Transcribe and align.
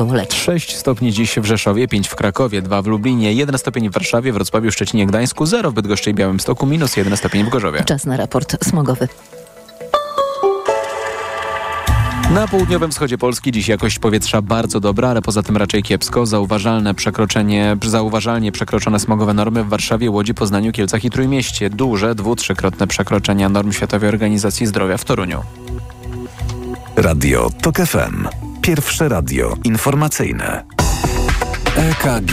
Gołoleci. 0.00 0.40
6 0.40 0.76
stopni 0.76 1.12
dziś 1.12 1.36
w 1.36 1.44
Rzeszowie, 1.44 1.88
5 1.88 2.08
w 2.08 2.14
Krakowie, 2.14 2.62
2 2.62 2.82
w 2.82 2.86
Lublinie, 2.86 3.32
1 3.32 3.58
stopień 3.58 3.90
w 3.90 3.92
Warszawie, 3.92 4.32
Wrocławiu, 4.32 4.72
Szczecinie, 4.72 5.06
Gdańsku, 5.06 5.46
0 5.46 5.70
w 5.70 5.74
Bydgoszczy 5.74 6.10
i 6.10 6.14
Białymstoku, 6.14 6.66
minus 6.66 6.96
1 6.96 7.16
stopień 7.16 7.44
w 7.44 7.48
Gorzowie. 7.48 7.84
Czas 7.84 8.06
na 8.06 8.16
raport 8.16 8.64
smogowy. 8.64 9.08
Na 12.34 12.48
południowym 12.48 12.90
wschodzie 12.90 13.18
Polski 13.18 13.52
dziś 13.52 13.68
jakość 13.68 13.98
powietrza 13.98 14.42
bardzo 14.42 14.80
dobra, 14.80 15.08
ale 15.08 15.22
poza 15.22 15.42
tym 15.42 15.56
raczej 15.56 15.82
kiepsko. 15.82 16.26
Zauważalne 16.26 16.94
przekroczenie, 16.94 17.76
zauważalnie 17.86 18.52
przekroczone 18.52 19.00
smogowe 19.00 19.34
normy 19.34 19.64
w 19.64 19.68
Warszawie, 19.68 20.10
Łodzi, 20.10 20.34
Poznaniu, 20.34 20.72
Kielcach 20.72 21.04
i 21.04 21.10
Trójmieście. 21.10 21.70
Duże, 21.70 22.14
dwu, 22.14 22.36
trzykrotne 22.36 22.86
przekroczenia 22.86 23.48
norm 23.48 23.72
Światowej 23.72 24.08
Organizacji 24.08 24.66
Zdrowia 24.66 24.96
w 24.96 25.04
Toruniu. 25.04 25.42
Radio 26.96 27.50
TOK 27.62 27.76
FM. 27.76 28.49
Pierwsze 28.62 29.08
radio 29.08 29.56
informacyjne. 29.64 30.64
EKG. 31.76 32.32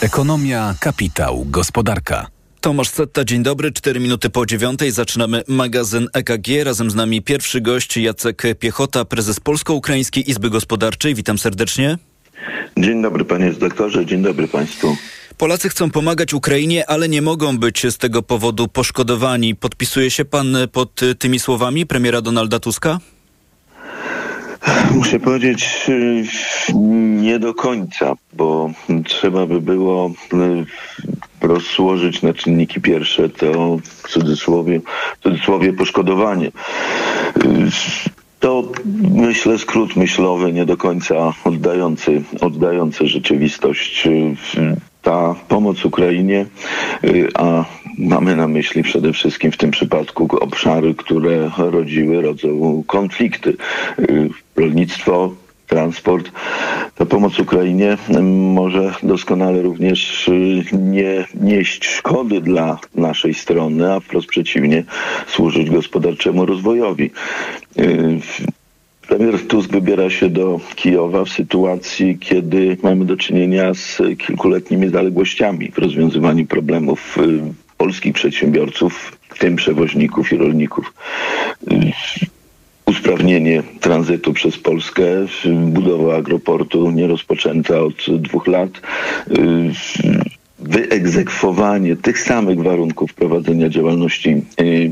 Ekonomia, 0.00 0.74
kapitał, 0.80 1.46
gospodarka. 1.48 2.26
Tomasz 2.60 2.88
Setta, 2.88 3.24
dzień 3.24 3.42
dobry. 3.42 3.72
Cztery 3.72 4.00
minuty 4.00 4.30
po 4.30 4.46
dziewiątej 4.46 4.90
zaczynamy 4.90 5.42
magazyn 5.48 6.08
EKG. 6.12 6.64
Razem 6.64 6.90
z 6.90 6.94
nami 6.94 7.22
pierwszy 7.22 7.60
gość 7.60 7.96
Jacek 7.96 8.42
Piechota, 8.58 9.04
prezes 9.04 9.40
Polsko-Ukraińskiej 9.40 10.30
Izby 10.30 10.50
Gospodarczej. 10.50 11.14
Witam 11.14 11.38
serdecznie. 11.38 11.98
Dzień 12.76 13.02
dobry 13.02 13.24
panie 13.24 13.52
doktorze, 13.52 14.06
dzień 14.06 14.22
dobry 14.22 14.48
państwu. 14.48 14.96
Polacy 15.36 15.68
chcą 15.68 15.90
pomagać 15.90 16.34
Ukrainie, 16.34 16.90
ale 16.90 17.08
nie 17.08 17.22
mogą 17.22 17.58
być 17.58 17.86
z 17.92 17.98
tego 17.98 18.22
powodu 18.22 18.68
poszkodowani. 18.68 19.54
Podpisuje 19.54 20.10
się 20.10 20.24
pan 20.24 20.56
pod 20.72 21.00
tymi 21.18 21.38
słowami 21.38 21.86
premiera 21.86 22.20
Donalda 22.20 22.60
Tuska? 22.60 22.98
Muszę 24.94 25.20
powiedzieć 25.20 25.86
y, 25.88 26.24
nie 27.22 27.38
do 27.38 27.54
końca, 27.54 28.14
bo 28.32 28.70
trzeba 29.04 29.46
by 29.46 29.60
było 29.60 30.10
y, 31.42 31.46
rozłożyć 31.46 32.22
na 32.22 32.34
czynniki 32.34 32.80
pierwsze 32.80 33.28
to 33.28 33.78
w 33.82 34.08
cudzysłowie, 34.08 34.80
w 35.20 35.22
cudzysłowie 35.22 35.72
poszkodowanie. 35.72 36.46
Y, 36.46 36.52
to 38.40 38.72
myślę 39.10 39.58
skrót 39.58 39.96
myślowy, 39.96 40.52
nie 40.52 40.66
do 40.66 40.76
końca 40.76 41.32
oddający, 41.44 42.22
oddający 42.40 43.06
rzeczywistość. 43.06 44.08
Ta 45.04 45.34
pomoc 45.48 45.84
Ukrainie, 45.84 46.46
a 47.34 47.64
mamy 47.98 48.36
na 48.36 48.48
myśli 48.48 48.82
przede 48.82 49.12
wszystkim 49.12 49.52
w 49.52 49.56
tym 49.56 49.70
przypadku 49.70 50.28
obszary, 50.40 50.94
które 50.94 51.50
rodziły, 51.58 52.22
rodzą 52.22 52.82
konflikty. 52.86 53.56
Rolnictwo, 54.56 55.34
transport. 55.66 56.30
Ta 56.94 57.06
pomoc 57.06 57.38
Ukrainie 57.38 57.96
może 58.54 58.94
doskonale 59.02 59.62
również 59.62 60.30
nie 60.72 61.26
nieść 61.34 61.86
szkody 61.86 62.40
dla 62.40 62.78
naszej 62.94 63.34
strony, 63.34 63.92
a 63.92 64.00
wprost 64.00 64.28
przeciwnie, 64.28 64.84
służyć 65.26 65.70
gospodarczemu 65.70 66.46
rozwojowi. 66.46 67.10
Premier 69.08 69.46
Tusk 69.46 69.70
wybiera 69.70 70.10
się 70.10 70.30
do 70.30 70.60
Kijowa 70.74 71.24
w 71.24 71.28
sytuacji, 71.28 72.18
kiedy 72.18 72.76
mamy 72.82 73.04
do 73.04 73.16
czynienia 73.16 73.74
z 73.74 73.98
kilkuletnimi 74.18 74.88
zaległościami 74.88 75.70
w 75.70 75.78
rozwiązywaniu 75.78 76.46
problemów 76.46 77.18
polskich 77.76 78.14
przedsiębiorców, 78.14 79.18
w 79.28 79.38
tym 79.38 79.56
przewoźników 79.56 80.32
i 80.32 80.36
rolników. 80.36 80.94
Usprawnienie 82.86 83.62
tranzytu 83.80 84.32
przez 84.32 84.58
Polskę, 84.58 85.04
budowa 85.66 86.16
agroportu 86.16 86.90
nie 86.90 87.06
rozpoczęta 87.06 87.80
od 87.80 87.94
dwóch 88.18 88.46
lat, 88.46 88.70
wyegzekwowanie 90.64 91.96
tych 91.96 92.18
samych 92.18 92.62
warunków 92.62 93.14
prowadzenia 93.14 93.68
działalności 93.68 94.42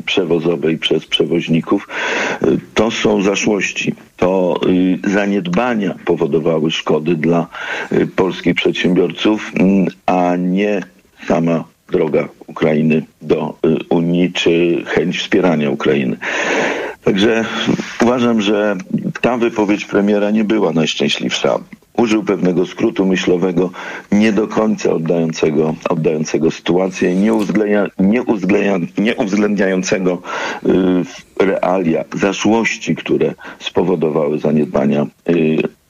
przewozowej 0.06 0.78
przez 0.78 1.06
przewoźników, 1.06 1.88
to 2.74 2.90
są 2.90 3.22
zaszłości. 3.22 3.94
To 4.16 4.60
zaniedbania 5.04 5.94
powodowały 6.04 6.70
szkody 6.70 7.14
dla 7.14 7.46
polskich 8.16 8.54
przedsiębiorców, 8.54 9.52
a 10.06 10.36
nie 10.36 10.82
sama 11.26 11.64
droga 11.92 12.28
Ukrainy 12.46 13.02
do 13.22 13.58
Unii 13.88 14.32
czy 14.32 14.82
chęć 14.86 15.18
wspierania 15.18 15.70
Ukrainy. 15.70 16.16
Także 17.04 17.44
uważam, 18.02 18.40
że 18.40 18.76
ta 19.20 19.36
wypowiedź 19.36 19.84
premiera 19.84 20.30
nie 20.30 20.44
była 20.44 20.72
najszczęśliwsza. 20.72 21.58
Użył 21.96 22.24
pewnego 22.24 22.66
skrótu 22.66 23.06
myślowego, 23.06 23.70
nie 24.12 24.32
do 24.32 24.48
końca 24.48 24.92
oddającego, 24.92 25.74
oddającego 25.88 26.50
sytuację, 26.50 27.16
nie, 27.16 27.34
uwzględnia, 27.34 27.86
nie, 27.98 28.22
uwzględnia, 28.22 28.88
nie 28.98 29.16
uwzględniającego 29.16 30.22
y, 30.66 31.44
realia, 31.44 32.04
zaszłości, 32.14 32.96
które 32.96 33.34
spowodowały 33.58 34.38
zaniedbania 34.38 35.06
y, 35.28 35.81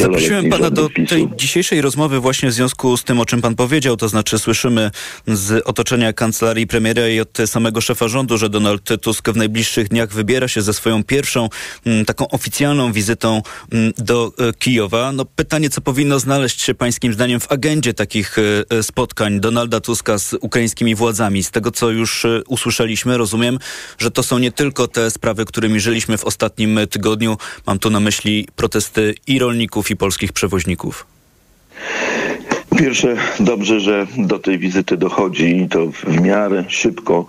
Zaprosiłem 0.00 0.50
pana 0.50 0.70
do 0.70 0.88
tej 1.08 1.28
dzisiejszej 1.36 1.80
rozmowy 1.80 2.20
właśnie 2.20 2.48
w 2.48 2.52
związku 2.52 2.96
z 2.96 3.04
tym, 3.04 3.20
o 3.20 3.26
czym 3.26 3.42
pan 3.42 3.54
powiedział, 3.54 3.96
to 3.96 4.08
znaczy 4.08 4.38
słyszymy 4.38 4.90
z 5.26 5.62
otoczenia 5.66 6.12
kancelarii 6.12 6.66
premiera 6.66 7.08
i 7.08 7.20
od 7.20 7.38
samego 7.46 7.80
szefa 7.80 8.08
rządu, 8.08 8.38
że 8.38 8.48
Donald 8.48 8.88
Tusk 9.00 9.30
w 9.30 9.36
najbliższych 9.36 9.88
dniach 9.88 10.12
wybiera 10.12 10.48
się 10.48 10.62
ze 10.62 10.72
swoją 10.72 11.04
pierwszą 11.04 11.48
m, 11.86 12.04
taką 12.04 12.28
oficjalną 12.28 12.92
wizytą 12.92 13.42
m, 13.72 13.92
do 13.98 14.32
e, 14.38 14.52
Kijowa. 14.52 15.12
No 15.12 15.24
pytanie, 15.24 15.70
co 15.70 15.80
powinno 15.80 16.18
znaleźć 16.18 16.62
się 16.62 16.74
pańskim 16.74 17.12
zdaniem 17.12 17.40
w 17.40 17.52
agendzie 17.52 17.94
takich 17.94 18.36
e, 18.38 18.82
spotkań 18.82 19.40
Donalda 19.40 19.80
Tuska 19.80 20.18
z 20.18 20.34
ukraińskimi 20.40 20.94
władzami. 20.94 21.42
Z 21.42 21.50
tego, 21.50 21.70
co 21.70 21.90
już 21.90 22.24
e, 22.24 22.42
usłyszeliśmy, 22.48 23.18
rozumiem, 23.18 23.58
że 23.98 24.10
to 24.10 24.22
są 24.22 24.38
nie 24.38 24.52
tylko 24.52 24.88
te 24.88 25.10
sprawy, 25.10 25.44
którymi 25.44 25.80
żyliśmy 25.80 26.18
w 26.18 26.24
ostatnim 26.24 26.78
tygodniu. 26.90 27.36
Mam 27.66 27.78
tu 27.78 27.90
na 27.90 28.00
myśli 28.00 28.48
protesty 28.56 29.14
i 29.26 29.38
rolników, 29.38 29.81
i 29.90 29.96
polskich 29.96 30.32
przewoźników? 30.32 31.06
Pierwsze, 32.78 33.16
dobrze, 33.40 33.80
że 33.80 34.06
do 34.16 34.38
tej 34.38 34.58
wizyty 34.58 34.96
dochodzi 34.96 35.56
i 35.56 35.68
to 35.68 35.86
w 35.86 36.20
miarę 36.20 36.64
szybko, 36.68 37.26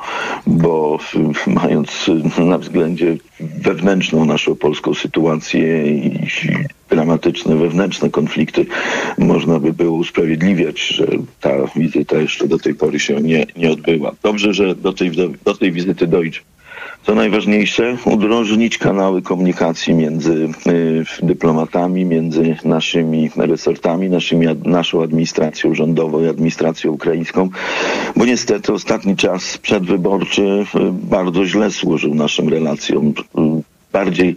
bo 0.48 1.00
mając 1.48 2.10
na 2.38 2.58
względzie 2.58 3.18
wewnętrzną 3.40 4.26
naszą 4.26 4.56
polską 4.56 4.94
sytuację 4.94 5.88
i 5.88 6.20
dramatyczne 6.90 7.56
wewnętrzne 7.56 8.10
konflikty, 8.10 8.66
można 9.18 9.60
by 9.60 9.74
było 9.74 9.98
usprawiedliwiać, 9.98 10.88
że 10.88 11.08
ta 11.42 11.52
wizyta 11.76 12.18
jeszcze 12.18 12.48
do 12.48 12.58
tej 12.58 12.76
pory 12.76 13.00
się 13.00 13.16
nie, 13.22 13.46
nie 13.58 13.72
odbyła. 13.72 14.12
Dobrze, 14.24 14.54
że 14.54 14.76
do 14.76 14.94
tej, 14.94 15.12
do 15.46 15.56
tej 15.56 15.72
wizyty 15.72 16.08
dojdzie 16.08 16.40
co 17.04 17.16
najważniejsze, 17.16 17.98
udrożnić 18.06 18.78
kanały 18.78 19.22
komunikacji 19.22 19.94
między 19.94 20.50
y, 20.68 21.26
dyplomatami, 21.26 22.06
między 22.06 22.56
naszymi 22.66 23.32
resortami, 23.36 24.10
naszymi, 24.10 24.48
naszą 24.66 25.04
administracją 25.04 25.76
rządową 25.76 26.24
i 26.24 26.28
administracją 26.28 26.92
ukraińską, 26.92 27.50
bo 28.16 28.26
niestety 28.26 28.74
ostatni 28.74 29.16
czas 29.16 29.58
przedwyborczy 29.58 30.42
y, 30.42 30.66
bardzo 30.92 31.46
źle 31.46 31.72
służył 31.72 32.16
naszym 32.16 32.50
relacjom. 32.50 33.08
Y, 33.10 33.14
bardziej 33.94 34.36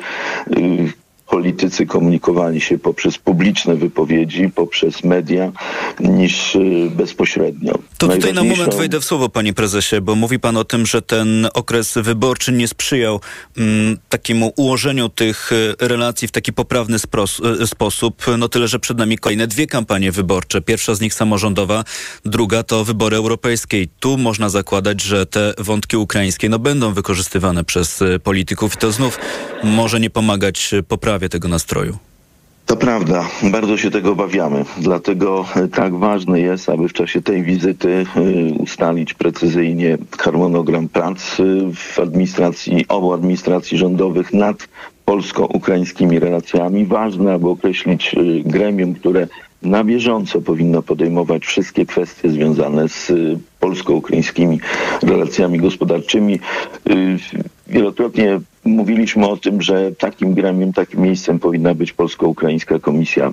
politycy 1.27 1.87
komunikowali 1.87 2.61
się 2.61 2.79
poprzez 2.79 3.19
publiczne 3.19 3.77
wypowiedzi, 3.77 4.51
poprzez 4.55 5.05
media, 5.05 5.53
niż 6.01 6.55
y, 6.55 6.91
bezpośrednio. 6.97 7.79
To 7.99 8.09
tutaj 8.09 8.35
na 8.35 8.45
moment 8.45 8.75
wejdę 8.75 9.01
w 9.01 9.05
słowo, 9.05 9.29
panie 9.29 9.53
prezesie, 9.53 10.01
bo 10.01 10.15
mówi 10.15 10.39
pan 10.39 10.57
o 10.57 10.65
tym, 10.65 10.87
że 10.87 11.03
ten 11.03 11.49
okres 11.55 11.95
wyborczy 11.97 12.53
nie 12.53 12.69
sprzyjał 12.69 13.21
mm, 13.57 13.99
takiemu 14.09 14.53
ułożeniu 14.57 15.09
tych 15.09 15.53
y, 15.53 15.75
relacji 15.81 16.29
w 16.29 16.33
taki 16.33 16.53
poprawny 16.53 16.97
y, 16.97 17.67
sposób. 17.67 18.27
No 18.39 18.49
tyle, 18.49 18.69
że 18.69 18.79
przed 18.79 18.99
nami 18.99 19.19
kolejne 19.19 19.47
dwie 19.47 19.67
kampanie 19.67 20.13
wyborcze. 20.13 20.61
Pierwsza 20.61 20.95
z 20.95 21.01
nich 21.01 21.15
samorządowa, 21.15 21.85
druga 22.25 22.63
to 22.63 22.85
wybory 22.85 23.17
europejskie. 23.17 23.83
I 23.83 23.89
tu 23.89 24.19
można 24.19 24.49
zakładać, 24.49 25.03
że 25.03 25.27
te 25.27 25.55
wątki 25.59 25.97
ukraińskie 25.97 26.49
no, 26.49 26.59
będą 26.59 26.93
wykorzystywane 26.93 27.65
przez 27.65 28.03
polityków 28.23 28.75
i 28.75 28.77
to 28.77 28.93
znów 28.93 29.19
może 29.65 30.01
nie 30.01 30.11
pomagać 30.11 30.75
tego 31.29 31.49
nastroju. 31.49 31.99
To 32.67 32.77
prawda, 32.77 33.25
bardzo 33.43 33.77
się 33.77 33.91
tego 33.91 34.13
obawiamy. 34.13 34.65
Dlatego 34.79 35.45
tak 35.75 35.95
ważne 35.95 36.41
jest, 36.41 36.69
aby 36.69 36.89
w 36.89 36.93
czasie 36.93 37.23
tej 37.23 37.43
wizyty 37.43 37.89
y, 38.17 38.55
ustalić 38.59 39.15
precyzyjnie 39.15 39.99
harmonogram 40.19 40.89
prac 40.89 41.41
y, 41.41 41.73
w 41.75 41.99
administracji, 41.99 42.85
obu 42.89 43.13
administracji 43.13 43.79
rządowych 43.79 44.33
nad 44.33 44.69
polsko-ukraińskimi 45.05 46.19
relacjami. 46.19 46.87
Ważne, 46.87 47.33
aby 47.33 47.49
określić 47.49 48.15
gremium, 48.45 48.95
które 48.95 49.27
na 49.63 49.85
bieżąco 49.85 50.41
powinno 50.41 50.83
podejmować 50.83 51.47
wszystkie 51.47 51.87
kwestie 51.87 52.31
związane 52.31 52.89
z 52.89 53.13
polsko-ukraińskimi 53.61 54.61
relacjami 55.03 55.59
gospodarczymi. 55.59 56.41
Wielokrotnie 57.67 58.41
mówiliśmy 58.67 59.29
o 59.29 59.37
tym, 59.37 59.63
że 59.63 59.93
takim 59.93 60.35
gremium, 60.35 60.73
takim 60.73 61.01
miejscem 61.01 61.39
powinna 61.39 61.75
być 61.75 61.93
Polsko-Ukraińska 61.93 62.79
Komisja 62.79 63.33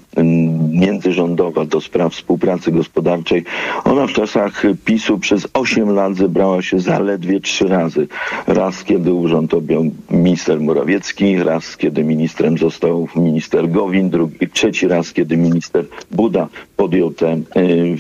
Międzyrządowa 0.70 1.66
do 1.66 1.82
spraw 1.82 2.14
współpracy 2.14 2.72
gospodarczej. 2.72 3.44
Ona 3.84 4.08
w 4.08 4.14
czasach 4.14 4.64
PiSu 4.86 5.20
przez 5.20 5.48
8 5.54 5.90
lat 5.90 6.16
zebrała 6.16 6.62
się 6.62 6.80
zaledwie 6.80 7.40
trzy 7.40 7.68
razy. 7.68 8.08
Raz, 8.48 8.84
kiedy 8.84 9.14
urząd 9.14 9.54
objął 9.54 9.86
minister 10.10 10.62
Morawiecki, 10.62 11.44
raz, 11.44 11.78
kiedy 11.78 12.04
ministrem 12.04 12.58
został 12.58 13.08
minister 13.16 13.70
Gowin, 13.70 14.10
drugi, 14.10 14.50
trzeci 14.54 14.88
raz, 14.88 15.14
kiedy 15.14 15.38
minister 15.38 15.86
Buda 16.12 16.48
podjął 16.78 17.12
te 17.12 17.34
y, 17.34 17.42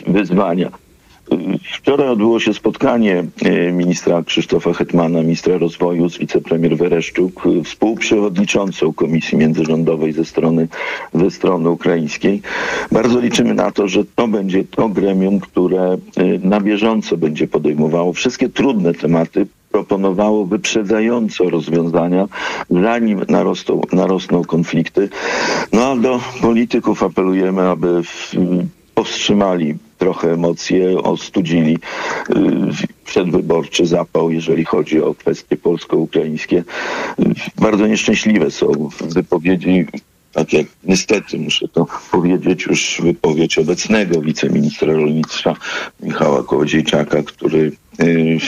wyzwania. 0.08 0.83
Wczoraj 1.74 2.10
odbyło 2.10 2.40
się 2.40 2.54
spotkanie 2.54 3.24
e, 3.46 3.72
ministra 3.72 4.24
Krzysztofa 4.24 4.74
Hetmana, 4.74 5.22
ministra 5.22 5.58
rozwoju 5.58 6.10
z 6.10 6.18
wicepremier 6.18 6.78
Wereszczuk, 6.78 7.44
współprzewodniczącą 7.64 8.94
Komisji 8.94 9.38
Międzyrządowej 9.38 10.14
ze 10.14 10.26
strony, 10.26 10.68
ze 11.14 11.32
strony 11.32 11.70
ukraińskiej. 11.70 12.42
Bardzo 12.92 13.20
liczymy 13.20 13.54
na 13.54 13.72
to, 13.72 13.88
że 13.88 14.06
to 14.16 14.28
będzie 14.28 14.64
to 14.64 14.90
gremium, 14.90 15.40
które 15.40 15.84
e, 15.84 15.98
na 16.44 16.60
bieżąco 16.60 17.18
będzie 17.18 17.48
podejmowało 17.48 18.14
wszystkie 18.14 18.50
trudne 18.50 18.94
tematy, 18.94 19.48
proponowało 19.72 20.46
wyprzedzająco 20.46 21.50
rozwiązania, 21.50 22.28
zanim 22.70 23.22
narosną, 23.30 23.82
narosną 23.94 24.44
konflikty. 24.44 25.10
No 25.74 25.92
a 25.92 25.96
do 25.96 26.20
polityków 26.42 27.04
apelujemy, 27.04 27.62
aby 27.62 28.02
powstrzymali 28.96 29.76
trochę 30.04 30.34
emocje, 30.34 30.98
ostudzili 30.98 31.74
y, 31.76 32.36
przedwyborczy 33.06 33.86
zapał, 33.86 34.32
jeżeli 34.32 34.66
chodzi 34.66 35.02
o 35.02 35.16
kwestie 35.16 35.58
polsko-ukraińskie. 35.58 36.64
Bardzo 37.56 37.88
nieszczęśliwe 37.88 38.52
są 38.52 38.90
wypowiedzi 39.02 39.86
tak 40.34 40.54
jak 40.54 40.68
niestety 40.84 41.40
muszę 41.40 41.68
to 41.68 41.86
powiedzieć, 42.12 42.66
już 42.66 43.02
wypowiedź 43.04 43.58
obecnego 43.58 44.22
wiceministra 44.22 44.94
rolnictwa 44.94 45.56
Michała 46.00 46.44
Kołodziejczaka, 46.44 47.24
który 47.24 47.72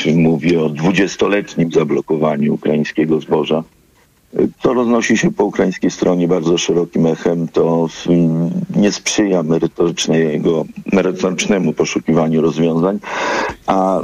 y, 0.05 0.15
mówi 0.15 0.57
o 0.57 0.69
dwudziestoletnim 0.69 1.71
zablokowaniu 1.71 2.53
ukraińskiego 2.53 3.19
zboża 3.19 3.63
to 4.61 4.73
roznosi 4.73 5.17
się 5.17 5.31
po 5.31 5.45
ukraińskiej 5.45 5.91
stronie 5.91 6.27
bardzo 6.27 6.57
szerokim 6.57 7.05
echem. 7.05 7.47
To 7.47 7.87
nie 8.75 8.91
sprzyja 8.91 9.43
merytorycznemu 10.93 11.73
poszukiwaniu 11.73 12.41
rozwiązań, 12.41 12.99
a 13.67 13.99
y, 13.99 14.03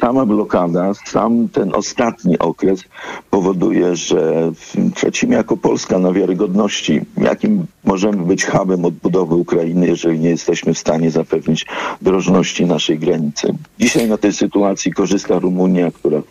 sama 0.00 0.26
blokada, 0.26 0.94
sam 0.94 1.48
ten 1.48 1.74
ostatni 1.74 2.38
okres 2.38 2.84
powoduje, 3.30 3.96
że 3.96 4.52
tracimy 4.94 5.34
jako 5.34 5.56
Polska 5.56 5.98
na 5.98 6.12
wiarygodności. 6.12 7.00
Jakim 7.16 7.66
możemy 7.84 8.24
być 8.24 8.44
hubem 8.44 8.84
odbudowy 8.84 9.34
Ukrainy, 9.34 9.86
jeżeli 9.86 10.18
nie 10.18 10.30
jesteśmy 10.30 10.74
w 10.74 10.78
stanie 10.78 11.10
zapewnić 11.10 11.66
drożności 12.02 12.66
naszej 12.66 12.98
granicy. 12.98 13.54
Dzisiaj 13.78 14.08
na 14.08 14.18
tej 14.18 14.32
sytuacji 14.32 14.92
korzysta 14.92 15.38
Rumunia, 15.38 15.90
która 15.90 16.22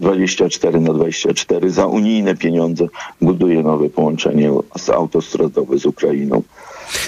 24 0.00 0.80
na 0.80 0.92
24 0.92 1.70
za 1.70 1.86
unijne 1.86 2.36
pieniądze 2.36 2.86
buduje 3.20 3.62
nowe 3.62 3.90
połączenie 3.90 4.50
autostradowe 4.94 5.78
z 5.78 5.86
Ukrainą. 5.86 6.42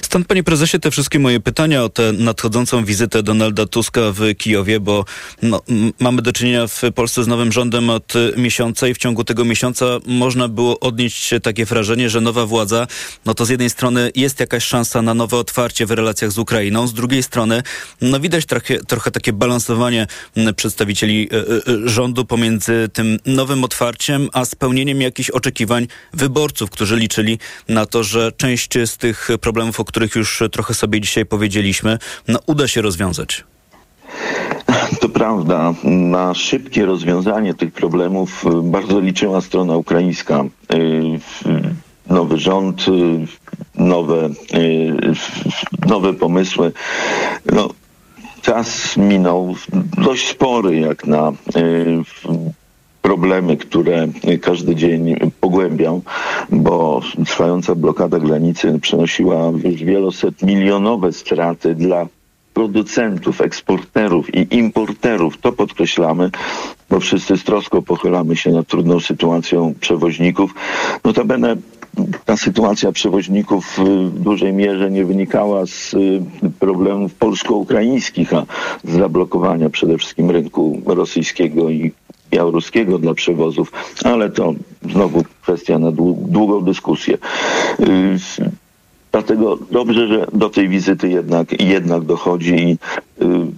Stąd, 0.02 0.26
panie 0.26 0.42
prezesie, 0.44 0.78
te 0.78 0.90
wszystkie 0.90 1.18
moje 1.18 1.40
pytania 1.40 1.84
o 1.84 1.88
tę 1.88 2.12
nadchodzącą 2.12 2.84
wizytę 2.84 3.22
Donalda 3.22 3.66
Tuska 3.66 4.00
w 4.12 4.34
Kijowie, 4.36 4.80
bo 4.80 5.04
no, 5.42 5.62
mamy 6.00 6.22
do 6.22 6.32
czynienia 6.32 6.66
w 6.66 6.82
Polsce 6.94 7.24
z 7.24 7.26
nowym 7.26 7.52
rządem 7.52 7.90
od 7.90 8.12
miesiąca 8.36 8.88
i 8.88 8.94
w 8.94 8.98
ciągu 8.98 9.24
tego 9.24 9.44
miesiąca 9.44 9.86
można 10.06 10.48
było 10.48 10.80
odnieść 10.80 11.30
takie 11.42 11.64
wrażenie, 11.64 12.10
że 12.10 12.20
nowa 12.20 12.46
władza, 12.46 12.86
no 13.24 13.34
to 13.34 13.44
z 13.44 13.48
jednej 13.48 13.70
strony 13.70 14.10
jest 14.14 14.40
jakaś 14.40 14.64
szansa 14.64 15.02
na 15.02 15.14
nowe 15.14 15.36
otwarcie 15.36 15.86
w 15.86 15.90
relacjach 15.90 16.32
z 16.32 16.38
Ukrainą, 16.38 16.86
z 16.86 16.94
drugiej 16.94 17.22
strony, 17.22 17.62
no 18.00 18.20
widać 18.20 18.46
trochę, 18.46 18.78
trochę 18.78 19.10
takie 19.10 19.32
balansowanie 19.32 20.06
przedstawicieli 20.56 21.28
e, 21.32 21.36
e, 21.36 21.88
rządu 21.88 22.24
pomiędzy 22.24 22.88
tym 22.92 23.18
nowym 23.26 23.64
otwarciem, 23.64 24.28
a 24.32 24.44
spełnieniem 24.44 25.00
jakichś 25.00 25.30
oczekiwań 25.30 25.86
wyborców, 26.12 26.70
którzy 26.70 26.96
liczyli 26.96 27.38
na 27.68 27.86
to, 27.86 28.04
że 28.04 28.32
część 28.32 28.70
z 28.86 28.96
tych 28.96 29.28
problemów 29.40 29.67
problemów, 29.68 29.80
o 29.80 29.84
których 29.84 30.14
już 30.14 30.42
trochę 30.52 30.74
sobie 30.74 31.00
dzisiaj 31.00 31.26
powiedzieliśmy, 31.26 31.98
no, 32.28 32.38
uda 32.46 32.68
się 32.68 32.82
rozwiązać. 32.82 33.44
To 35.00 35.08
prawda. 35.08 35.74
Na 35.84 36.34
szybkie 36.34 36.86
rozwiązanie 36.86 37.54
tych 37.54 37.72
problemów 37.72 38.44
y, 38.46 38.62
bardzo 38.62 39.00
liczyła 39.00 39.40
strona 39.40 39.76
ukraińska. 39.76 40.44
Y, 40.74 41.20
nowy 42.10 42.38
rząd, 42.38 42.88
y, 42.88 43.26
nowe, 43.74 44.28
nowe 45.86 46.14
pomysły. 46.14 46.72
No, 47.52 47.68
czas 48.42 48.96
minął 48.96 49.54
dość 49.96 50.28
spory 50.28 50.80
jak 50.80 51.06
na 51.06 51.32
problemy, 53.08 53.56
które 53.56 54.08
każdy 54.40 54.74
dzień 54.74 55.16
pogłębiał, 55.40 56.02
bo 56.50 57.00
trwająca 57.26 57.74
blokada 57.74 58.18
granicy 58.18 58.78
przynosiła 58.82 59.52
już 59.64 59.84
wieloset 59.84 60.42
milionowe 60.42 61.12
straty 61.12 61.74
dla 61.74 62.06
producentów, 62.54 63.40
eksporterów 63.40 64.34
i 64.34 64.56
importerów. 64.56 65.38
To 65.38 65.52
podkreślamy, 65.52 66.30
bo 66.90 67.00
wszyscy 67.00 67.36
z 67.36 67.44
troską 67.44 67.82
pochylamy 67.82 68.36
się 68.36 68.50
nad 68.50 68.66
trudną 68.66 69.00
sytuacją 69.00 69.74
przewoźników. 69.80 70.54
Notabene 71.04 71.56
ta 72.24 72.36
sytuacja 72.36 72.92
przewoźników 72.92 73.78
w 73.78 74.20
dużej 74.20 74.52
mierze 74.52 74.90
nie 74.90 75.04
wynikała 75.04 75.66
z 75.66 75.94
problemów 76.58 77.14
polsko-ukraińskich, 77.14 78.34
a 78.34 78.46
z 78.84 78.90
zablokowania 78.90 79.70
przede 79.70 79.98
wszystkim 79.98 80.30
rynku 80.30 80.82
rosyjskiego 80.86 81.70
i 81.70 81.92
białoruskiego 82.30 82.98
dla 82.98 83.14
przewozów, 83.14 83.72
ale 84.04 84.30
to 84.30 84.54
znowu 84.90 85.24
kwestia 85.42 85.78
na 85.78 85.92
długą 85.92 86.60
dyskusję. 86.60 87.18
Y, 87.80 88.18
dlatego 89.12 89.58
dobrze, 89.70 90.08
że 90.08 90.26
do 90.32 90.50
tej 90.50 90.68
wizyty 90.68 91.08
jednak, 91.08 91.60
jednak 91.60 92.04
dochodzi 92.04 92.54
i 92.54 92.72
y, 92.72 92.78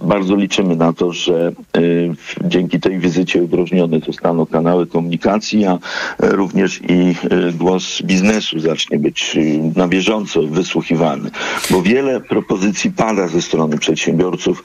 bardzo 0.05 0.35
liczymy 0.35 0.75
na 0.75 0.93
to, 0.93 1.13
że 1.13 1.51
y, 1.77 2.13
dzięki 2.43 2.79
tej 2.79 2.99
wizycie 2.99 3.43
udrożnione 3.43 3.99
zostaną 3.99 4.45
kanały 4.45 4.87
komunikacji, 4.87 5.65
a 5.65 5.79
również 6.19 6.81
i 6.89 7.15
głos 7.53 8.01
biznesu 8.01 8.59
zacznie 8.59 8.99
być 8.99 9.37
na 9.75 9.87
bieżąco 9.87 10.41
wysłuchiwany. 10.43 11.29
Bo 11.69 11.81
wiele 11.81 12.21
propozycji 12.21 12.91
pada 12.91 13.27
ze 13.27 13.41
strony 13.41 13.77
przedsiębiorców 13.77 14.63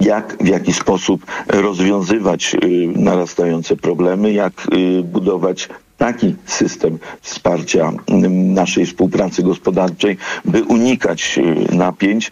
jak, 0.00 0.36
w 0.40 0.46
jaki 0.46 0.72
sposób 0.72 1.26
rozwiązywać 1.48 2.54
y, 2.54 2.58
narastające 2.96 3.76
problemy, 3.76 4.32
jak 4.32 4.52
y, 4.74 5.02
budować 5.02 5.68
taki 5.96 6.36
system 6.46 6.98
wsparcia 7.20 7.92
mm, 8.06 8.54
naszej 8.54 8.86
współpracy 8.86 9.42
gospodarczej, 9.42 10.16
by 10.44 10.64
unikać 10.64 11.38
y, 11.38 11.76
napięć, 11.76 12.30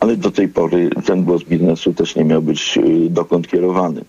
ale 0.00 0.16
do 0.16 0.30
tej 0.30 0.48
pory 0.48 0.90
ten 1.04 1.24
głos 1.24 1.44
biznesu 1.44 1.92
też 1.94 2.16
nie 2.16 2.24
miał 2.24 2.42
być 2.42 2.78
dokąd 3.10 3.48
kierowany. 3.48 4.04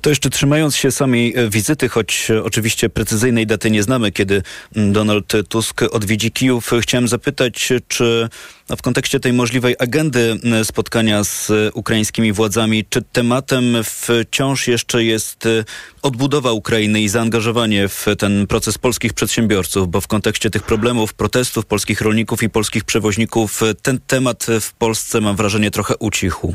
To 0.00 0.10
jeszcze 0.10 0.30
trzymając 0.30 0.76
się 0.76 0.90
samej 0.90 1.36
e, 1.36 1.50
wizyty, 1.50 1.88
choć 1.88 2.30
e, 2.30 2.44
oczywiście 2.44 2.88
precyzyjnej 2.88 3.46
daty 3.46 3.70
nie 3.70 3.82
znamy, 3.82 4.12
kiedy 4.12 4.42
mm, 4.76 4.92
Donald 4.92 5.32
Tusk 5.48 5.82
odwiedzi 5.82 6.30
Kijów, 6.30 6.70
chciałem 6.80 7.08
zapytać, 7.08 7.72
czy 7.88 8.28
no, 8.70 8.76
w 8.76 8.82
kontekście 8.82 9.20
tej 9.20 9.32
możliwej 9.32 9.76
agendy 9.78 10.40
spotkania 10.64 11.24
z 11.24 11.52
ukraińskimi 11.74 12.32
władzami, 12.32 12.84
czy 12.90 13.02
tematem 13.02 13.64
wciąż 13.84 14.68
jeszcze 14.68 15.04
jest 15.04 15.46
e, 15.46 15.64
odbudowa 16.02 16.52
Ukrainy 16.52 17.00
i 17.00 17.08
zaangażowanie 17.08 17.88
w 17.88 18.06
ten 18.18 18.46
proces 18.46 18.78
polskich 18.78 19.12
przedsiębiorców, 19.12 19.88
bo 19.88 20.00
w 20.00 20.06
kontekście 20.06 20.50
tych 20.50 20.62
problemów, 20.62 21.14
protestów 21.14 21.66
polskich 21.66 22.00
rolników 22.00 22.42
i 22.42 22.50
polskich 22.50 22.84
przewoźników 22.84 23.60
ten 23.82 24.00
temat 24.06 24.46
w 24.60 24.72
Polsce 24.72 25.20
mam 25.20 25.36
wrażenie 25.36 25.70
trochę 25.70 25.96
ucichł 25.96 26.54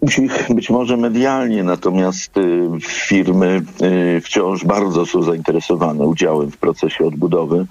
ucichł 0.00 0.54
być 0.54 0.70
może 0.70 0.96
medialnie, 0.96 1.62
natomiast 1.62 2.36
y, 2.36 2.68
firmy 2.80 3.62
y, 4.16 4.20
wciąż 4.20 4.64
bardzo 4.64 5.06
są 5.06 5.22
zainteresowane 5.22 6.06
udziałem 6.06 6.50
w 6.50 6.56
procesie 6.56 7.06
odbudowy. 7.06 7.66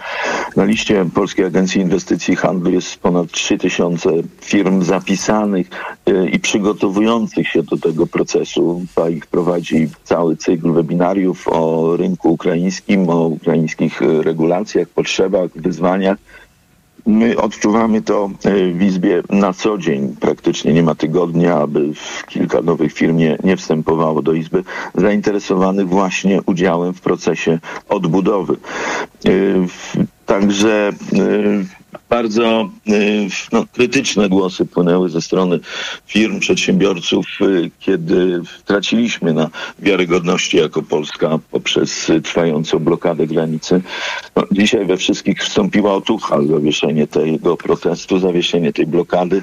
Na 0.56 0.64
liście 0.64 1.06
Polskiej 1.14 1.46
Agencji 1.46 1.82
Inwestycji 1.82 2.34
i 2.34 2.38
Handlu 2.38 2.72
jest 2.72 2.98
ponad 2.98 3.32
3000 3.32 4.10
firm 4.42 4.84
zapisanych 4.84 5.70
y, 6.10 6.30
i 6.30 6.40
przygotowujących 6.40 7.48
się 7.48 7.64
do 7.64 7.78
tego 7.78 8.08
procesu. 8.08 8.82
ich 9.12 9.28
prowadzi 9.28 9.90
cały 10.04 10.38
cykl 10.38 10.72
webinariów 10.72 11.48
o 11.48 11.94
rynku 11.98 12.34
ukraińskim, 12.34 13.10
o 13.10 13.28
ukraińskich 13.28 14.02
regulacjach, 14.02 14.88
potrzebach, 14.88 15.50
wyzwaniach 15.56 16.18
My 17.06 17.38
odczuwamy 17.38 18.02
to 18.02 18.30
e, 18.44 18.72
w 18.72 18.82
Izbie 18.82 19.24
na 19.30 19.54
co 19.54 19.78
dzień. 19.78 20.16
Praktycznie 20.20 20.74
nie 20.74 20.84
ma 20.84 20.96
tygodnia, 20.96 21.56
aby 21.58 21.90
kilka 22.28 22.62
nowych 22.62 22.94
firm 22.94 23.18
nie, 23.18 23.38
nie 23.44 23.58
wstępowało 23.58 24.22
do 24.22 24.34
Izby 24.34 24.64
zainteresowanych 24.96 25.90
właśnie 25.90 26.42
udziałem 26.46 26.94
w 26.94 27.02
procesie 27.02 27.60
odbudowy. 27.90 28.54
E, 28.54 29.30
także 30.26 30.92
bardzo 32.14 32.70
y, 32.88 33.28
no, 33.52 33.66
krytyczne 33.72 34.30
głosy 34.30 34.66
płynęły 34.66 35.10
ze 35.10 35.22
strony 35.22 35.60
firm, 36.08 36.40
przedsiębiorców, 36.40 37.26
y, 37.42 37.72
kiedy 37.80 38.42
traciliśmy 38.66 39.34
na 39.34 39.50
wiarygodności 39.80 40.58
jako 40.58 40.82
Polska 40.82 41.40
poprzez 41.52 42.12
trwającą 42.24 42.80
blokadę 42.80 43.28
granicy. 43.28 43.82
No, 44.36 44.44
dzisiaj 44.52 44.86
we 44.86 44.98
wszystkich 44.98 45.44
wstąpiła 45.44 45.94
otucha, 45.94 46.42
zawieszenie 46.42 47.08
tego 47.08 47.58
protestu, 47.58 48.20
zawieszenie 48.20 48.74
tej 48.74 48.86
blokady 48.86 49.42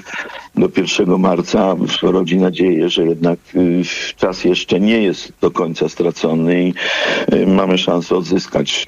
do 0.55 0.69
1 0.77 1.19
marca 1.19 1.75
rodzi 2.01 2.37
nadzieję, 2.37 2.89
że 2.89 3.05
jednak 3.05 3.39
y, 3.55 3.81
czas 4.17 4.43
jeszcze 4.43 4.79
nie 4.79 5.03
jest 5.03 5.33
do 5.41 5.51
końca 5.51 5.89
stracony 5.89 6.63
i 6.63 6.73
mamy 7.47 7.77
szansę 7.77 8.15
odzyskać 8.15 8.85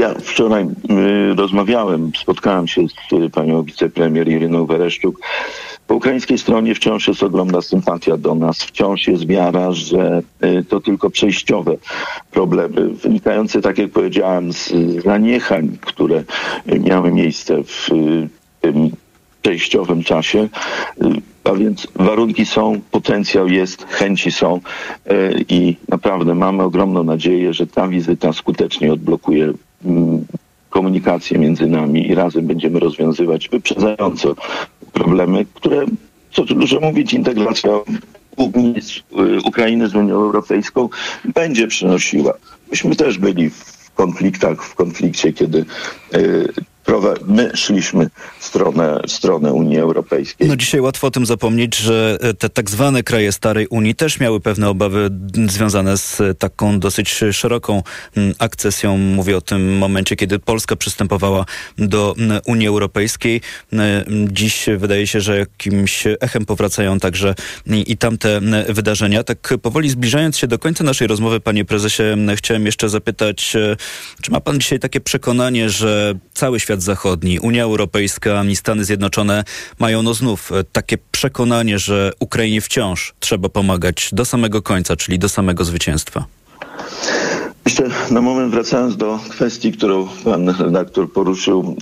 ja 0.00 0.14
wczoraj 0.14 0.64
y, 0.64 1.34
rozmawiałem, 1.34 2.10
spotkałem 2.16 2.68
się 2.68 2.82
z 2.88 3.12
y, 3.12 3.30
panią 3.30 3.62
wicepremier 3.62 4.28
Iryną 4.28 4.66
Wereszczuk. 4.66 5.20
Po 5.86 5.94
ukraińskiej 5.94 6.38
stronie 6.38 6.74
wciąż 6.74 7.08
jest 7.08 7.22
ogromna 7.22 7.62
sympatia 7.62 8.16
do 8.16 8.34
nas, 8.34 8.58
wciąż 8.58 9.08
jest 9.08 9.26
wiara, 9.26 9.72
że 9.72 10.22
y, 10.44 10.64
to 10.68 10.80
tylko 10.80 11.10
przejściowe 11.10 11.76
problemy, 12.30 12.88
wynikające, 12.88 13.60
tak 13.60 13.78
jak 13.78 13.90
powiedziałem, 13.90 14.52
z 14.52 14.72
zaniechań, 15.04 15.78
które 15.80 16.24
miały 16.80 17.12
miejsce 17.12 17.64
w 17.64 17.88
tym 18.60 18.90
przejściowym 19.42 20.04
czasie. 20.04 20.48
A 21.44 21.52
więc 21.52 21.86
warunki 21.94 22.46
są, 22.46 22.80
potencjał 22.90 23.48
jest, 23.48 23.86
chęci 23.88 24.32
są 24.32 24.60
i 25.48 25.76
naprawdę 25.88 26.34
mamy 26.34 26.62
ogromną 26.62 27.04
nadzieję, 27.04 27.54
że 27.54 27.66
ta 27.66 27.88
wizyta 27.88 28.32
skutecznie 28.32 28.92
odblokuje 28.92 29.52
komunikację 30.70 31.38
między 31.38 31.66
nami 31.66 32.08
i 32.08 32.14
razem 32.14 32.46
będziemy 32.46 32.80
rozwiązywać 32.80 33.48
wyprzedzająco 33.48 34.34
problemy, 34.92 35.46
które, 35.54 35.84
co 36.32 36.44
tu 36.44 36.54
dużo 36.54 36.80
mówić, 36.80 37.14
integracja 37.14 37.70
Ukrainy 39.44 39.88
z 39.88 39.94
Unią 39.94 40.14
Europejską 40.14 40.88
będzie 41.34 41.66
przynosiła. 41.66 42.32
Myśmy 42.70 42.96
też 42.96 43.18
byli 43.18 43.50
w 43.50 43.90
konfliktach, 43.94 44.64
w 44.64 44.74
konflikcie, 44.74 45.32
kiedy 45.32 45.64
y, 46.14 46.48
my 47.26 47.50
szliśmy 47.54 48.10
w 48.38 48.44
stronę, 48.44 49.00
w 49.08 49.12
stronę 49.12 49.52
Unii 49.52 49.78
Europejskiej. 49.78 50.48
No 50.48 50.56
dzisiaj 50.56 50.80
łatwo 50.80 51.06
o 51.06 51.10
tym 51.10 51.26
zapomnieć, 51.26 51.76
że 51.76 52.18
e, 52.20 52.34
te 52.34 52.48
tak 52.48 52.70
zwane 52.70 53.02
kraje 53.02 53.32
starej 53.32 53.66
Unii 53.66 53.94
też 53.94 54.20
miały 54.20 54.40
pewne 54.40 54.68
obawy 54.68 55.10
związane 55.48 55.96
z 55.96 56.38
taką 56.38 56.80
dosyć 56.80 57.20
szeroką 57.32 57.82
akcesją. 58.38 58.98
Mówię 58.98 59.36
o 59.36 59.40
tym 59.40 59.78
momencie, 59.78 60.16
kiedy 60.16 60.38
Polska 60.38 60.76
przystępowała 60.76 61.44
do 61.78 62.14
Unii 62.46 62.68
Europejskiej. 62.68 63.40
Dziś 64.26 64.66
wydaje 64.78 65.06
się, 65.06 65.20
że 65.20 65.38
jakimś 65.38 66.04
echem 66.20 66.46
powracają 66.46 67.00
także 67.00 67.34
i 67.86 67.96
tamte 67.96 68.40
wydarzenia. 68.68 69.24
Tak 69.24 69.54
powoli 69.62 69.90
zbliżając 69.90 70.38
się 70.38 70.46
do 70.46 70.58
końca 70.58 70.84
naszej 70.84 71.08
rozmowy, 71.08 71.40
panie 71.40 71.64
prezesie, 71.64 72.02
chciałem 72.36 72.66
jeszcze 72.66 72.88
zapytać, 72.88 73.56
e, 73.56 73.76
czy 74.22 74.30
ma 74.30 74.40
pan 74.40 74.60
dzisiaj 74.60 74.78
takie 74.78 75.00
przekonanie, 75.00 75.70
że 75.70 76.14
cały 76.34 76.60
świat 76.60 76.69
zachodni, 76.78 77.40
Unia 77.40 77.62
Europejska 77.62 78.44
i 78.44 78.56
Stany 78.56 78.84
Zjednoczone 78.84 79.44
mają 79.78 80.02
no 80.02 80.14
znów 80.14 80.52
e, 80.52 80.64
takie 80.64 80.98
przekonanie, 81.10 81.78
że 81.78 82.12
Ukrainie 82.20 82.60
wciąż 82.60 83.14
trzeba 83.20 83.48
pomagać 83.48 84.10
do 84.12 84.24
samego 84.24 84.62
końca, 84.62 84.96
czyli 84.96 85.18
do 85.18 85.28
samego 85.28 85.64
zwycięstwa. 85.64 86.24
Jeszcze 87.66 87.84
na 88.14 88.20
moment 88.20 88.52
wracając 88.52 88.96
do 88.96 89.18
kwestii, 89.30 89.72
którą 89.72 90.08
pan 90.24 90.48
redaktor 90.48 91.12
poruszył, 91.12 91.76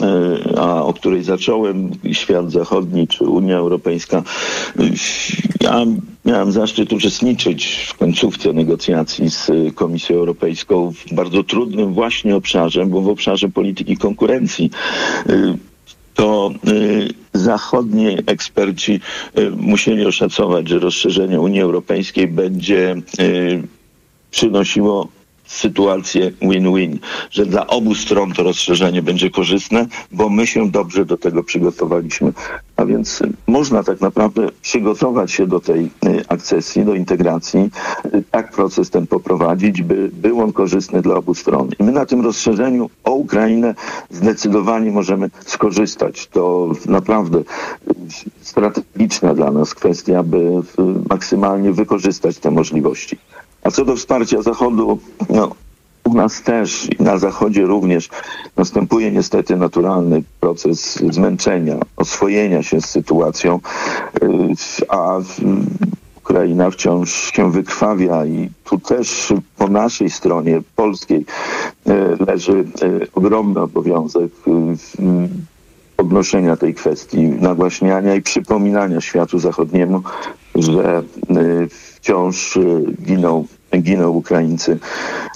e, 0.55 0.59
a 0.61 0.83
o 0.83 0.93
której 0.95 1.23
zacząłem, 1.25 1.91
świat 2.13 2.53
zachodni 2.53 3.09
czy 3.09 3.25
Unia 3.25 3.57
Europejska. 3.57 4.23
Ja 5.61 5.85
miałem 6.25 6.53
zaszczyt 6.53 6.93
uczestniczyć 6.93 7.87
w 7.91 7.95
końcówce 7.97 8.53
negocjacji 8.53 9.31
z 9.31 9.51
Komisją 9.75 10.17
Europejską 10.17 10.93
w 10.93 11.15
bardzo 11.15 11.43
trudnym 11.45 11.95
właśnie 11.95 12.37
obszarze, 12.37 12.87
bo 12.87 13.01
w 13.01 13.09
obszarze 13.09 13.49
polityki 13.49 13.97
konkurencji 13.97 14.71
e, 15.29 15.57
to 16.15 16.51
e, 17.35 17.39
zachodni 17.39 18.07
eksperci 18.27 19.01
musieli 19.57 20.07
oszacować, 20.07 20.69
że 20.69 20.79
rozszerzenie 20.79 21.41
Unii 21.41 21.61
Europejskiej 21.61 22.29
będzie 22.29 22.95
przynosiło 24.31 25.09
sytuację 25.49 26.33
win-win, 26.43 26.99
że 27.31 27.47
dla 27.47 27.67
obu 27.67 27.95
stron 27.95 28.33
to 28.33 28.43
rozszerzenie 28.43 29.03
będzie 29.03 29.31
korzystne, 29.31 29.87
bo 30.13 30.29
my 30.29 30.47
się 30.47 30.71
dobrze 30.71 31.05
do 31.05 31.17
tego 31.17 31.43
przygotowaliśmy. 31.43 32.33
A 32.77 32.85
więc 32.85 33.23
można 33.47 33.83
tak 33.83 34.01
naprawdę 34.01 34.49
przygotować 34.63 35.33
się 35.33 35.47
do 35.47 35.61
tej 35.61 35.85
y, 35.85 36.25
akcesji, 36.29 36.85
do 36.85 36.95
integracji, 36.95 37.71
y, 38.15 38.25
tak 38.31 38.53
proces 38.53 38.91
ten 38.91 39.07
poprowadzić, 39.07 39.83
by 39.83 40.11
był 40.13 40.41
on 40.41 40.53
korzystny 40.53 41.03
dla 41.03 41.15
obu 41.15 41.35
stron. 41.35 41.69
I 41.79 41.85
my 41.85 41.93
na 41.93 42.07
tym 42.07 42.21
rozszerzeniu 42.21 42.91
o 43.05 43.11
Ukrainę 43.11 43.75
zdecydowanie 44.11 44.91
możemy 44.91 45.31
skorzystać. 45.47 46.27
To 46.27 46.71
naprawdę 46.87 47.39
y, 47.39 47.45
strategiczna 48.41 49.35
dla 49.35 49.51
nas 49.51 49.75
kwestia, 49.75 50.23
by 50.23 50.63
maksymalnie 51.11 51.73
wykorzystać 51.73 52.39
te 52.39 52.51
możliwości. 52.51 53.19
A 53.69 53.71
co 53.71 53.85
do 53.85 53.97
wsparcia 53.97 54.43
Zachodu, 54.43 54.99
no, 55.31 55.51
u 56.05 56.15
nas 56.15 56.43
też 56.43 56.89
i 56.99 57.03
na 57.03 57.19
Zachodzie 57.19 57.67
również 57.67 58.09
następuje 58.57 59.11
niestety 59.11 59.57
naturalny 59.57 60.23
proces 60.41 61.03
zmęczenia, 61.11 61.77
oswojenia 61.97 62.63
się 62.63 62.81
z 62.81 62.85
sytuacją, 62.85 63.61
y, 64.23 64.87
a 64.89 65.19
Ukraina 66.17 66.71
wciąż 66.71 67.33
się 67.33 67.53
wykrwawia 67.53 68.27
i 68.27 68.51
tu 68.65 68.79
też 68.79 69.33
po 69.57 69.69
naszej 69.69 70.11
stronie 70.11 70.61
polskiej 70.77 71.25
y, 71.89 72.25
leży 72.27 72.65
y, 72.83 73.07
ogromny 73.15 73.61
obowiązek 73.61 74.33
podnoszenia 75.97 76.57
tej 76.57 76.75
kwestii, 76.75 77.23
nagłaśniania 77.23 78.15
i 78.15 78.23
przypominania 78.23 79.01
światu 79.01 79.39
zachodniemu, 79.39 80.03
że 80.55 81.03
wciąż 81.99 82.59
giną 83.03 83.47
giną 83.77 84.09
Ukraińcy. 84.09 84.79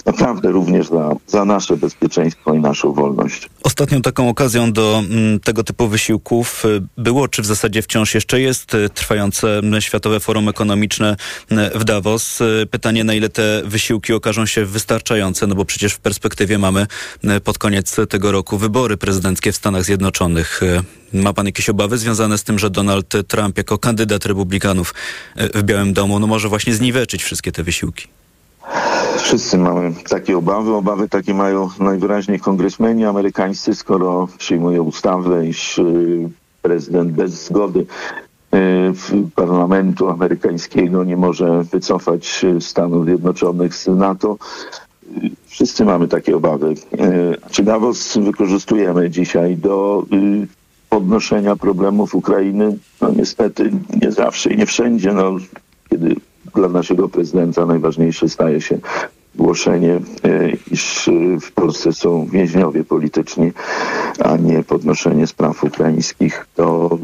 Naprawdę 0.05 0.51
również 0.51 0.87
za, 0.87 1.15
za 1.27 1.45
nasze 1.45 1.77
bezpieczeństwo 1.77 2.53
i 2.53 2.59
naszą 2.59 2.93
wolność. 2.93 3.49
Ostatnią 3.63 4.01
taką 4.01 4.29
okazją 4.29 4.71
do 4.71 5.03
mm, 5.09 5.39
tego 5.39 5.63
typu 5.63 5.87
wysiłków 5.87 6.65
y, 6.65 6.81
było, 6.97 7.27
czy 7.27 7.41
w 7.41 7.45
zasadzie 7.45 7.81
wciąż 7.81 8.15
jeszcze 8.15 8.41
jest, 8.41 8.73
y, 8.73 8.89
trwające 8.89 9.61
Światowe 9.79 10.19
Forum 10.19 10.49
Ekonomiczne 10.49 11.15
y, 11.51 11.79
w 11.79 11.83
Davos. 11.83 12.39
Pytanie, 12.71 13.03
na 13.03 13.13
ile 13.13 13.29
te 13.29 13.61
wysiłki 13.65 14.13
okażą 14.13 14.45
się 14.45 14.65
wystarczające, 14.65 15.47
no 15.47 15.55
bo 15.55 15.65
przecież 15.65 15.93
w 15.93 15.99
perspektywie 15.99 16.57
mamy 16.57 16.87
pod 17.43 17.57
koniec 17.57 17.95
tego 18.09 18.31
roku 18.31 18.57
wybory 18.57 18.97
prezydenckie 18.97 19.51
w 19.51 19.55
Stanach 19.55 19.83
Zjednoczonych. 19.83 20.61
Ma 21.13 21.33
pan 21.33 21.45
jakieś 21.45 21.69
obawy 21.69 21.97
związane 21.97 22.37
z 22.37 22.43
tym, 22.43 22.59
że 22.59 22.69
Donald 22.69 23.13
Trump 23.27 23.57
jako 23.57 23.77
kandydat 23.77 24.25
republikanów 24.25 24.93
w 25.35 25.63
Białym 25.63 25.93
Domu 25.93 26.19
no 26.19 26.27
może 26.27 26.49
właśnie 26.49 26.73
zniweczyć 26.73 27.23
wszystkie 27.23 27.51
te 27.51 27.63
wysiłki? 27.63 28.07
Wszyscy 29.17 29.57
mamy 29.57 29.93
takie 30.09 30.37
obawy. 30.37 30.73
Obawy 30.73 31.09
takie 31.09 31.33
mają 31.33 31.69
najwyraźniej 31.79 32.39
kongresmeni 32.39 33.05
amerykańscy, 33.05 33.75
skoro 33.75 34.27
przyjmują 34.37 34.83
ustawę, 34.83 35.47
iż 35.47 35.77
y, 35.77 36.29
prezydent 36.61 37.11
bez 37.11 37.45
zgody 37.45 37.85
y, 38.53 38.93
parlamentu 39.35 40.09
amerykańskiego 40.09 41.03
nie 41.03 41.17
może 41.17 41.63
wycofać 41.63 42.45
Stanów 42.59 43.05
Zjednoczonych 43.05 43.75
z 43.75 43.87
NATO. 43.87 44.37
Wszyscy 45.47 45.85
mamy 45.85 46.07
takie 46.07 46.35
obawy. 46.35 46.67
Y, 46.71 47.51
czy 47.51 47.63
Davos 47.63 48.17
wykorzystujemy 48.17 49.09
dzisiaj 49.09 49.57
do 49.57 50.05
podnoszenia 50.93 51.55
problemów 51.55 52.15
Ukrainy? 52.15 52.77
No 53.01 53.11
niestety 53.11 53.71
nie 54.01 54.11
zawsze 54.11 54.53
i 54.53 54.57
nie 54.57 54.65
wszędzie. 54.65 55.13
No, 55.13 55.37
kiedy 55.89 56.15
dla 56.55 56.69
naszego 56.69 57.09
prezydenta 57.09 57.65
najważniejsze 57.65 58.29
staje 58.29 58.61
się 58.61 58.79
głoszenie, 59.35 59.93
e, 60.23 60.51
iż 60.71 61.07
e, 61.07 61.11
w 61.41 61.51
Polsce 61.51 61.93
są 61.93 62.25
więźniowie 62.25 62.83
polityczni, 62.83 63.51
a 64.19 64.37
nie 64.37 64.63
podnoszenie 64.63 65.27
spraw 65.27 65.63
ukraińskich, 65.63 66.47
to 66.55 66.97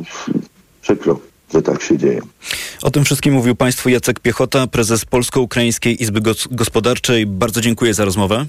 przykro 0.82 1.20
że 1.54 1.62
tak 1.62 1.82
się 1.82 1.98
dzieje. 1.98 2.22
O 2.82 2.92
tym 2.92 3.06
wszystkim 3.06 3.34
mówił 3.34 3.56
Państwu 3.56 3.90
Jacek 3.90 4.20
Piechota, 4.20 4.68
prezes 4.68 5.06
Polsko-Ukraińskiej 5.06 6.04
Izby 6.04 6.22
Gospodarczej. 6.52 7.26
Bardzo 7.26 7.62
dziękuję 7.62 7.94
za 7.94 8.06
rozmowę. 8.06 8.46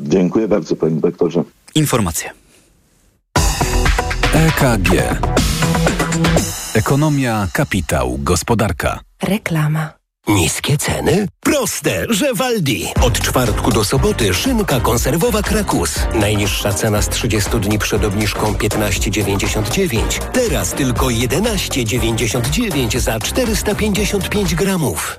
Dziękuję 0.00 0.48
bardzo, 0.48 0.76
panie 0.76 1.00
doktorze. 1.00 1.44
Informacje. 1.74 2.39
EKG. 4.34 5.18
Ekonomia, 6.74 7.48
kapitał, 7.52 8.18
gospodarka. 8.18 9.00
Reklama. 9.22 9.92
Niskie 10.28 10.76
ceny? 10.78 11.28
Proste, 11.40 12.06
że 12.10 12.34
Waldi. 12.34 12.86
Od 13.02 13.20
czwartku 13.20 13.72
do 13.72 13.84
soboty 13.84 14.34
szynka 14.34 14.80
konserwowa 14.80 15.42
Krakus. 15.42 15.94
Najniższa 16.14 16.72
cena 16.72 17.02
z 17.02 17.08
30 17.08 17.50
dni 17.60 17.78
przed 17.78 18.04
obniżką 18.04 18.52
15,99. 18.52 20.02
Teraz 20.32 20.72
tylko 20.72 21.06
11,99 21.06 22.98
za 23.00 23.20
455 23.20 24.54
gramów. 24.54 25.18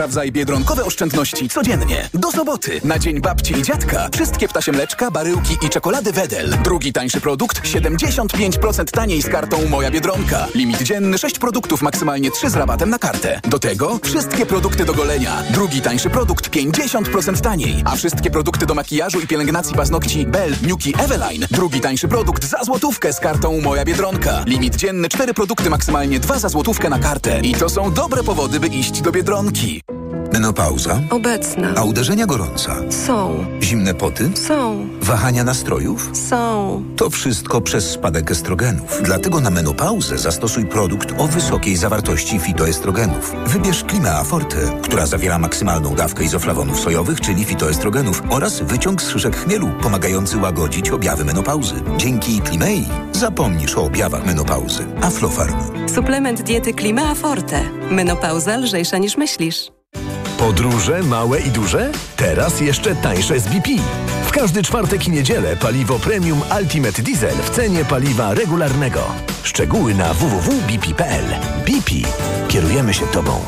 Sprawdzaj 0.00 0.32
biedronkowe 0.32 0.84
oszczędności 0.84 1.48
codziennie. 1.48 2.08
Do 2.14 2.30
soboty. 2.30 2.80
Na 2.84 2.98
dzień 2.98 3.20
babci 3.20 3.58
i 3.58 3.62
dziadka. 3.62 4.08
Wszystkie 4.12 4.48
ptasie 4.48 4.72
mleczka, 4.72 5.10
baryłki 5.10 5.56
i 5.66 5.68
czekolady 5.68 6.12
Wedel. 6.12 6.58
Drugi 6.64 6.92
tańszy 6.92 7.20
produkt 7.20 7.62
75% 7.62 8.84
taniej 8.84 9.22
z 9.22 9.28
kartą 9.28 9.68
Moja 9.68 9.90
Biedronka. 9.90 10.46
Limit 10.54 10.82
dzienny 10.82 11.18
6 11.18 11.38
produktów, 11.38 11.82
maksymalnie 11.82 12.30
3 12.30 12.50
z 12.50 12.54
rabatem 12.54 12.90
na 12.90 12.98
kartę. 12.98 13.40
Do 13.44 13.58
tego 13.58 13.98
wszystkie 14.02 14.46
produkty 14.46 14.84
do 14.84 14.94
golenia. 14.94 15.42
Drugi 15.50 15.80
tańszy 15.80 16.10
produkt 16.10 16.50
50% 16.50 17.40
taniej. 17.40 17.82
A 17.84 17.96
wszystkie 17.96 18.30
produkty 18.30 18.66
do 18.66 18.74
makijażu 18.74 19.20
i 19.20 19.26
pielęgnacji 19.26 19.74
paznokci 19.76 20.26
Bell, 20.26 20.52
Nuki, 20.62 20.94
Eveline. 20.98 21.46
Drugi 21.50 21.80
tańszy 21.80 22.08
produkt 22.08 22.44
za 22.44 22.64
złotówkę 22.64 23.12
z 23.12 23.20
kartą 23.20 23.60
Moja 23.60 23.84
Biedronka. 23.84 24.44
Limit 24.46 24.76
dzienny 24.76 25.08
4 25.08 25.34
produkty, 25.34 25.70
maksymalnie 25.70 26.20
2 26.20 26.38
za 26.38 26.48
złotówkę 26.48 26.90
na 26.90 26.98
kartę. 26.98 27.40
I 27.40 27.54
to 27.54 27.68
są 27.68 27.92
dobre 27.92 28.24
powody, 28.24 28.60
by 28.60 28.66
iść 28.66 29.00
do 29.00 29.12
Biedronki. 29.12 29.82
Menopauza? 30.40 31.00
Obecna. 31.10 31.72
A 31.76 31.82
uderzenia 31.82 32.26
gorąca? 32.26 32.76
Są. 32.90 33.44
Zimne 33.62 33.94
poty? 33.94 34.30
Są. 34.34 34.88
Wahania 35.02 35.44
nastrojów? 35.44 36.10
Są. 36.12 36.82
To 36.96 37.10
wszystko 37.10 37.60
przez 37.60 37.90
spadek 37.90 38.30
estrogenów. 38.30 39.00
Dlatego 39.02 39.40
na 39.40 39.50
menopauzę 39.50 40.18
zastosuj 40.18 40.66
produkt 40.66 41.14
o 41.18 41.26
wysokiej 41.26 41.76
zawartości 41.76 42.38
fitoestrogenów. 42.38 43.32
Wybierz 43.46 43.84
Klimea 43.84 44.24
Forte, 44.24 44.56
która 44.82 45.06
zawiera 45.06 45.38
maksymalną 45.38 45.94
dawkę 45.94 46.24
izoflawonów 46.24 46.80
sojowych, 46.80 47.20
czyli 47.20 47.44
fitoestrogenów 47.44 48.22
oraz 48.30 48.60
wyciąg 48.60 49.02
z 49.02 49.08
szyszek 49.10 49.36
chmielu, 49.36 49.68
pomagający 49.82 50.38
łagodzić 50.38 50.90
objawy 50.90 51.24
menopauzy. 51.24 51.74
Dzięki 51.96 52.40
Klimei 52.40 52.88
zapomnisz 53.12 53.74
o 53.76 53.84
objawach 53.84 54.26
menopauzy. 54.26 54.86
Aflofarm. 55.02 55.88
Suplement 55.94 56.42
diety 56.42 56.74
Klimea 56.74 57.14
Forte. 57.14 57.62
Menopauza 57.90 58.56
lżejsza 58.56 58.98
niż 58.98 59.16
myślisz. 59.16 59.79
Podróże 60.40 61.02
małe 61.02 61.40
i 61.40 61.50
duże? 61.50 61.92
Teraz 62.16 62.60
jeszcze 62.60 62.94
tańsze 62.96 63.40
z 63.40 63.48
BP. 63.48 63.68
W 64.26 64.30
każdy 64.32 64.62
czwartek 64.62 65.08
i 65.08 65.10
niedzielę 65.10 65.56
paliwo 65.56 65.98
premium 65.98 66.42
Ultimate 66.60 67.02
Diesel 67.02 67.36
w 67.36 67.50
cenie 67.50 67.84
paliwa 67.84 68.34
regularnego. 68.34 69.00
Szczegóły 69.42 69.94
na 69.94 70.14
www.bp.pl. 70.14 71.24
BP. 71.66 71.90
Kierujemy 72.48 72.94
się 72.94 73.06
Tobą. 73.06 73.40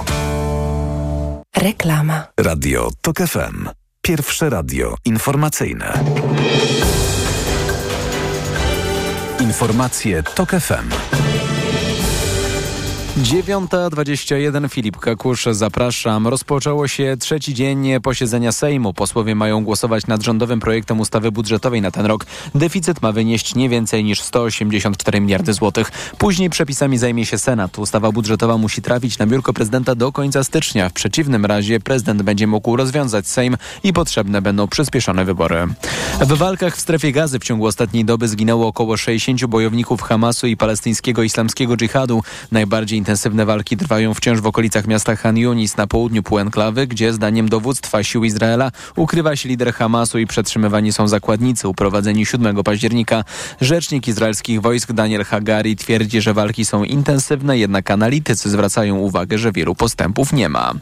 Reklama. 1.57 2.27
Radio 2.41 2.91
TOK 3.03 3.17
FM. 3.17 3.69
Pierwsze 4.03 4.51
radio 4.51 4.95
informacyjne. 5.05 6.05
Informacje 9.41 10.23
TOK 10.23 10.51
FM. 10.51 11.22
9.21 13.19 14.69
Filip 14.69 14.97
Kakusz, 14.97 15.47
zapraszam. 15.51 16.29
Rozpoczęło 16.29 16.89
się 16.89 17.17
trzeci 17.21 17.55
dzień 17.55 18.01
posiedzenia 18.03 18.53
Sejmu. 18.53 18.95
Posłowie 18.95 19.35
mają 19.35 19.65
głosować 19.65 20.07
nad 20.07 20.23
rządowym 20.23 20.61
projektem 20.61 21.01
ustawy 21.01 21.33
budżetowej 21.33 21.83
na 21.83 21.91
ten 21.91 22.07
rok. 22.07 22.27
Deficyt 22.55 23.03
ma 23.03 23.13
wynieść 23.13 23.55
nie 23.55 23.69
więcej 23.69 24.05
niż 24.05 24.21
184 24.21 25.21
miliardy 25.21 25.53
złotych. 25.53 25.93
Później 26.19 26.51
przepisami 26.51 26.99
zajmie 26.99 27.27
się 27.27 27.39
Senat. 27.39 27.79
Ustawa 27.79 28.13
budżetowa 28.13 28.59
musi 28.59 28.83
trafić 28.83 29.19
na 29.19 29.27
biurko 29.27 29.53
prezydenta 29.53 29.95
do 29.95 30.13
końca 30.13 30.45
stycznia. 30.45 30.89
W 30.89 30.93
przeciwnym 30.93 31.47
razie 31.47 31.81
prezydent 31.81 32.23
będzie 32.23 32.47
mógł 32.47 32.77
rozwiązać 32.77 33.27
Sejm 33.27 33.57
i 33.83 33.93
potrzebne 33.93 34.43
będą 34.43 34.69
przyspieszone 34.69 35.25
wybory. 35.25 35.67
W 36.21 36.33
walkach 36.33 36.77
w 36.77 36.81
strefie 36.81 37.13
gazy 37.13 37.39
w 37.39 37.45
ciągu 37.45 37.67
ostatniej 37.67 38.05
doby 38.05 38.29
zginęło 38.29 38.67
około 38.67 38.97
60 38.97 39.47
bojowników 39.47 40.03
Hamasu 40.03 40.47
i 40.47 40.57
palestyńskiego 40.57 41.23
islamskiego 41.23 41.77
dżihadu. 41.77 42.23
Najbardziej 42.53 43.03
intensywne 43.13 43.47
walki 43.47 43.77
trwają 43.77 44.15
wciąż 44.15 44.41
w 44.41 44.47
okolicach 44.47 44.87
miasta 44.87 45.17
Han 45.17 45.37
Yunis 45.37 45.77
na 45.77 45.87
południu 45.87 46.23
półenklawy, 46.23 46.87
gdzie 46.87 47.13
zdaniem 47.13 47.49
dowództwa 47.49 48.03
sił 48.03 48.25
Izraela 48.25 48.71
ukrywa 48.97 49.37
się 49.37 49.49
lider 49.49 49.75
Hamasu 49.75 50.19
i 50.19 50.27
przetrzymywani 50.27 50.93
są 50.93 51.09
zakładnicy 51.09 51.69
uprowadzeni 51.69 52.27
7 52.27 52.63
października. 52.63 53.25
Rzecznik 53.61 54.09
izraelskich 54.09 54.61
wojsk 54.61 54.93
Daniel 54.93 55.25
Hagari 55.25 55.77
twierdzi, 55.77 56.21
że 56.21 56.35
walki 56.35 56.65
są 56.65 56.85
intensywne, 56.85 57.59
jednak 57.59 57.91
analitycy 57.91 58.51
zwracają 58.51 58.97
uwagę, 58.97 59.39
że 59.39 59.53
wielu 59.53 59.75
postępów 59.75 60.33
nie 60.33 60.49
ma. 60.49 60.73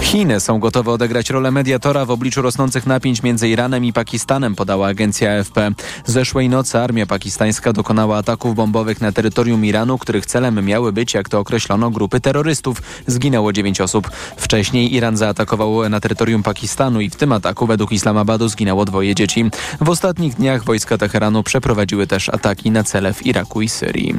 Chiny 0.00 0.40
są 0.40 0.58
gotowe 0.58 0.90
odegrać 0.90 1.30
rolę 1.30 1.50
mediatora 1.50 2.04
w 2.04 2.10
obliczu 2.10 2.42
rosnących 2.42 2.86
napięć 2.86 3.22
między 3.22 3.48
Iranem 3.48 3.84
i 3.84 3.92
Pakistanem, 3.92 4.54
podała 4.54 4.86
agencja 4.86 5.38
AFP. 5.38 5.70
Zeszłej 6.06 6.48
nocy 6.48 6.78
armia 6.78 7.06
pakistańska 7.06 7.72
dokonała 7.72 8.16
ataków 8.16 8.54
bombowych 8.54 9.00
na 9.00 9.12
terytorium 9.12 9.64
Iranu, 9.64 9.98
których 9.98 10.26
celem 10.26 10.64
miały 10.64 10.92
być, 10.92 11.14
jak 11.14 11.28
to 11.28 11.38
określono, 11.38 11.53
grupy 11.90 12.20
terrorystów. 12.20 12.82
Zginęło 13.06 13.52
dziewięć 13.52 13.80
osób. 13.80 14.10
Wcześniej 14.36 14.94
Iran 14.94 15.16
zaatakował 15.16 15.88
na 15.88 16.00
terytorium 16.00 16.42
Pakistanu 16.42 17.00
i 17.00 17.10
w 17.10 17.16
tym 17.16 17.32
ataku 17.32 17.66
według 17.66 17.92
Islamabadu 17.92 18.48
zginęło 18.48 18.84
dwoje 18.84 19.14
dzieci. 19.14 19.44
W 19.80 19.88
ostatnich 19.88 20.34
dniach 20.34 20.64
wojska 20.64 20.98
Teheranu 20.98 21.42
przeprowadziły 21.42 22.06
też 22.06 22.28
ataki 22.28 22.70
na 22.70 22.84
cele 22.84 23.12
w 23.12 23.26
Iraku 23.26 23.62
i 23.62 23.68
Syrii. 23.68 24.14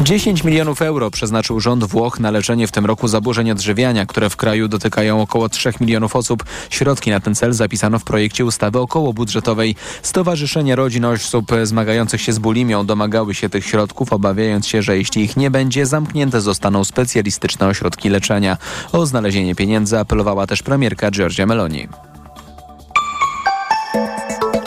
10 0.00 0.44
milionów 0.44 0.82
euro 0.82 1.10
przeznaczył 1.10 1.60
rząd 1.60 1.84
Włoch 1.84 2.20
na 2.20 2.30
leczenie 2.30 2.66
w 2.66 2.72
tym 2.72 2.86
roku 2.86 3.08
zaburzeń 3.08 3.50
odżywiania, 3.50 4.06
które 4.06 4.30
w 4.30 4.36
kraju 4.36 4.68
dotykają 4.68 5.22
około 5.22 5.48
3 5.48 5.72
milionów 5.80 6.16
osób. 6.16 6.44
Środki 6.70 7.10
na 7.10 7.20
ten 7.20 7.34
cel 7.34 7.52
zapisano 7.52 7.98
w 7.98 8.04
projekcie 8.04 8.44
ustawy 8.44 8.78
okołobudżetowej. 8.78 9.76
Stowarzyszenie 10.02 10.76
Rodzin 10.76 11.04
Osób 11.04 11.52
zmagających 11.62 12.20
się 12.20 12.32
z 12.32 12.38
bulimią 12.38 12.86
domagały 12.86 13.34
się 13.34 13.48
tych 13.48 13.66
środków, 13.66 14.12
obawiając 14.12 14.66
się, 14.66 14.82
że 14.82 14.96
jeśli 14.96 15.22
ich 15.22 15.36
nie 15.36 15.50
będzie, 15.50 15.86
zamknięte 15.86 16.40
zostaną 16.40 16.65
specjalistyczne 16.84 17.66
ośrodki 17.66 18.08
leczenia. 18.08 18.56
O 18.92 19.06
znalezienie 19.06 19.54
pieniędzy 19.54 19.98
apelowała 19.98 20.46
też 20.46 20.62
premierka 20.62 21.10
Giorgia 21.10 21.46
Meloni. 21.46 21.88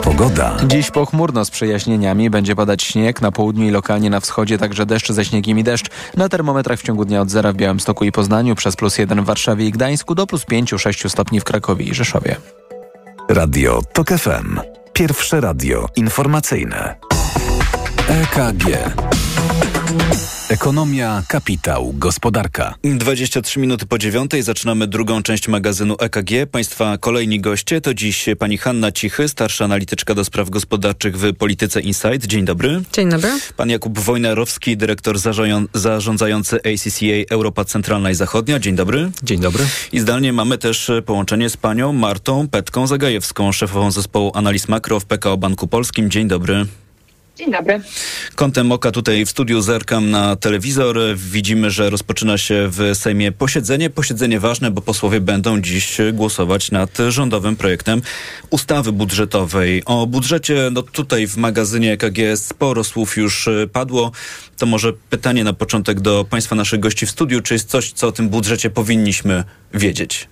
Pogoda. 0.03 0.57
Dziś 0.67 0.91
pochmurno 0.91 1.45
z 1.45 1.51
przejaśnieniami. 1.51 2.29
Będzie 2.29 2.55
padać 2.55 2.83
śnieg 2.83 3.21
na 3.21 3.31
południu 3.31 3.67
i 3.67 3.71
lokalnie 3.71 4.09
na 4.09 4.19
wschodzie, 4.19 4.57
także 4.57 4.85
deszcz 4.85 5.11
ze 5.11 5.25
śniegiem 5.25 5.59
i 5.59 5.63
deszcz. 5.63 5.89
Na 6.17 6.29
termometrach 6.29 6.79
w 6.79 6.83
ciągu 6.83 7.05
dnia 7.05 7.21
od 7.21 7.29
zera 7.29 7.51
w 7.53 7.55
Białymstoku 7.55 8.05
i 8.05 8.11
Poznaniu, 8.11 8.55
przez 8.55 8.75
plus 8.75 8.97
1 8.97 9.23
w 9.23 9.25
Warszawie 9.25 9.65
i 9.65 9.71
Gdańsku, 9.71 10.15
do 10.15 10.27
plus 10.27 10.45
5-6 10.45 11.09
stopni 11.09 11.39
w 11.39 11.43
Krakowie 11.43 11.85
i 11.85 11.93
Rzeszowie. 11.93 12.35
Radio 13.29 13.81
TOK 13.93 14.09
FM. 14.09 14.59
Pierwsze 14.93 15.41
radio 15.41 15.87
informacyjne. 15.95 16.95
EKG. 18.07 18.65
Ekonomia, 20.49 21.23
kapitał, 21.27 21.93
gospodarka. 21.97 22.75
23 22.83 23.59
minuty 23.59 23.85
po 23.85 23.97
dziewiątej 23.97 24.43
zaczynamy 24.43 24.87
drugą 24.87 25.23
część 25.23 25.47
magazynu 25.47 25.95
EKG. 25.99 26.29
Państwa 26.51 26.97
kolejni 26.97 27.41
goście 27.41 27.81
to 27.81 27.93
dziś 27.93 28.25
pani 28.39 28.57
Hanna 28.57 28.91
Cichy, 28.91 29.27
starsza 29.27 29.65
analityczka 29.65 30.15
do 30.15 30.25
spraw 30.25 30.49
gospodarczych 30.49 31.17
w 31.17 31.33
Polityce 31.33 31.81
Insight. 31.81 32.25
Dzień 32.25 32.45
dobry. 32.45 32.81
Dzień 32.93 33.09
dobry. 33.09 33.29
Pan 33.57 33.69
Jakub 33.69 33.99
Wojnarowski, 33.99 34.77
dyrektor 34.77 35.15
zarządzający 35.73 36.55
ACCA 36.55 37.33
Europa 37.35 37.65
Centralna 37.65 38.11
i 38.11 38.15
Zachodnia. 38.15 38.59
Dzień 38.59 38.75
dobry. 38.75 39.11
Dzień 39.23 39.39
dobry. 39.39 39.65
I 39.91 39.99
zdalnie 39.99 40.33
mamy 40.33 40.57
też 40.57 40.91
połączenie 41.05 41.49
z 41.49 41.57
panią 41.57 41.93
Martą 41.93 42.47
Petką 42.47 42.87
Zagajewską, 42.87 43.51
szefową 43.51 43.91
zespołu 43.91 44.31
analiz 44.33 44.67
makro 44.67 44.99
w 44.99 45.05
PKO 45.05 45.37
Banku 45.37 45.67
Polskim. 45.67 46.09
Dzień 46.09 46.27
dobry. 46.27 46.65
Dzień 47.39 47.51
dobry. 47.51 47.81
Kątem 48.35 48.71
oka 48.71 48.91
tutaj 48.91 49.25
w 49.25 49.29
studiu 49.29 49.61
zerkam 49.61 50.09
na 50.09 50.35
telewizor. 50.35 50.97
Widzimy, 51.15 51.71
że 51.71 51.89
rozpoczyna 51.89 52.37
się 52.37 52.67
w 52.71 52.91
Sejmie 52.93 53.31
posiedzenie. 53.31 53.89
Posiedzenie 53.89 54.39
ważne, 54.39 54.71
bo 54.71 54.81
posłowie 54.81 55.21
będą 55.21 55.61
dziś 55.61 55.97
głosować 56.13 56.71
nad 56.71 56.97
rządowym 57.09 57.55
projektem 57.55 58.01
ustawy 58.49 58.91
budżetowej. 58.91 59.85
O 59.85 60.07
budżecie, 60.07 60.69
no 60.71 60.81
tutaj 60.81 61.27
w 61.27 61.37
magazynie 61.37 61.93
EKG 61.93 62.17
sporo 62.35 62.83
słów 62.83 63.17
już 63.17 63.49
padło. 63.73 64.11
To 64.57 64.65
może 64.65 64.93
pytanie 64.93 65.43
na 65.43 65.53
początek 65.53 65.99
do 65.99 66.25
Państwa 66.29 66.55
naszych 66.55 66.79
gości 66.79 67.05
w 67.05 67.11
studiu. 67.11 67.41
Czy 67.41 67.53
jest 67.53 67.69
coś, 67.69 67.91
co 67.91 68.07
o 68.07 68.11
tym 68.11 68.29
budżecie 68.29 68.69
powinniśmy 68.69 69.43
wiedzieć? 69.73 70.27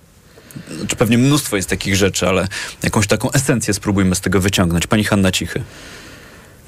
Znaczy 0.78 0.96
pewnie 0.96 1.18
mnóstwo 1.18 1.56
jest 1.56 1.68
takich 1.68 1.96
rzeczy, 1.96 2.28
ale 2.28 2.48
jakąś 2.82 3.06
taką 3.06 3.32
esencję 3.32 3.74
spróbujmy 3.74 4.14
z 4.14 4.20
tego 4.20 4.40
wyciągnąć. 4.40 4.86
Pani 4.86 5.04
Hanna 5.04 5.32
Cichy. 5.32 5.62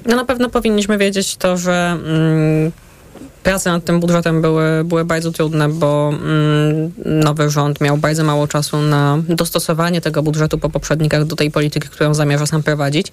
No 0.05 0.15
na 0.15 0.25
pewno 0.25 0.49
powinniśmy 0.49 0.97
wiedzieć 0.97 1.35
to, 1.35 1.57
że 1.57 1.97
mm, 2.05 2.71
prace 3.43 3.71
nad 3.71 3.85
tym 3.85 3.99
budżetem 3.99 4.41
były, 4.41 4.83
były 4.83 5.05
bardzo 5.05 5.31
trudne, 5.31 5.69
bo 5.69 6.13
mm, 6.13 6.91
nowy 7.05 7.49
rząd 7.49 7.81
miał 7.81 7.97
bardzo 7.97 8.23
mało 8.23 8.47
czasu 8.47 8.81
na 8.81 9.17
dostosowanie 9.29 10.01
tego 10.01 10.23
budżetu 10.23 10.57
po 10.57 10.69
poprzednikach 10.69 11.25
do 11.25 11.35
tej 11.35 11.51
polityki, 11.51 11.89
którą 11.89 12.13
zamierza 12.13 12.45
sam 12.45 12.63
prowadzić. 12.63 13.07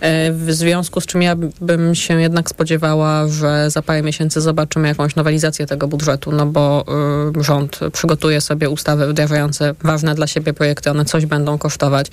E, 0.00 0.32
w 0.32 0.52
związku 0.52 1.00
z 1.00 1.06
czym 1.06 1.22
ja 1.22 1.36
bym 1.60 1.94
się 1.94 2.20
jednak 2.20 2.50
spodziewała, 2.50 3.28
że 3.28 3.70
za 3.70 3.82
parę 3.82 4.02
miesięcy 4.02 4.40
zobaczymy 4.40 4.88
jakąś 4.88 5.16
nowelizację 5.16 5.66
tego 5.66 5.88
budżetu, 5.88 6.32
no 6.32 6.46
bo 6.46 6.84
y, 7.38 7.44
rząd 7.44 7.80
przygotuje 7.92 8.40
sobie 8.40 8.70
ustawy 8.70 9.06
wdrażające 9.06 9.74
ważne 9.82 10.14
dla 10.14 10.26
siebie 10.26 10.52
projekty, 10.54 10.90
one 10.90 11.04
coś 11.04 11.26
będą 11.26 11.58
kosztować. 11.58 12.06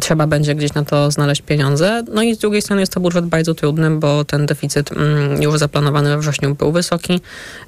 Trzeba 0.00 0.26
będzie 0.26 0.54
gdzieś 0.54 0.74
na 0.74 0.84
to 0.84 1.10
znaleźć 1.10 1.42
pieniądze. 1.42 2.02
No 2.12 2.22
i 2.22 2.34
z 2.34 2.38
drugiej 2.38 2.62
strony 2.62 2.82
jest 2.82 2.92
to 2.92 3.00
budżet 3.00 3.26
bardzo 3.26 3.54
trudny, 3.54 3.90
bo 3.90 4.24
ten 4.24 4.46
deficyt 4.46 4.92
mm, 4.92 5.42
już 5.42 5.58
zaplanowany 5.58 6.10
we 6.10 6.18
wrześniu 6.18 6.54
był 6.54 6.72
wysoki. 6.72 6.83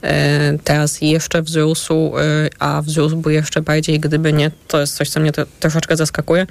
E, 0.02 0.58
teraz 0.64 1.00
jeszcze 1.00 1.42
wzrósł, 1.42 1.92
e, 1.92 2.22
a 2.58 2.82
wzrósłby 2.82 3.32
jeszcze 3.32 3.62
bardziej, 3.62 4.00
gdyby 4.00 4.32
nie, 4.32 4.50
to 4.68 4.80
jest 4.80 4.96
coś, 4.96 5.10
co 5.10 5.20
mnie 5.20 5.32
troszeczkę 5.60 5.96
zaskakuje, 5.96 6.46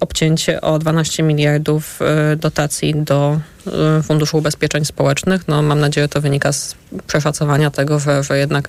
obcięcie 0.00 0.60
o 0.60 0.78
12 0.78 1.22
miliardów 1.22 2.00
dotacji 2.36 2.94
do 2.94 3.40
Funduszu 4.02 4.38
Ubezpieczeń 4.38 4.84
Społecznych. 4.84 5.48
No, 5.48 5.62
mam 5.62 5.80
nadzieję, 5.80 6.08
to 6.08 6.20
wynika 6.20 6.52
z 6.52 6.74
przeszacowania 7.06 7.70
tego, 7.70 7.98
że, 7.98 8.22
że 8.22 8.38
jednak 8.38 8.68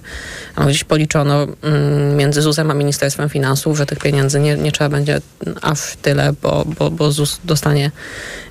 no, 0.57 0.65
gdzieś 0.65 0.83
policzono 0.83 1.47
mm, 1.61 2.17
między 2.17 2.41
ZUS-em 2.41 2.71
a 2.71 2.73
Ministerstwem 2.73 3.29
Finansów, 3.29 3.77
że 3.77 3.85
tych 3.85 3.99
pieniędzy 3.99 4.39
nie, 4.39 4.57
nie 4.57 4.71
trzeba 4.71 4.89
będzie 4.89 5.21
aż 5.61 5.95
tyle, 6.01 6.33
bo, 6.41 6.65
bo, 6.79 6.91
bo 6.91 7.11
ZUS 7.11 7.39
dostanie 7.43 7.91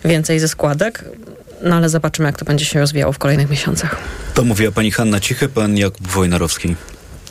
więcej 0.05 0.41
ze 0.41 0.49
składek. 0.49 1.05
No 1.63 1.77
ale 1.77 1.89
zobaczymy, 1.89 2.29
jak 2.29 2.39
to 2.39 2.45
będzie 2.45 2.65
się 2.65 2.81
rozwijało 2.81 3.13
w 3.13 3.19
kolejnych 3.19 3.51
miesiącach. 3.51 3.97
To 4.35 4.45
mówiła 4.45 4.73
pani 4.73 4.91
Hanna 4.91 5.21
Cichy, 5.21 5.49
pan 5.49 5.77
Jakub 5.77 6.09
Wojnarowski. 6.09 6.77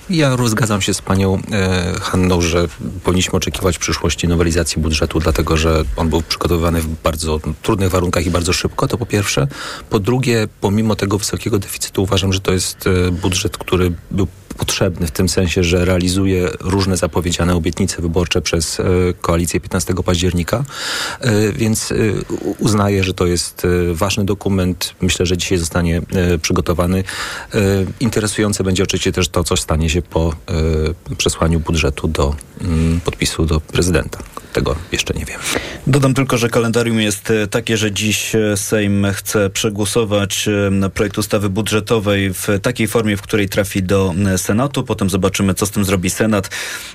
Ja 0.09 0.37
zgadzam 0.45 0.81
się 0.81 0.93
z 0.93 1.01
panią 1.01 1.39
e, 1.51 1.93
Hanną, 2.01 2.41
że 2.41 2.67
powinniśmy 3.03 3.33
oczekiwać 3.33 3.75
w 3.77 3.79
przyszłości 3.79 4.27
nowelizacji 4.27 4.81
budżetu, 4.81 5.19
dlatego 5.19 5.57
że 5.57 5.83
on 5.95 6.09
był 6.09 6.21
przygotowywany 6.21 6.81
w 6.81 6.87
bardzo 6.87 7.39
trudnych 7.61 7.89
warunkach 7.89 8.25
i 8.25 8.31
bardzo 8.31 8.53
szybko, 8.53 8.87
to 8.87 8.97
po 8.97 9.05
pierwsze. 9.05 9.47
Po 9.89 9.99
drugie, 9.99 10.47
pomimo 10.61 10.95
tego 10.95 11.17
wysokiego 11.17 11.59
deficytu 11.59 12.03
uważam, 12.03 12.33
że 12.33 12.39
to 12.39 12.53
jest 12.53 12.87
e, 12.87 13.11
budżet, 13.11 13.57
który 13.57 13.91
był 14.11 14.27
potrzebny 14.53 15.07
w 15.07 15.11
tym 15.11 15.29
sensie, 15.29 15.63
że 15.63 15.85
realizuje 15.85 16.49
różne 16.59 16.97
zapowiedziane 16.97 17.55
obietnice 17.55 18.01
wyborcze 18.01 18.41
przez 18.41 18.79
e, 18.79 18.83
koalicję 19.21 19.59
15 19.59 19.93
października, 20.05 20.63
e, 21.19 21.51
więc 21.51 21.91
e, 21.91 21.95
uznaję, 22.59 23.03
że 23.03 23.13
to 23.13 23.25
jest 23.27 23.67
ważny 23.93 24.25
dokument. 24.25 24.95
Myślę, 25.01 25.25
że 25.25 25.37
dzisiaj 25.37 25.57
zostanie 25.57 26.01
przygotowany. 26.41 27.03
Interesujące 27.99 28.63
będzie 28.63 28.83
oczywiście 28.83 29.11
też 29.11 29.29
to, 29.29 29.43
co 29.43 29.57
stanie 29.57 29.89
się 29.89 30.01
po 30.01 30.35
przesłaniu 31.17 31.59
budżetu 31.59 32.07
do 32.07 32.35
mm, 32.61 33.01
podpisu 33.01 33.45
do 33.45 33.61
prezydenta. 33.61 34.19
Tego 34.53 34.75
jeszcze 34.91 35.13
nie 35.13 35.25
wiem. 35.25 35.39
Dodam 35.87 36.13
tylko, 36.13 36.37
że 36.37 36.49
kalendarium 36.49 36.99
jest 36.99 37.33
takie, 37.51 37.77
że 37.77 37.91
dziś 37.91 38.31
Sejm 38.55 39.07
chce 39.13 39.49
przegłosować 39.49 40.49
projekt 40.93 41.17
ustawy 41.17 41.49
budżetowej 41.49 42.33
w 42.33 42.47
takiej 42.61 42.87
formie, 42.87 43.17
w 43.17 43.21
której 43.21 43.49
trafi 43.49 43.83
do 43.83 44.13
Senatu. 44.41 44.83
Potem 44.83 45.09
zobaczymy, 45.09 45.53
co 45.53 45.65
z 45.65 45.71
tym 45.71 45.85
zrobi 45.85 46.09
Senat. 46.09 46.49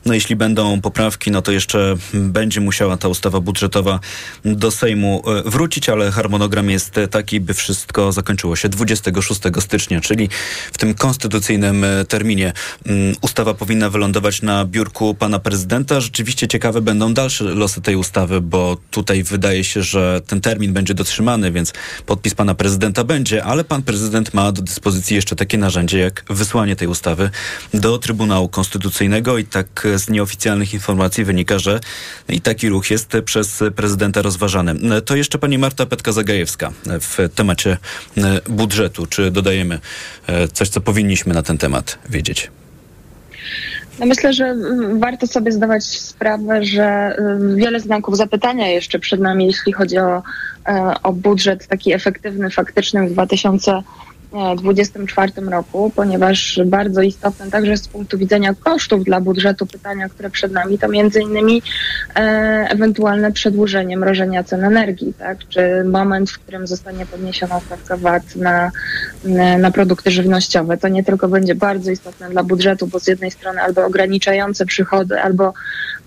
No 0.04 0.14
jeśli 0.14 0.36
będą 0.36 0.80
poprawki, 0.80 1.30
no 1.30 1.42
to 1.42 1.52
jeszcze 1.52 1.96
będzie 2.14 2.60
musiała 2.60 2.96
ta 2.96 3.08
ustawa 3.08 3.40
budżetowa 3.40 4.00
do 4.44 4.70
Sejmu 4.70 5.22
e, 5.26 5.50
wrócić, 5.50 5.88
ale 5.88 6.10
harmonogram 6.10 6.70
jest 6.70 6.94
taki, 7.10 7.40
by 7.40 7.54
wszystko 7.54 8.12
zakończyło 8.12 8.56
się 8.56 8.68
26 8.68 9.40
stycznia, 9.58 10.00
czyli 10.00 10.28
w 10.72 10.78
tym 10.78 10.94
konstytucyjnym 10.94 11.84
e, 11.84 12.04
terminie. 12.04 12.52
Mm, 12.86 13.16
ustawa 13.20 13.54
powinna 13.54 13.90
wylądować 13.90 14.42
na 14.42 14.64
biurku 14.64 15.14
pana 15.14 15.38
prezydenta. 15.38 16.00
Rzeczywiście 16.00 16.48
ciekawe 16.48 16.80
będą 16.80 17.14
dalsze 17.14 17.44
losy 17.44 17.80
tej 17.80 17.96
ustawy, 17.96 18.40
bo 18.40 18.76
tutaj 18.90 19.22
wydaje 19.22 19.64
się, 19.64 19.82
że 19.82 20.20
ten 20.26 20.40
termin 20.40 20.72
będzie 20.72 20.94
dotrzymany, 20.94 21.52
więc 21.52 21.72
podpis 22.06 22.34
pana 22.34 22.54
prezydenta 22.54 23.04
będzie, 23.04 23.44
ale 23.44 23.64
pan 23.64 23.82
prezydent 23.82 24.34
ma 24.34 24.52
do 24.52 24.62
dyspozycji 24.62 25.16
jeszcze 25.16 25.36
takie 25.36 25.58
narzędzie 25.58 25.98
jak 25.98 26.24
wysłanie 26.30 26.76
tej 26.76 26.88
ustawy 26.88 27.30
do 27.74 27.98
Trybunału 27.98 28.48
Konstytucyjnego 28.48 29.38
i 29.38 29.44
tak 29.44 29.86
z 29.96 30.08
nieoficjalnych 30.08 30.74
informacji 30.74 31.24
wynika, 31.24 31.58
że 31.58 31.80
i 32.28 32.40
taki 32.40 32.68
ruch 32.68 32.90
jest 32.90 33.16
przez 33.24 33.64
prezydenta 33.76 34.22
rozważany. 34.22 35.00
To 35.02 35.16
jeszcze 35.16 35.38
pani 35.38 35.58
Marta 35.58 35.84
Petka-Zagajewska 35.84 36.70
w 37.00 37.34
temacie 37.34 37.76
budżetu. 38.48 39.06
Czy 39.06 39.30
dodajemy 39.30 39.80
e, 40.26 40.48
coś, 40.48 40.68
co 40.68 40.80
powinniśmy 40.80 41.34
na 41.34 41.42
ten 41.42 41.58
temat 41.58 41.98
wiedzieć? 42.08 42.50
No 43.98 44.06
myślę, 44.06 44.32
że 44.32 44.54
warto 44.98 45.26
sobie 45.26 45.52
zdawać 45.52 45.84
sprawę, 45.84 46.64
że 46.64 47.16
y, 47.52 47.56
wiele 47.56 47.80
znaków 47.80 48.16
zapytania 48.16 48.68
jeszcze 48.68 48.98
przed 48.98 49.20
nami, 49.20 49.46
jeśli 49.46 49.72
chodzi 49.72 49.98
o, 49.98 50.22
e, 50.68 50.94
o 51.02 51.12
budżet 51.12 51.66
taki 51.66 51.92
efektywny, 51.92 52.50
faktyczny 52.50 53.08
w 53.08 53.12
2020 53.12 53.82
2024 54.56 55.32
roku, 55.50 55.92
ponieważ 55.96 56.60
bardzo 56.66 57.02
istotne 57.02 57.50
także 57.50 57.76
z 57.76 57.88
punktu 57.88 58.18
widzenia 58.18 58.54
kosztów 58.54 59.04
dla 59.04 59.20
budżetu 59.20 59.66
pytania, 59.66 60.08
które 60.08 60.30
przed 60.30 60.52
nami, 60.52 60.78
to 60.78 60.88
między 60.88 61.20
innymi 61.20 61.62
e, 62.16 62.20
ewentualne 62.70 63.32
przedłużenie 63.32 63.96
mrożenia 63.96 64.44
cen 64.44 64.64
energii, 64.64 65.14
tak? 65.18 65.38
czy 65.48 65.84
moment, 65.84 66.30
w 66.30 66.38
którym 66.38 66.66
zostanie 66.66 67.06
podniesiona 67.06 67.60
stawka 67.60 67.96
VAT 67.96 68.36
na, 68.36 68.70
na 69.58 69.70
produkty 69.70 70.10
żywnościowe. 70.10 70.76
To 70.76 70.88
nie 70.88 71.04
tylko 71.04 71.28
będzie 71.28 71.54
bardzo 71.54 71.90
istotne 71.90 72.30
dla 72.30 72.42
budżetu, 72.42 72.86
bo 72.86 73.00
z 73.00 73.06
jednej 73.06 73.30
strony 73.30 73.60
albo 73.60 73.84
ograniczające 73.84 74.66
przychody, 74.66 75.20
albo 75.20 75.52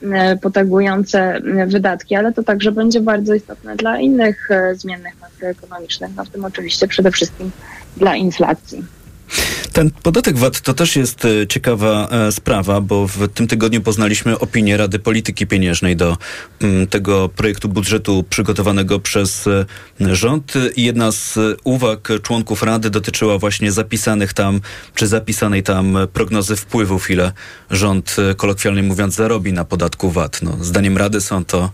e, 0.03 0.37
potagujące 0.37 1.41
wydatki, 1.67 2.15
ale 2.15 2.33
to 2.33 2.43
także 2.43 2.71
będzie 2.71 3.01
bardzo 3.01 3.33
istotne 3.33 3.75
dla 3.75 3.99
innych 3.99 4.51
e, 4.51 4.75
zmiennych 4.75 5.18
makroekonomicznych, 5.39 6.11
no 6.15 6.25
w 6.25 6.29
tym 6.29 6.45
oczywiście 6.45 6.87
przede 6.87 7.11
wszystkim 7.11 7.51
dla 7.97 8.15
inflacji. 8.15 8.85
Ten 9.79 9.91
podatek 10.03 10.37
VAT 10.37 10.61
to 10.61 10.73
też 10.73 10.95
jest 10.95 11.25
e, 11.25 11.47
ciekawa 11.47 12.07
e, 12.11 12.31
sprawa, 12.31 12.81
bo 12.81 13.07
w 13.07 13.27
tym 13.33 13.47
tygodniu 13.47 13.81
poznaliśmy 13.81 14.39
opinię 14.39 14.77
Rady 14.77 14.99
Polityki 14.99 15.47
Pieniężnej 15.47 15.95
do 15.95 16.17
mm, 16.61 16.87
tego 16.87 17.29
projektu 17.29 17.69
budżetu 17.69 18.23
przygotowanego 18.29 18.99
przez 18.99 19.47
e, 19.47 19.65
rząd. 20.15 20.53
Jedna 20.77 21.11
z 21.11 21.39
uwag 21.63 22.09
członków 22.23 22.63
Rady 22.63 22.89
dotyczyła 22.89 23.37
właśnie 23.37 23.71
zapisanych 23.71 24.33
tam, 24.33 24.61
czy 24.95 25.07
zapisanej 25.07 25.63
tam 25.63 25.97
prognozy 26.13 26.55
wpływów, 26.55 27.09
ile 27.11 27.31
rząd, 27.71 28.15
kolokwialnie 28.37 28.83
mówiąc, 28.83 29.15
zarobi 29.15 29.53
na 29.53 29.65
podatku 29.65 30.11
VAT. 30.11 30.39
No, 30.41 30.57
zdaniem 30.61 30.97
Rady 30.97 31.21
są 31.21 31.45
to 31.45 31.71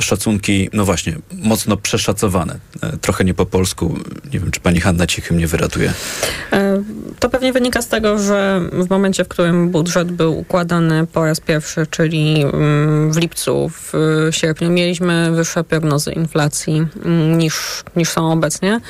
szacunki, 0.00 0.68
no 0.72 0.84
właśnie, 0.84 1.16
mocno 1.32 1.76
przeszacowane. 1.76 2.58
Trochę 3.00 3.24
nie 3.24 3.34
po 3.34 3.46
polsku. 3.46 3.98
Nie 4.32 4.40
wiem, 4.40 4.50
czy 4.50 4.60
pani 4.60 4.80
Hanna 4.80 5.06
Cichy 5.06 5.34
mnie 5.34 5.46
wyratuje. 5.46 5.92
To 7.18 7.30
pewnie 7.30 7.39
wynika 7.40 7.82
z 7.82 7.88
tego, 7.88 8.18
że 8.18 8.60
w 8.72 8.90
momencie, 8.90 9.24
w 9.24 9.28
którym 9.28 9.70
budżet 9.70 10.12
był 10.12 10.38
układany 10.38 11.06
po 11.06 11.24
raz 11.24 11.40
pierwszy, 11.40 11.86
czyli 11.90 12.42
mm, 12.42 13.12
w 13.12 13.16
lipcu, 13.16 13.68
w 13.68 13.92
sierpniu, 14.30 14.70
mieliśmy 14.70 15.30
wyższe 15.30 15.64
prognozy 15.64 16.12
inflacji 16.12 16.86
mm, 17.04 17.38
niż, 17.38 17.84
niż 17.96 18.08
są 18.08 18.32
obecnie. 18.32 18.80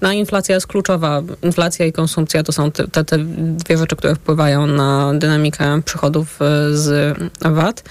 No 0.00 0.12
inflacja 0.12 0.54
jest 0.54 0.66
kluczowa. 0.66 1.22
Inflacja 1.42 1.86
i 1.86 1.92
konsumpcja 1.92 2.42
to 2.42 2.52
są 2.52 2.70
te, 2.70 3.04
te 3.04 3.18
dwie 3.38 3.78
rzeczy, 3.78 3.96
które 3.96 4.14
wpływają 4.14 4.66
na 4.66 5.12
dynamikę 5.14 5.82
przychodów 5.82 6.38
y, 6.42 6.76
z 6.76 7.18
VAT. 7.40 7.82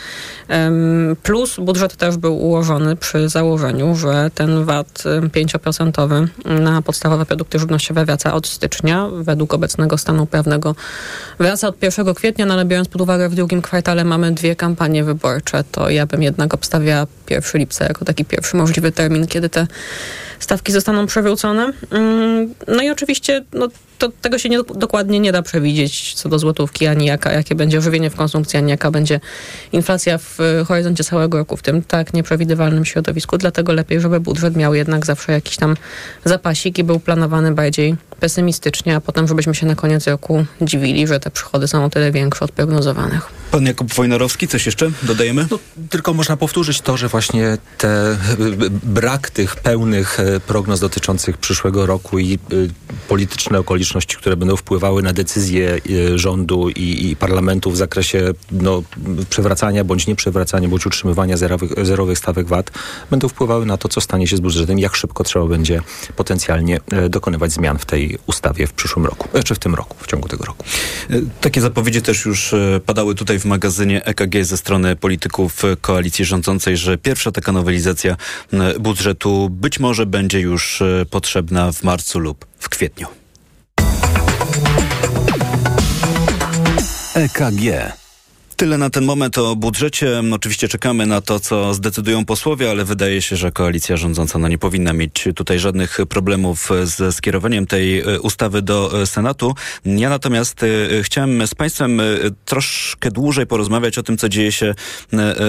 Plus 1.23 1.56
budżet 1.60 1.95
też 1.95 2.17
był 2.17 2.38
ułożony 2.38 2.95
przy 2.95 3.30
założeniu, 3.30 3.95
że 3.95 4.32
ten 4.36 4.65
VAT 4.65 5.04
5% 5.21 6.28
na 6.45 6.82
podstawowe 6.82 7.25
produkty 7.25 7.60
żywnościowe 7.60 8.06
wraca 8.06 8.34
od 8.34 8.47
stycznia 8.47 9.10
według 9.13 9.54
obecnego 9.54 9.94
nowego 9.95 9.97
stanu 9.97 10.25
prawnego 10.25 10.75
wraca 11.39 11.67
od 11.67 11.84
1 11.84 12.13
kwietnia, 12.13 12.45
no 12.45 12.53
ale 12.53 12.65
biorąc 12.65 12.88
pod 12.88 13.01
uwagę 13.01 13.29
w 13.29 13.36
drugim 13.36 13.62
kwartale 13.62 14.03
mamy 14.03 14.31
dwie 14.31 14.55
kampanie 14.55 15.03
wyborcze, 15.03 15.63
to 15.71 15.89
ja 15.89 16.05
bym 16.05 16.23
jednak 16.23 16.53
obstawiała 16.53 17.08
1 17.29 17.60
lipca 17.60 17.86
jako 17.86 18.05
taki 18.05 18.25
pierwszy 18.25 18.58
możliwy 18.58 18.91
termin, 18.91 19.27
kiedy 19.27 19.49
te 19.49 19.67
stawki 20.39 20.71
zostaną 20.71 21.05
przewrócone. 21.05 21.73
Mm, 21.91 22.53
no 22.67 22.84
i 22.84 22.89
oczywiście 22.89 23.43
no, 23.53 23.67
to, 23.97 24.10
tego 24.21 24.39
się 24.39 24.49
nie, 24.49 24.58
dokładnie 24.75 25.19
nie 25.19 25.31
da 25.31 25.41
przewidzieć 25.41 26.13
co 26.13 26.29
do 26.29 26.39
złotówki, 26.39 26.88
ani 26.88 27.05
jaka, 27.05 27.31
jakie 27.31 27.55
będzie 27.55 27.77
ożywienie 27.77 28.10
w 28.10 28.15
konsumpcji, 28.15 28.58
ani 28.58 28.71
jaka 28.71 28.91
będzie 28.91 29.19
inflacja 29.71 30.17
w 30.17 30.38
horyzoncie 30.67 31.03
całego 31.03 31.38
roku, 31.38 31.58
w 31.58 31.62
tym 31.62 31.81
tak 31.81 32.13
nieprzewidywalnym 32.13 32.86
środowisku. 32.86 33.38
Dlatego 33.38 33.73
lepiej, 33.73 34.01
żeby 34.01 34.19
budżet 34.19 34.55
miał 34.55 34.73
jednak 34.73 35.05
zawsze 35.05 35.31
jakiś 35.31 35.58
tam 35.58 35.75
zapasik 36.25 36.77
i 36.77 36.84
był 36.84 36.99
planowany 36.99 37.51
bardziej 37.51 37.95
pesymistycznie, 38.19 38.95
a 38.95 39.01
potem 39.01 39.27
żebyśmy 39.27 39.55
się 39.55 39.65
na 39.65 39.75
koniec 39.75 40.08
roku 40.08 40.45
dziwili, 40.62 41.08
że 41.08 41.19
te 41.19 41.31
przychody 41.31 41.67
są 41.67 41.86
o 41.86 41.89
tyle 41.89 42.12
większe 42.12 42.45
od 42.45 42.51
prognozowanych. 42.51 43.21
Pan 43.51 43.65
Jakub 43.65 43.93
Wojnarowski, 43.93 44.47
coś 44.47 44.65
jeszcze 44.65 44.91
dodajemy? 45.03 45.47
No, 45.51 45.60
tylko 45.89 46.13
można 46.13 46.38
powtórzyć 46.38 46.81
to, 46.81 46.97
że 46.97 47.08
właśnie 47.08 47.58
te 47.77 48.17
brak 48.84 49.29
tych 49.29 49.55
pełnych 49.55 50.19
e, 50.19 50.39
prognoz 50.39 50.79
dotyczących 50.79 51.38
przyszłego 51.38 51.86
roku 51.86 52.19
i 52.19 52.39
y, 52.53 52.69
polityczne 53.08 53.60
okoliczności, 53.60 53.85
które 54.17 54.38
będą 54.38 54.56
wpływały 54.56 55.04
na 55.04 55.13
decyzje 55.13 55.80
y, 55.89 56.19
rządu 56.19 56.69
i, 56.69 57.10
i, 57.10 57.15
parlamentu 57.15 57.71
w 57.71 57.78
zakresie 57.78 58.32
no, 58.52 58.84
przewracania 59.30 59.84
bądź 59.84 60.08
nieprzewracania, 60.08 60.67
bądź 60.67 60.86
utrzymywania 60.86 61.38
zerowych, 61.38 61.86
zerowych 61.86 62.17
stawek 62.17 62.48
VAT, 62.48 62.71
będą 63.12 63.28
wpływały 63.28 63.65
na 63.65 63.78
to, 63.78 63.89
co 63.89 64.02
stanie 64.02 64.28
się 64.28 64.38
z 64.38 64.39
budżetem, 64.39 64.80
jak 64.80 64.95
szybko 64.95 65.24
trzeba 65.24 65.45
będzie 65.45 65.82
potencjalnie 66.15 66.80
y, 67.06 67.10
dokonywać 67.10 67.52
zmian 67.52 67.78
w 67.78 67.86
tej 67.86 68.17
ustawie 68.28 68.67
w 68.67 68.74
przyszłym 68.74 69.06
roku, 69.06 69.30
czy 69.43 69.56
w 69.56 69.60
tym 69.60 69.76
roku, 69.76 69.98
w 70.00 70.08
ciągu 70.08 70.28
tego 70.28 70.45
roku. 70.45 70.63
Takie 71.41 71.62
zapowiedzi 71.62 72.02
też 72.02 72.26
już 72.26 72.56
padały 72.86 73.15
tutaj 73.15 73.39
w 73.39 73.45
magazynie 73.45 74.06
EKG 74.06 74.43
ze 74.43 74.58
strony 74.58 74.95
polityków 74.95 75.63
koalicji 75.82 76.26
rządzącej, 76.26 76.78
że 76.78 76.98
pierwsza 76.98 77.32
taka 77.32 77.52
nowelizacja 77.52 78.17
budżetu 78.80 79.50
być 79.50 79.80
może 79.80 80.06
będzie 80.06 80.39
już 80.39 80.82
e, 80.82 81.06
potrzebna 81.10 81.71
w 81.71 81.84
marcu 81.84 82.19
lub 82.19 82.45
w 82.60 82.69
kwietniu. 82.69 83.08
EKG. 87.15 88.05
Tyle 88.56 88.78
na 88.78 88.89
ten 88.89 89.06
moment 89.06 89.38
o 89.38 89.56
budżecie. 89.56 90.24
Oczywiście 90.32 90.68
czekamy 90.68 91.06
na 91.06 91.22
to, 91.22 91.39
co 91.39 91.74
zdecydują 91.74 92.26
posłowie, 92.26 92.72
ale 92.72 92.86
wydaje 92.86 93.22
się, 93.22 93.36
że 93.36 93.52
koalicja 93.52 93.98
rządząca 93.98 94.39
no, 94.39 94.48
nie 94.48 94.58
powinna 94.58 94.94
mieć 94.94 95.28
tutaj 95.36 95.60
żadnych 95.60 95.98
problemów 96.10 96.70
ze 96.84 97.12
skierowaniem 97.12 97.68
tej 97.68 98.00
e, 98.00 98.20
ustawy 98.20 98.62
do 98.62 99.02
e, 99.02 99.08
Senatu. 99.08 99.56
Ja 99.86 100.10
natomiast 100.10 100.63
e, 100.63 100.68
chciałem 101.04 101.48
z 101.48 101.56
Państwem 101.56 102.02
troszkę 102.46 103.12
dłużej 103.12 103.48
porozmawiać 103.48 103.98
o 103.98 104.04
tym, 104.04 104.18
co 104.18 104.30
dzieje 104.30 104.52
się 104.52 104.76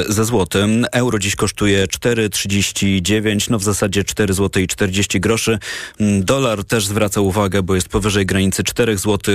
ze 0.09 0.25
złotym. 0.25 0.87
Euro 0.93 1.19
dziś 1.19 1.37
kosztuje 1.37 1.87
4,39, 1.87 3.51
no 3.51 3.59
w 3.59 3.63
zasadzie 3.63 4.05
4 4.05 4.35
zł 4.35 4.63
i 4.63 4.67
40 4.67 5.21
groszy. 5.21 5.59
Mm, 6.01 6.25
dolar 6.25 6.65
też 6.65 6.87
zwraca 6.87 7.21
uwagę, 7.21 7.63
bo 7.63 7.75
jest 7.75 7.89
powyżej 7.89 8.27
granicy 8.27 8.65
4 8.65 8.99
zł. 8.99 9.35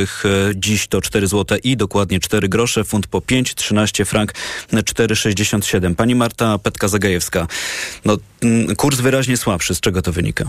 Dziś 0.55 0.87
to 0.87 1.01
4 1.01 1.27
zł 1.27 1.57
i 1.63 1.77
dokładnie 1.77 2.19
4 2.19 2.49
grosze. 2.49 2.83
Funt 2.83 3.07
po 3.07 3.21
5 3.21 3.60
13 3.61 4.05
frank 4.05 4.33
4,67. 4.73 5.95
Pani 5.95 6.15
Marta 6.15 6.57
Petka-Zagajewska, 6.57 7.47
no, 8.05 8.17
mm, 8.41 8.75
kurs 8.75 8.99
wyraźnie 8.99 9.37
słabszy. 9.37 9.75
Z 9.75 9.79
czego 9.79 10.01
to 10.01 10.11
wynika? 10.11 10.45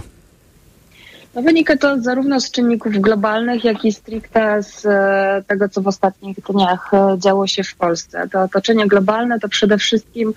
No 1.35 1.43
wynika 1.43 1.77
to 1.77 2.01
zarówno 2.01 2.41
z 2.41 2.51
czynników 2.51 2.93
globalnych, 2.93 3.65
jak 3.65 3.85
i 3.85 3.93
stricte 3.93 4.63
z 4.63 4.87
e, 4.87 5.43
tego, 5.47 5.69
co 5.69 5.83
w 5.83 5.87
ostatnich 5.87 6.37
dniach 6.51 6.95
e, 6.95 7.17
działo 7.19 7.47
się 7.47 7.65
w 7.65 7.75
Polsce. 7.75 8.29
To 8.29 8.43
otoczenie 8.43 8.87
globalne 8.87 9.41
to 9.41 9.49
przede 9.49 9.79
wszystkim 9.79 10.35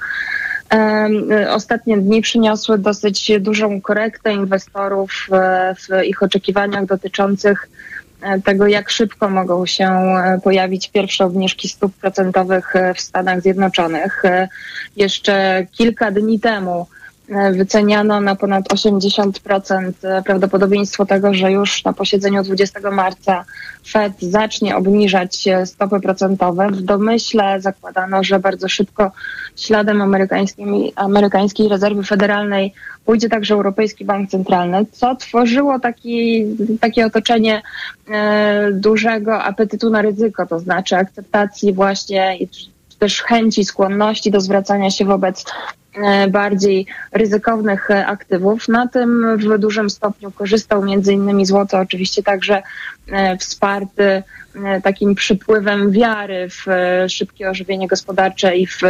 e, 0.74 1.10
ostatnie 1.54 1.98
dni 1.98 2.22
przyniosły 2.22 2.78
dosyć 2.78 3.32
dużą 3.40 3.82
korektę 3.82 4.34
inwestorów 4.34 5.28
w 5.76 6.04
ich 6.06 6.24
oczekiwaniach 6.24 6.86
dotyczących 6.86 7.70
tego, 8.44 8.68
jak 8.68 8.90
szybko 8.90 9.30
mogą 9.30 9.66
się 9.66 9.86
e, 9.86 10.40
pojawić 10.44 10.92
pierwsze 10.92 11.26
obniżki 11.26 11.70
stóp 11.70 11.94
procentowych 11.94 12.76
e, 12.76 12.94
w 12.94 13.02
Stanach 13.02 13.42
Zjednoczonych. 13.42 14.24
Jeszcze 14.96 15.66
kilka 15.72 16.12
dni 16.12 16.40
temu 16.40 16.88
wyceniano 17.52 18.22
na 18.22 18.36
ponad 18.36 18.66
80% 18.74 19.92
prawdopodobieństwo 20.26 21.06
tego, 21.06 21.34
że 21.34 21.52
już 21.52 21.84
na 21.84 21.94
posiedzeniu 21.94 22.44
20 22.44 22.92
marca 22.92 23.46
Fed 23.88 24.14
zacznie 24.20 24.76
obniżać 24.76 25.46
stopy 25.66 26.00
procentowe. 26.00 26.68
W 26.68 26.82
domyśle 26.82 27.62
zakładano, 27.62 28.24
że 28.24 28.40
bardzo 28.40 28.70
szybko 28.70 29.12
śladem 29.56 30.02
amerykańskiej 30.96 31.70
rezerwy 31.70 32.04
federalnej 32.04 32.74
pójdzie 33.06 33.30
także 33.30 33.54
Europejski 33.54 34.06
Bank 34.06 34.30
Centralny, 34.30 34.86
co 34.92 35.16
tworzyło 35.16 35.80
taki, 35.80 36.46
takie 36.82 37.06
otoczenie 37.06 37.62
e, 38.10 38.72
dużego 38.72 39.44
apetytu 39.44 39.90
na 39.90 40.02
ryzyko, 40.02 40.46
to 40.46 40.60
znaczy 40.60 40.96
akceptacji 40.96 41.74
właśnie 41.74 42.38
też 43.00 43.22
chęci, 43.22 43.66
skłonności 43.66 44.32
do 44.32 44.42
zwracania 44.42 44.92
się 44.92 45.06
wobec 45.06 45.46
e, 45.85 45.85
bardziej 46.30 46.86
ryzykownych 47.12 47.92
aktywów. 47.92 48.68
Na 48.68 48.88
tym 48.88 49.38
w 49.38 49.58
dużym 49.58 49.90
stopniu 49.90 50.32
korzystał 50.32 50.84
między 50.84 51.14
innymi 51.14 51.46
złoto, 51.46 51.80
oczywiście 51.80 52.24
także 52.24 52.56
e, 52.56 52.64
wsparty 53.40 54.24
takim 54.84 55.16
przypływem 55.16 55.92
wiary 55.92 56.50
w 56.50 56.66
szybkie 57.12 57.50
ożywienie 57.50 57.88
gospodarcze 57.88 58.58
i 58.58 58.68
w, 58.68 58.82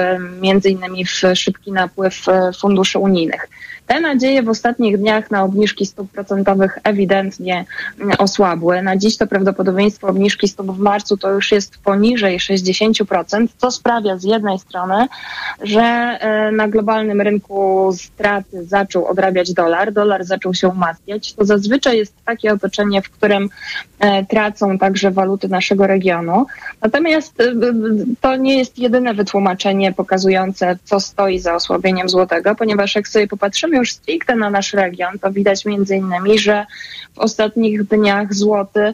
między 0.42 0.70
innymi 0.70 1.06
w 1.06 1.22
szybki 1.34 1.72
napływ 1.72 2.26
funduszy 2.60 3.00
unijnych. 3.00 3.48
Te 3.88 4.02
nadzieje 4.02 4.44
w 4.44 4.50
ostatnich 4.50 4.98
dniach 4.98 5.32
na 5.32 5.44
obniżki 5.44 5.86
stóp 5.86 6.12
procentowych 6.12 6.80
ewidentnie 6.84 7.66
osłabły. 8.18 8.82
Na 8.82 8.98
dziś 8.98 9.18
to 9.18 9.28
prawdopodobieństwo 9.28 10.08
obniżki 10.08 10.48
stóp 10.48 10.68
w 10.68 10.80
marcu 10.80 11.18
to 11.18 11.32
już 11.32 11.52
jest 11.52 11.78
poniżej 11.78 12.40
60%, 12.40 13.48
co 13.58 13.72
sprawia 13.72 14.18
z 14.18 14.24
jednej 14.24 14.60
strony, 14.60 15.08
że 15.62 15.82
e, 15.82 16.52
na 16.52 16.68
globalnym 16.68 17.22
rynku 17.22 17.90
straty 17.98 18.66
zaczął 18.66 19.06
odrabiać 19.06 19.54
dolar, 19.54 19.94
dolar 19.94 20.26
zaczął 20.26 20.54
się 20.54 20.68
umacniać. 20.68 21.34
To 21.34 21.46
zazwyczaj 21.46 21.98
jest 21.98 22.14
takie 22.26 22.54
otoczenie, 22.54 23.02
w 23.02 23.10
którym 23.10 23.50
e, 24.00 24.05
tracą 24.30 24.78
także 24.78 25.12
waluty 25.12 25.50
naszego 25.50 25.88
regionu. 25.88 26.46
Natomiast 26.82 27.42
e, 27.42 27.54
to 28.22 28.36
nie 28.36 28.58
jest 28.58 28.80
jedyne 28.80 29.14
wytłumaczenie 29.14 29.94
pokazujące, 29.94 30.78
co 30.84 31.00
stoi 31.00 31.40
za 31.40 31.56
osłabieniem 31.56 32.10
złotego, 32.10 32.56
ponieważ 32.56 32.96
jak 32.96 33.08
sobie 33.08 33.28
popatrzymy 33.28 33.78
już 33.78 33.92
stricte 33.92 34.36
na 34.36 34.50
nasz 34.50 34.74
region, 34.74 35.20
to 35.20 35.32
widać 35.32 35.66
między 35.66 35.96
innymi, 35.96 36.40
że 36.40 36.66
w 37.14 37.20
ostatnich 37.20 37.84
dniach 37.84 38.34
złoty 38.34 38.80
e, 38.80 38.94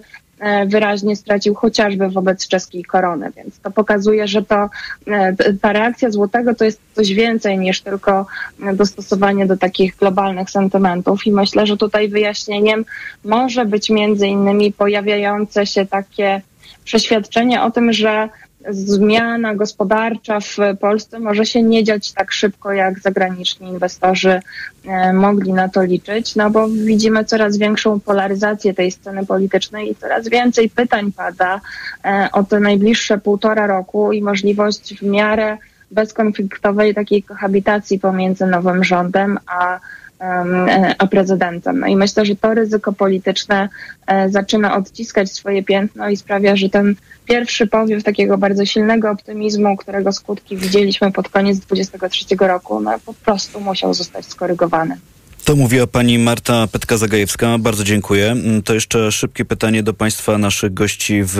wyraźnie 0.67 1.15
stracił 1.15 1.55
chociażby 1.55 2.09
wobec 2.09 2.47
czeskiej 2.47 2.83
korony, 2.83 3.31
więc 3.35 3.59
to 3.59 3.71
pokazuje, 3.71 4.27
że 4.27 4.43
to 4.43 4.69
e, 5.07 5.35
ta 5.61 5.73
reakcja 5.73 6.11
złotego 6.11 6.55
to 6.55 6.65
jest 6.65 6.81
coś 6.95 7.13
więcej 7.13 7.57
niż 7.57 7.81
tylko 7.81 8.25
dostosowanie 8.73 9.45
do 9.45 9.57
takich 9.57 9.95
globalnych 9.95 10.49
sentymentów. 10.49 11.27
I 11.27 11.31
myślę, 11.31 11.67
że 11.67 11.77
tutaj 11.77 12.09
wyjaśnieniem 12.09 12.85
może 13.23 13.65
być 13.65 13.89
między 13.89 14.27
innymi 14.27 14.73
pojawiające 14.73 15.65
się 15.65 15.85
takie 15.85 16.41
przeświadczenie 16.83 17.61
o 17.61 17.71
tym, 17.71 17.93
że 17.93 18.29
zmiana 18.69 19.55
gospodarcza 19.55 20.39
w 20.39 20.57
Polsce 20.79 21.19
może 21.19 21.45
się 21.45 21.63
nie 21.63 21.83
dziać 21.83 22.11
tak 22.11 22.31
szybko, 22.31 22.71
jak 22.73 22.99
zagraniczni 22.99 23.67
inwestorzy 23.67 24.39
e, 24.85 25.13
mogli 25.13 25.53
na 25.53 25.69
to 25.69 25.83
liczyć, 25.83 26.35
no 26.35 26.49
bo 26.49 26.67
widzimy 26.67 27.25
coraz 27.25 27.57
większą 27.57 27.99
polaryzację 27.99 28.73
tej 28.73 28.91
sceny 28.91 29.25
politycznej 29.25 29.91
i 29.91 29.95
coraz 29.95 30.29
więcej 30.29 30.69
pytań 30.69 31.11
pada 31.11 31.61
e, 32.05 32.29
o 32.31 32.43
te 32.43 32.59
najbliższe 32.59 33.17
półtora 33.17 33.67
roku 33.67 34.11
i 34.11 34.21
możliwość 34.21 34.99
w 34.99 35.03
miarę 35.03 35.57
bezkonfliktowej 35.91 36.95
takiej 36.95 37.23
kohabitacji 37.23 37.99
pomiędzy 37.99 38.45
nowym 38.45 38.83
rządem 38.83 39.39
a 39.47 39.79
a 40.97 41.07
prezydentem. 41.07 41.79
No 41.79 41.87
i 41.87 41.95
myślę, 41.95 42.25
że 42.25 42.35
to 42.35 42.53
ryzyko 42.53 42.93
polityczne 42.93 43.69
e, 44.07 44.29
zaczyna 44.29 44.75
odciskać 44.75 45.31
swoje 45.31 45.63
piętno 45.63 46.09
i 46.09 46.17
sprawia, 46.17 46.55
że 46.55 46.69
ten 46.69 46.95
pierwszy 47.25 47.67
powiew 47.67 48.03
takiego 48.03 48.37
bardzo 48.37 48.65
silnego 48.65 49.11
optymizmu, 49.11 49.77
którego 49.77 50.11
skutki 50.11 50.57
widzieliśmy 50.57 51.11
pod 51.11 51.29
koniec 51.29 51.59
2023 51.59 52.35
roku, 52.39 52.81
no 52.81 52.99
po 53.05 53.13
prostu 53.13 53.61
musiał 53.61 53.93
zostać 53.93 54.25
skorygowany. 54.25 54.97
To 55.45 55.55
mówiła 55.55 55.87
pani 55.87 56.19
Marta 56.19 56.67
Petka-Zagajewska. 56.67 57.59
Bardzo 57.59 57.83
dziękuję. 57.83 58.31
Mm, 58.31 58.63
to 58.63 58.73
jeszcze 58.73 59.11
szybkie 59.11 59.45
pytanie 59.45 59.83
do 59.83 59.93
państwa, 59.93 60.37
naszych 60.37 60.73
gości 60.73 61.23
w 61.23 61.39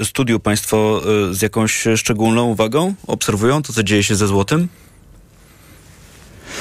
y, 0.00 0.04
studiu. 0.04 0.40
Państwo 0.40 1.02
y, 1.30 1.34
z 1.34 1.42
jakąś 1.42 1.84
szczególną 1.96 2.44
uwagą 2.44 2.94
obserwują 3.06 3.62
to, 3.62 3.72
co 3.72 3.82
dzieje 3.82 4.02
się 4.02 4.14
ze 4.14 4.26
złotem? 4.26 4.68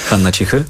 Hanna 0.09 0.31
Cichy? 0.31 0.63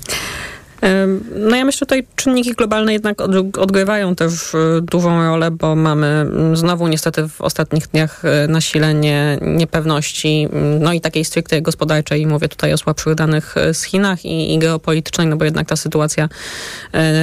No 1.36 1.56
ja 1.56 1.66
myślę, 1.66 1.80
że 1.80 1.86
tutaj 1.86 2.04
czynniki 2.16 2.54
globalne 2.54 2.94
jednak 2.94 3.22
odgrywają 3.58 4.16
też 4.16 4.56
e, 4.56 4.82
dużą 4.82 5.24
rolę, 5.24 5.52
bo 5.52 5.76
mamy 5.76 6.08
mm, 6.08 6.58
znowu 6.58 6.88
niestety 6.88 7.28
w 7.28 7.42
ostatnich 7.42 7.88
dniach 7.88 8.26
e, 8.26 8.48
nasilenie 8.48 9.38
niepewności, 9.42 10.48
mm, 10.52 10.84
no 10.84 10.94
i 10.94 11.02
takiej 11.02 11.26
stricte 11.26 11.62
gospodarczej, 11.62 12.28
mówię 12.28 12.48
tutaj 12.48 12.74
o 12.74 12.78
słabszych 12.78 13.16
danych 13.16 13.58
e, 13.58 13.74
z 13.74 13.84
Chinach 13.84 14.26
i, 14.26 14.54
i 14.54 14.60
geopolitycznej, 14.60 15.28
no 15.28 15.38
bo 15.38 15.46
jednak 15.46 15.68
ta 15.68 15.76
sytuacja 15.76 16.30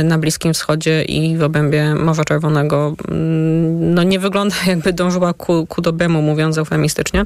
na 0.05 0.19
Bliskim 0.19 0.55
Wschodzie 0.55 1.03
i 1.03 1.37
w 1.37 1.43
obrębie 1.43 1.95
Morza 1.95 2.25
Czerwonego 2.25 2.95
mm, 3.09 3.95
no 3.95 4.03
nie 4.03 4.19
wygląda 4.19 4.57
jakby 4.67 4.93
dążyła 4.93 5.33
ku, 5.33 5.67
ku 5.67 5.83
dobremu, 5.83 6.23
mówiąc 6.23 6.59
eufemistycznie. 6.59 7.25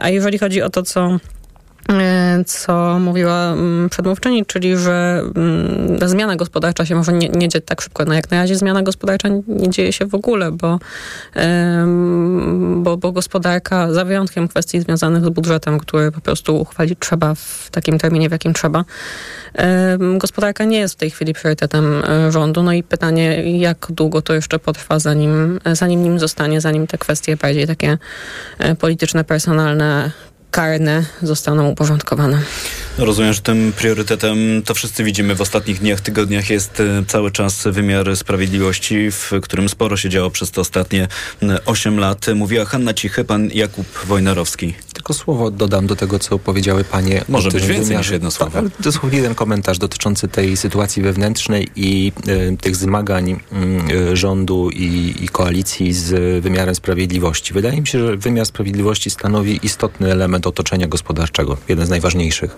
A 0.00 0.08
jeżeli 0.08 0.38
chodzi 0.38 0.62
o 0.62 0.70
to, 0.70 0.82
co 0.82 1.18
co 2.46 2.98
mówiła 2.98 3.52
mm, 3.52 3.88
przedmówczyni, 3.88 4.46
czyli 4.46 4.76
że 4.76 5.22
mm, 5.36 6.08
zmiana 6.08 6.36
gospodarcza 6.36 6.86
się 6.86 6.94
może 6.94 7.12
nie, 7.12 7.28
nie 7.28 7.48
tak 7.48 7.80
szybko. 7.80 8.04
No 8.04 8.14
jak 8.14 8.30
na 8.30 8.36
razie 8.36 8.56
zmiana 8.56 8.82
gospodarcza 8.82 9.28
nie 9.48 9.70
dzieje 9.70 9.92
się 9.92 10.06
w 10.06 10.14
ogóle, 10.14 10.52
bo, 10.52 10.78
bo, 12.76 12.96
bo 12.96 13.12
gospodarka, 13.12 13.92
za 13.92 14.04
wyjątkiem 14.04 14.48
kwestii 14.48 14.80
związanych 14.80 15.24
z 15.24 15.28
budżetem, 15.28 15.78
który 15.78 16.12
po 16.12 16.20
prostu 16.20 16.60
uchwalić 16.60 16.98
trzeba 16.98 17.34
w 17.34 17.68
takim 17.70 17.98
terminie, 17.98 18.28
w 18.28 18.32
jakim 18.32 18.52
trzeba, 18.52 18.84
gospodarka 20.18 20.64
nie 20.64 20.78
jest 20.78 20.94
w 20.94 20.96
tej 20.96 21.10
chwili 21.10 21.34
priorytetem 21.34 22.02
e, 22.04 22.32
rządu. 22.32 22.62
No 22.62 22.72
i 22.72 22.82
pytanie, 22.82 23.58
jak 23.58 23.86
długo 23.90 24.22
to 24.22 24.34
jeszcze 24.34 24.58
potrwa, 24.58 24.98
zanim, 24.98 25.60
zanim 25.72 26.02
nim 26.02 26.18
zostanie, 26.18 26.60
zanim 26.60 26.86
te 26.86 26.98
kwestie 26.98 27.36
bardziej 27.36 27.66
takie 27.66 27.98
e, 28.58 28.74
polityczne, 28.74 29.24
personalne 29.24 30.10
karne 30.54 31.04
zostaną 31.22 31.68
uporządkowane. 31.68 32.42
Rozumiem, 32.98 33.32
że 33.32 33.40
tym 33.40 33.72
priorytetem, 33.76 34.62
to 34.64 34.74
wszyscy 34.74 35.04
widzimy 35.04 35.34
w 35.34 35.40
ostatnich 35.40 35.78
dniach, 35.78 36.00
tygodniach, 36.00 36.50
jest 36.50 36.80
e, 36.80 37.04
cały 37.06 37.30
czas 37.30 37.62
wymiar 37.66 38.16
sprawiedliwości, 38.16 39.10
w 39.10 39.30
którym 39.42 39.68
sporo 39.68 39.96
się 39.96 40.08
działo 40.08 40.30
przez 40.30 40.50
te 40.50 40.60
ostatnie 40.60 41.08
8 41.66 41.98
lat. 41.98 42.26
Mówiła 42.34 42.64
Hanna 42.64 42.94
Cichy, 42.94 43.24
pan 43.24 43.50
Jakub 43.54 43.86
Wojnarowski. 44.06 44.74
Tylko 44.92 45.14
słowo 45.14 45.50
dodam 45.50 45.86
do 45.86 45.96
tego, 45.96 46.18
co 46.18 46.38
powiedziały 46.38 46.84
panie. 46.84 47.24
Może 47.28 47.50
być 47.50 47.66
więcej 47.66 47.84
wymiarze. 47.84 47.98
niż 47.98 48.10
jedno 48.10 48.30
słowo. 48.30 48.62
Tak, 48.62 48.64
dosłownie 48.80 49.16
jeden 49.16 49.34
komentarz 49.34 49.78
dotyczący 49.78 50.28
tej 50.28 50.56
sytuacji 50.56 51.02
wewnętrznej 51.02 51.68
i 51.76 52.12
y, 52.28 52.56
tych 52.56 52.76
zmagań 52.76 53.40
y, 54.12 54.16
rządu 54.16 54.70
i, 54.70 55.14
i 55.20 55.28
koalicji 55.28 55.92
z 55.92 56.42
wymiarem 56.42 56.74
sprawiedliwości. 56.74 57.54
Wydaje 57.54 57.80
mi 57.80 57.86
się, 57.86 58.06
że 58.06 58.16
wymiar 58.16 58.46
sprawiedliwości 58.46 59.10
stanowi 59.10 59.60
istotny 59.62 60.12
element 60.12 60.43
otoczenia 60.48 60.86
gospodarczego, 60.86 61.56
jeden 61.68 61.86
z 61.86 61.90
najważniejszych. 61.90 62.56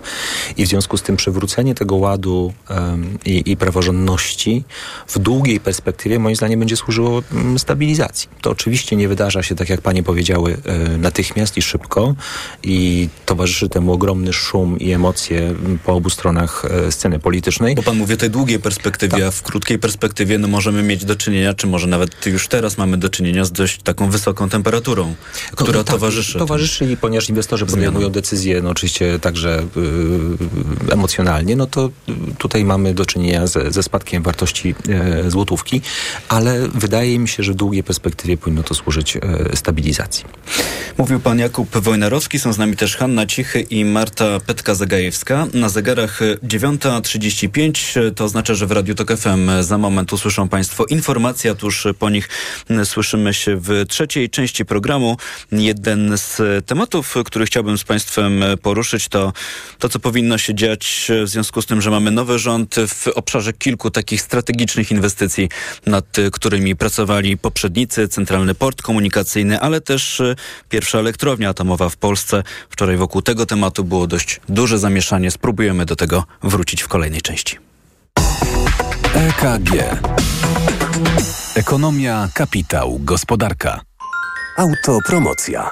I 0.57 0.65
w 0.65 0.67
związku 0.67 0.97
z 0.97 1.01
tym 1.01 1.17
przywrócenie 1.17 1.75
tego 1.75 1.95
ładu 1.95 2.53
um, 2.69 3.17
i, 3.25 3.51
i 3.51 3.57
praworządności 3.57 4.63
w 5.07 5.19
długiej 5.19 5.59
perspektywie 5.59 6.19
moim 6.19 6.35
zdaniem 6.35 6.59
będzie 6.59 6.77
służyło 6.77 7.23
um, 7.33 7.59
stabilizacji. 7.59 8.29
To 8.41 8.49
oczywiście 8.49 8.95
nie 8.95 9.07
wydarza 9.07 9.43
się, 9.43 9.55
tak 9.55 9.69
jak 9.69 9.81
panie 9.81 10.03
powiedziały, 10.03 10.57
e, 10.65 10.97
natychmiast 10.97 11.57
i 11.57 11.61
szybko 11.61 12.15
i 12.63 13.09
towarzyszy 13.25 13.69
temu 13.69 13.93
ogromny 13.93 14.33
szum 14.33 14.79
i 14.79 14.91
emocje 14.91 15.53
po 15.85 15.93
obu 15.93 16.09
stronach 16.09 16.65
e, 16.65 16.91
sceny 16.91 17.19
politycznej. 17.19 17.75
Bo 17.75 17.83
pan 17.83 17.97
mówi 17.97 18.13
o 18.13 18.17
tej 18.17 18.29
długiej 18.29 18.59
perspektywie, 18.59 19.17
tak. 19.17 19.21
a 19.21 19.31
w 19.31 19.41
krótkiej 19.41 19.79
perspektywie 19.79 20.37
no, 20.37 20.47
możemy 20.47 20.83
mieć 20.83 21.05
do 21.05 21.15
czynienia, 21.15 21.53
czy 21.53 21.67
może 21.67 21.87
nawet 21.87 22.25
już 22.25 22.47
teraz 22.47 22.77
mamy 22.77 22.97
do 22.97 23.09
czynienia 23.09 23.45
z 23.45 23.51
dość 23.51 23.81
taką 23.81 24.09
wysoką 24.09 24.49
temperaturą, 24.49 25.15
która 25.51 25.77
no, 25.77 25.83
tak, 25.83 25.95
towarzyszy. 25.95 26.39
Towarzyszy 26.39 26.85
i 26.85 26.97
ponieważ 26.97 27.29
inwestorzy 27.29 27.65
podejmują 27.77 28.09
decyzje, 28.09 28.61
no 28.61 28.69
oczywiście 28.69 29.19
także 29.19 29.63
y, 30.89 30.93
emocjonalnie, 30.93 31.55
no 31.55 31.67
to 31.67 31.89
tutaj 32.37 32.65
mamy 32.65 32.93
do 32.93 33.05
czynienia 33.05 33.47
ze, 33.47 33.71
ze 33.71 33.83
spadkiem 33.83 34.23
wartości 34.23 34.75
y, 35.25 35.31
złotówki, 35.31 35.81
ale 36.29 36.67
wydaje 36.67 37.19
mi 37.19 37.27
się, 37.27 37.43
że 37.43 37.53
w 37.53 37.55
długiej 37.55 37.83
perspektywie 37.83 38.37
powinno 38.37 38.63
to 38.63 38.73
służyć 38.73 39.15
y, 39.15 39.21
stabilizacji. 39.55 40.25
Mówił 40.97 41.19
pan 41.19 41.39
Jakub 41.39 41.77
Wojnarowski, 41.77 42.39
są 42.39 42.53
z 42.53 42.57
nami 42.57 42.75
też 42.75 42.97
Hanna 42.97 43.25
Cichy 43.25 43.61
i 43.61 43.85
Marta 43.85 44.25
Petka-Zagajewska. 44.25 45.47
Na 45.53 45.69
zegarach 45.69 46.19
9.35, 46.43 48.13
to 48.15 48.25
oznacza, 48.25 48.55
że 48.55 48.67
w 48.67 48.71
Radiu 48.71 48.95
Tok 48.95 49.17
FM 49.17 49.49
za 49.61 49.77
moment 49.77 50.13
usłyszą 50.13 50.49
państwo 50.49 50.85
informacje, 50.85 51.51
a 51.51 51.55
tuż 51.55 51.87
po 51.99 52.09
nich 52.09 52.29
słyszymy 52.83 53.33
się 53.33 53.55
w 53.55 53.85
trzeciej 53.87 54.29
części 54.29 54.65
programu. 54.65 55.17
Jeden 55.51 56.17
z 56.17 56.65
tematów, 56.65 57.15
który 57.25 57.45
chciałbym 57.45 57.56
z 57.77 57.83
państwem 57.83 58.43
poruszyć, 58.61 59.07
to 59.07 59.33
to, 59.79 59.89
co 59.89 59.99
powinno 59.99 60.37
się 60.37 60.55
dziać 60.55 61.11
w 61.23 61.29
związku 61.29 61.61
z 61.61 61.65
tym, 61.65 61.81
że 61.81 61.91
mamy 61.91 62.11
nowy 62.11 62.39
rząd 62.39 62.75
w 62.87 63.07
obszarze 63.07 63.53
kilku 63.53 63.91
takich 63.91 64.21
strategicznych 64.21 64.91
inwestycji, 64.91 65.49
nad 65.85 66.05
którymi 66.31 66.75
pracowali 66.75 67.37
poprzednicy, 67.37 68.07
Centralny 68.07 68.55
Port 68.55 68.81
Komunikacyjny, 68.81 69.59
ale 69.59 69.81
też 69.81 70.21
pierwsza 70.69 70.99
elektrownia 70.99 71.49
atomowa 71.49 71.89
w 71.89 71.97
Polsce. 71.97 72.43
Wczoraj 72.69 72.97
wokół 72.97 73.21
tego 73.21 73.45
tematu 73.45 73.83
było 73.83 74.07
dość 74.07 74.41
duże 74.49 74.79
zamieszanie. 74.79 75.31
Spróbujemy 75.31 75.85
do 75.85 75.95
tego 75.95 76.23
wrócić 76.43 76.83
w 76.83 76.87
kolejnej 76.87 77.21
części. 77.21 77.57
EKG. 79.13 79.71
Ekonomia, 81.55 82.29
kapitał, 82.33 82.99
gospodarka. 82.99 83.81
Autopromocja. 84.57 85.71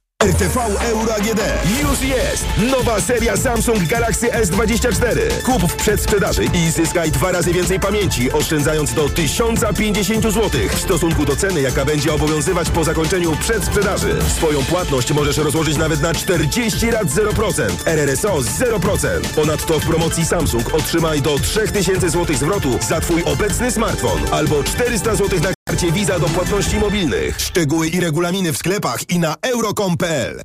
RTV 0.21 0.59
Euro 0.81 1.15
AGD. 1.15 1.41
Już 1.81 2.01
jest! 2.01 2.45
Nowa 2.71 3.01
seria 3.01 3.37
Samsung 3.37 3.83
Galaxy 3.83 4.27
S24. 4.27 5.41
Kup 5.43 5.71
w 5.71 5.75
przedsprzedaży 5.75 6.43
i 6.53 6.71
zyskaj 6.71 7.11
dwa 7.11 7.31
razy 7.31 7.53
więcej 7.53 7.79
pamięci, 7.79 8.31
oszczędzając 8.31 8.93
do 8.93 9.09
1050 9.09 10.23
zł 10.23 10.49
w 10.69 10.79
stosunku 10.79 11.25
do 11.25 11.35
ceny, 11.35 11.61
jaka 11.61 11.85
będzie 11.85 12.13
obowiązywać 12.13 12.69
po 12.69 12.83
zakończeniu 12.83 13.35
przedsprzedaży. 13.35 14.15
Swoją 14.35 14.63
płatność 14.63 15.11
możesz 15.11 15.37
rozłożyć 15.37 15.77
nawet 15.77 16.01
na 16.01 16.13
40 16.13 16.91
lat 16.91 17.07
0%. 17.07 17.63
RRSO 17.85 18.37
0%. 18.37 19.07
Ponadto 19.35 19.79
w 19.79 19.85
promocji 19.85 20.25
Samsung 20.25 20.73
otrzymaj 20.73 21.21
do 21.21 21.39
3000 21.39 22.09
zł 22.09 22.35
zwrotu 22.35 22.79
za 22.89 23.01
Twój 23.01 23.23
obecny 23.23 23.71
smartfon 23.71 24.19
albo 24.31 24.63
400 24.63 25.15
zł 25.15 25.39
na 25.39 25.60
karcie 25.71 25.91
Visa 25.91 26.19
do 26.19 26.25
płatności 26.25 26.77
mobilnych. 26.77 27.41
Szczegóły 27.41 27.87
i 27.87 27.99
regulaminy 27.99 28.53
w 28.53 28.57
sklepach 28.57 29.09
i 29.09 29.19
na 29.19 29.35
euro.com.pl 29.41 30.41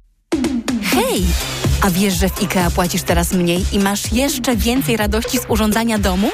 Hej! 0.82 1.24
A 1.80 1.90
wiesz, 1.90 2.14
że 2.14 2.28
w 2.28 2.42
IKEA 2.42 2.70
płacisz 2.74 3.02
teraz 3.02 3.32
mniej 3.32 3.64
i 3.72 3.78
masz 3.78 4.12
jeszcze 4.12 4.56
więcej 4.56 4.96
radości 4.96 5.38
z 5.38 5.42
urządzania 5.48 5.98
domu? 5.98 6.30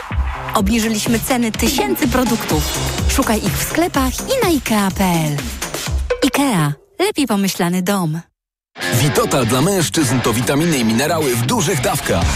Obniżyliśmy 0.54 1.20
ceny 1.20 1.52
tysięcy 1.52 2.08
produktów. 2.08 2.78
Szukaj 3.08 3.38
ich 3.38 3.58
w 3.58 3.62
sklepach 3.62 4.12
i 4.14 4.44
na 4.44 4.48
IKEA.pl. 4.48 5.36
IKEA. 6.24 6.72
Lepiej 6.98 7.26
pomyślany 7.26 7.82
dom. 7.82 8.20
Witotal 8.94 9.46
dla 9.46 9.62
mężczyzn 9.62 10.20
to 10.20 10.32
witaminy 10.32 10.78
i 10.78 10.84
minerały 10.84 11.36
w 11.36 11.46
dużych 11.46 11.80
dawkach. 11.80 12.26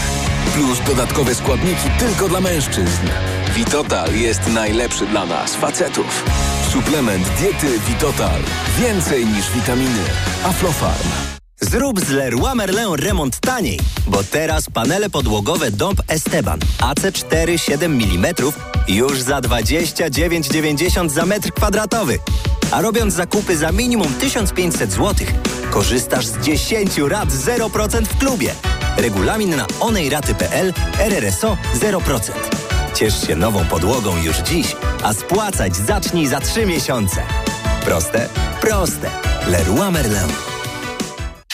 Plus 0.53 0.79
dodatkowe 0.87 1.35
składniki 1.35 1.89
tylko 1.99 2.29
dla 2.29 2.41
mężczyzn. 2.41 3.07
Witotal 3.55 4.15
jest 4.15 4.47
najlepszy 4.47 5.05
dla 5.05 5.25
nas, 5.25 5.55
facetów. 5.55 6.23
Suplement 6.71 7.27
diety 7.39 7.79
Witotal. 7.87 8.41
Więcej 8.79 9.25
niż 9.25 9.51
witaminy. 9.51 10.03
Aflofarm. 10.43 11.07
Zrób 11.61 11.99
z 11.99 12.09
Leroy 12.09 12.55
Merlin 12.55 12.93
remont 12.95 13.39
taniej, 13.39 13.79
bo 14.07 14.23
teraz 14.23 14.69
panele 14.69 15.09
podłogowe 15.09 15.71
Dąb 15.71 16.01
Esteban 16.07 16.59
AC4 16.79 17.57
7 17.57 17.91
mm 17.91 18.25
już 18.87 19.21
za 19.21 19.39
29,90 19.39 21.09
za 21.09 21.25
metr 21.25 21.51
kwadratowy. 21.51 22.19
A 22.71 22.81
robiąc 22.81 23.13
zakupy 23.13 23.57
za 23.57 23.71
minimum 23.71 24.13
1500 24.13 24.91
zł, 24.91 25.27
korzystasz 25.71 26.25
z 26.25 26.37
10 26.37 26.97
rat 26.97 27.29
0% 27.29 28.05
w 28.05 28.17
klubie. 28.17 28.53
Regulamin 28.97 29.55
na 29.55 29.65
onejraty.pl 29.79 30.73
RRSO 30.99 31.57
0%. 31.81 32.66
Ciesz 32.95 33.27
się 33.27 33.35
nową 33.35 33.65
podłogą 33.65 34.17
już 34.23 34.37
dziś, 34.37 34.75
a 35.03 35.13
spłacać 35.13 35.75
zacznij 35.75 36.27
za 36.27 36.39
3 36.39 36.65
miesiące. 36.65 37.21
Proste? 37.85 38.29
Proste. 38.61 39.09
Leroy 39.47 39.91
Merlin. 39.91 40.56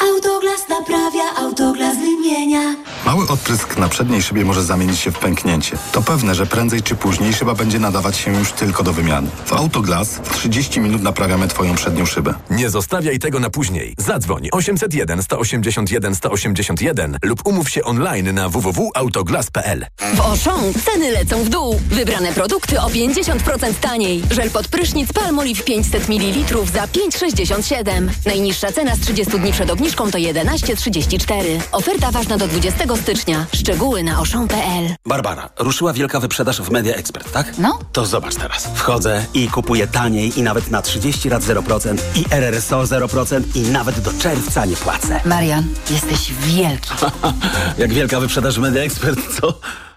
Autoglas 0.00 0.68
naprawia, 0.68 1.22
autoglas 1.36 1.96
wymienia. 1.96 2.74
Mały 3.06 3.28
odprysk 3.28 3.76
na 3.78 3.88
przedniej 3.88 4.22
szybie 4.22 4.44
może 4.44 4.62
zamienić 4.62 4.98
się 5.00 5.10
w 5.10 5.18
pęknięcie. 5.18 5.76
To 5.92 6.02
pewne, 6.02 6.34
że 6.34 6.46
prędzej 6.46 6.82
czy 6.82 6.94
później 6.94 7.32
szyba 7.34 7.54
będzie 7.54 7.78
nadawać 7.78 8.16
się 8.16 8.32
już 8.38 8.52
tylko 8.52 8.82
do 8.82 8.92
wymiany. 8.92 9.28
W 9.46 9.52
Autoglas 9.52 10.08
w 10.08 10.34
30 10.38 10.80
minut 10.80 11.02
naprawiamy 11.02 11.48
Twoją 11.48 11.74
przednią 11.74 12.06
szybę. 12.06 12.34
Nie 12.50 12.70
zostawiaj 12.70 13.18
tego 13.18 13.40
na 13.40 13.50
później. 13.50 13.94
Zadzwoń 13.98 14.48
801 14.52 15.22
181 15.22 16.14
181 16.14 17.16
lub 17.22 17.46
umów 17.46 17.70
się 17.70 17.84
online 17.84 18.34
na 18.34 18.48
www.autoglas.pl. 18.48 19.86
W 20.14 20.20
Auchan 20.20 20.60
ceny 20.84 21.10
lecą 21.10 21.44
w 21.44 21.48
dół. 21.48 21.80
Wybrane 21.90 22.32
produkty 22.32 22.80
o 22.80 22.88
50% 22.88 23.74
taniej. 23.80 24.22
Żel 24.30 24.50
pod 24.50 24.68
prysznic 24.68 25.12
Palmolive 25.12 25.64
500 25.64 26.08
ml 26.08 26.56
za 26.72 26.84
5,67. 26.86 28.08
Najniższa 28.26 28.72
cena 28.72 28.96
z 28.96 29.00
30 29.00 29.40
dni 29.40 29.52
przed 29.52 29.70
obniżką 29.70 29.85
to 29.94 30.18
11,34. 30.18 31.60
Oferta 31.72 32.10
ważna 32.10 32.36
do 32.38 32.48
20 32.48 32.96
stycznia. 32.96 33.46
Szczegóły 33.54 34.02
na 34.02 34.20
oszą.pl. 34.20 34.94
Barbara, 35.06 35.50
ruszyła 35.58 35.92
wielka 35.92 36.20
wyprzedaż 36.20 36.62
w 36.62 36.70
Media 36.70 36.94
Expert, 36.94 37.32
tak? 37.32 37.58
No. 37.58 37.78
To 37.92 38.06
zobacz 38.06 38.34
teraz. 38.34 38.68
Wchodzę 38.74 39.24
i 39.34 39.48
kupuję 39.48 39.86
taniej 39.86 40.38
i 40.38 40.42
nawet 40.42 40.70
na 40.70 40.82
30 40.82 41.28
lat 41.28 41.42
0% 41.42 41.96
i 42.14 42.24
RRSO 42.30 42.82
0% 42.82 43.42
i 43.54 43.60
nawet 43.60 44.00
do 44.00 44.12
czerwca 44.12 44.64
nie 44.64 44.76
płacę. 44.76 45.20
Marian, 45.24 45.64
jesteś 45.90 46.32
wielki. 46.32 46.90
Jak 47.78 47.92
wielka 47.92 48.20
wyprzedaż 48.20 48.56
w 48.56 48.58
Media 48.58 48.82
Expert, 48.82 49.20
co? 49.40 49.60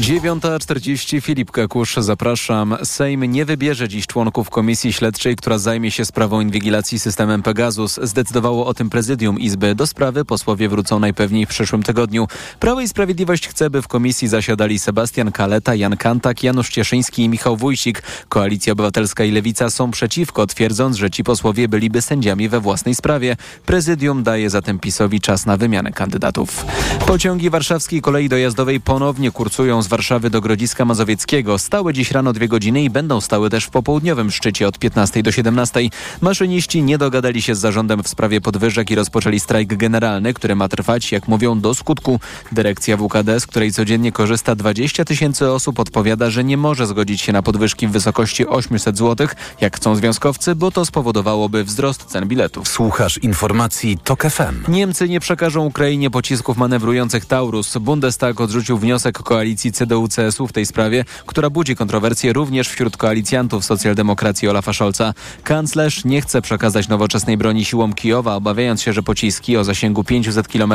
9.40 0.00 1.20
Filip 1.20 1.50
Kakusz, 1.50 1.96
zapraszam. 1.96 2.76
Sejm 2.84 3.24
nie 3.24 3.44
wybierze 3.44 3.88
dziś 3.88 4.06
członków 4.06 4.50
komisji 4.50 4.92
śledczej, 4.92 5.36
która 5.36 5.58
zajmie 5.58 5.90
się 5.90 6.04
sprawą 6.04 6.40
inwigilacji 6.40 6.98
systemem 6.98 7.42
Pegasus. 7.42 8.00
Zdecydowało 8.02 8.66
o 8.66 8.74
tym 8.74 8.90
prezydium 8.90 9.38
Izby. 9.38 9.74
Do 9.74 9.86
sprawy 9.86 10.24
posłowie 10.24 10.68
wrócą 10.68 10.98
najpewniej 10.98 11.46
w 11.46 11.48
przyszłym 11.48 11.82
tygodniu. 11.82 12.28
Prawo 12.60 12.80
i 12.80 12.88
Sprawiedliwość 12.88 13.48
chce, 13.48 13.70
by 13.70 13.82
w 13.82 13.88
komisji 13.88 14.28
zasiadali 14.28 14.78
Sebastian 14.78 15.32
Kaleta, 15.32 15.74
Jan 15.74 15.96
Kantak, 15.96 16.42
Janusz 16.42 16.68
Cieszyński 16.68 17.22
i 17.24 17.28
Michał 17.28 17.56
Wójcik. 17.56 18.02
Koalicja 18.28 18.72
Obywatelska 18.72 19.24
i 19.24 19.30
Lewica 19.30 19.70
są 19.70 19.90
przeciwko, 19.90 20.46
twierdząc, 20.46 20.96
że 20.96 21.10
ci 21.10 21.24
posłowie 21.24 21.68
byliby 21.68 22.02
sędziami 22.02 22.48
we 22.48 22.60
własnej 22.60 22.94
sprawie. 22.94 23.36
Prezydium 23.66 24.22
daje 24.22 24.50
zatem 24.50 24.78
PiSowi 24.78 25.20
czas 25.20 25.46
na 25.46 25.56
wymianę 25.56 25.92
kandydatów. 25.92 26.64
Pociągi 27.06 27.50
warszawskiej 27.50 28.00
kolei 28.00 28.28
dojazdowej 28.28 28.80
ponownie 28.80 29.30
kursują 29.30 29.82
z 29.82 29.89
Warszawy 29.90 30.30
do 30.30 30.40
Grodziska 30.40 30.84
Mazowieckiego. 30.84 31.58
Stały 31.58 31.92
dziś 31.92 32.10
rano 32.10 32.32
dwie 32.32 32.48
godziny 32.48 32.82
i 32.82 32.90
będą 32.90 33.20
stały 33.20 33.50
też 33.50 33.64
w 33.64 33.70
popołudniowym 33.70 34.30
szczycie 34.30 34.68
od 34.68 34.78
15 34.78 35.22
do 35.22 35.32
17. 35.32 35.80
Maszyniści 36.20 36.82
nie 36.82 36.98
dogadali 36.98 37.42
się 37.42 37.54
z 37.54 37.58
zarządem 37.58 38.02
w 38.02 38.08
sprawie 38.08 38.40
podwyżek 38.40 38.90
i 38.90 38.94
rozpoczęli 38.94 39.40
strajk 39.40 39.76
generalny, 39.76 40.34
który 40.34 40.56
ma 40.56 40.68
trwać, 40.68 41.12
jak 41.12 41.28
mówią, 41.28 41.60
do 41.60 41.74
skutku. 41.74 42.20
Dyrekcja 42.52 42.96
WKD, 42.96 43.40
z 43.40 43.46
której 43.46 43.72
codziennie 43.72 44.12
korzysta 44.12 44.54
20 44.54 45.04
tysięcy 45.04 45.50
osób, 45.50 45.80
odpowiada, 45.80 46.30
że 46.30 46.44
nie 46.44 46.56
może 46.56 46.86
zgodzić 46.86 47.20
się 47.20 47.32
na 47.32 47.42
podwyżki 47.42 47.86
w 47.86 47.90
wysokości 47.90 48.46
800 48.46 48.98
zł, 48.98 49.28
jak 49.60 49.76
chcą 49.76 49.96
związkowcy, 49.96 50.54
bo 50.54 50.70
to 50.70 50.84
spowodowałoby 50.84 51.64
wzrost 51.64 52.04
cen 52.04 52.28
biletów. 52.28 52.68
Słuchasz 52.68 53.18
informacji 53.18 53.98
TOK 54.04 54.22
FM. 54.22 54.72
Niemcy 54.72 55.08
nie 55.08 55.20
przekażą 55.20 55.64
Ukrainie 55.64 56.10
pocisków 56.10 56.56
manewrujących 56.56 57.24
Taurus. 57.24 57.78
Bundestag 57.78 58.40
odrzucił 58.40 58.78
wniosek 58.78 59.18
koalicji 59.18 59.72
CDU-CSU 59.80 60.48
w 60.48 60.52
tej 60.52 60.66
sprawie, 60.66 61.04
która 61.26 61.50
budzi 61.50 61.76
kontrowersje 61.76 62.32
również 62.32 62.68
wśród 62.68 62.96
koalicjantów 62.96 63.64
socjaldemokracji 63.64 64.48
Olafa 64.48 64.72
Scholza. 64.72 65.14
Kanclerz 65.44 66.04
nie 66.04 66.20
chce 66.20 66.42
przekazać 66.42 66.88
nowoczesnej 66.88 67.36
broni 67.36 67.64
siłom 67.64 67.92
Kijowa, 67.92 68.34
obawiając 68.34 68.82
się, 68.82 68.92
że 68.92 69.02
pociski 69.02 69.56
o 69.56 69.64
zasięgu 69.64 70.04
500 70.04 70.48
km 70.48 70.72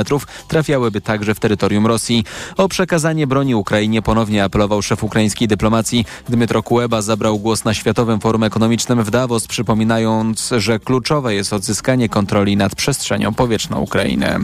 trafiałyby 0.47 1.01
także 1.01 1.36
w 1.36 1.39
terytorium 1.39 1.88
Rosji. 1.88 2.24
O 2.58 2.68
przekazanie 2.68 3.28
broni 3.28 3.56
Ukrainie 3.56 4.01
ponownie 4.01 4.43
apelował 4.43 4.82
szef 4.82 5.03
ukraińskiej 5.03 5.47
dyplomacji. 5.47 6.06
Dmytro 6.30 6.64
Kuleba 6.64 7.01
zabrał 7.01 7.39
głos 7.39 7.66
na 7.66 7.74
Światowym 7.74 8.20
Forum 8.20 8.43
Ekonomicznym 8.43 9.03
w 9.03 9.12
Davos, 9.12 9.47
przypominając, 9.47 10.49
że 10.58 10.80
kluczowe 10.80 11.36
jest 11.36 11.53
odzyskanie 11.53 12.10
kontroli 12.10 12.58
nad 12.58 12.76
przestrzenią 12.76 13.34
powietrzną 13.34 13.80
Ukrainy. 13.80 14.39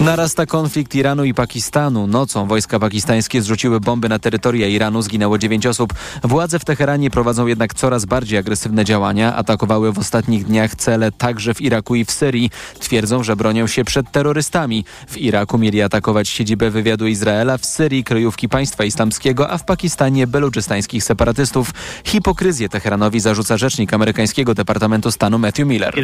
Narasta 0.00 0.46
konflikt 0.46 0.94
Iranu 0.94 1.24
i 1.24 1.34
Pakistanu. 1.34 2.06
Nocą 2.06 2.46
wojska 2.46 2.78
pakistańskie 2.78 3.42
zrzuciły 3.42 3.80
bomby 3.82 4.08
na 4.08 4.18
terytoria 4.18 4.66
Iranu, 4.66 5.02
zginęło 5.02 5.38
9 5.38 5.66
osób. 5.66 5.94
Władze 6.24 6.58
w 6.58 6.64
Teheranie 6.64 7.10
prowadzą 7.10 7.46
jednak 7.46 7.74
coraz 7.74 8.04
bardziej 8.04 8.38
agresywne 8.38 8.84
działania. 8.84 9.36
Atakowały 9.36 9.92
w 9.92 9.98
ostatnich 9.98 10.44
dniach 10.44 10.74
cele 10.74 11.12
także 11.12 11.54
w 11.54 11.60
Iraku 11.60 11.94
i 11.94 12.04
w 12.04 12.10
Syrii. 12.10 12.50
Twierdzą, 12.78 13.22
że 13.22 13.36
bronią 13.36 13.66
się 13.66 13.84
przed 13.84 14.10
terrorystami. 14.10 14.84
W 15.08 15.18
Iraku 15.18 15.58
mieli 15.58 15.82
atakować 15.82 16.28
siedzibę 16.28 16.70
wywiadu 16.70 17.06
Izraela, 17.06 17.58
w 17.58 17.66
Syrii 17.66 18.04
kryjówki 18.04 18.48
państwa 18.48 18.84
islamskiego, 18.84 19.50
a 19.50 19.58
w 19.58 19.64
Pakistanie 19.64 20.26
beluczystańskich 20.26 21.04
separatystów. 21.04 21.70
Hipokryzję 22.04 22.68
Teheranowi 22.68 23.20
zarzuca 23.20 23.56
rzecznik 23.56 23.94
amerykańskiego 23.94 24.54
Departamentu 24.54 25.10
Stanu 25.10 25.38
Matthew 25.38 25.66
Miller. 25.66 25.94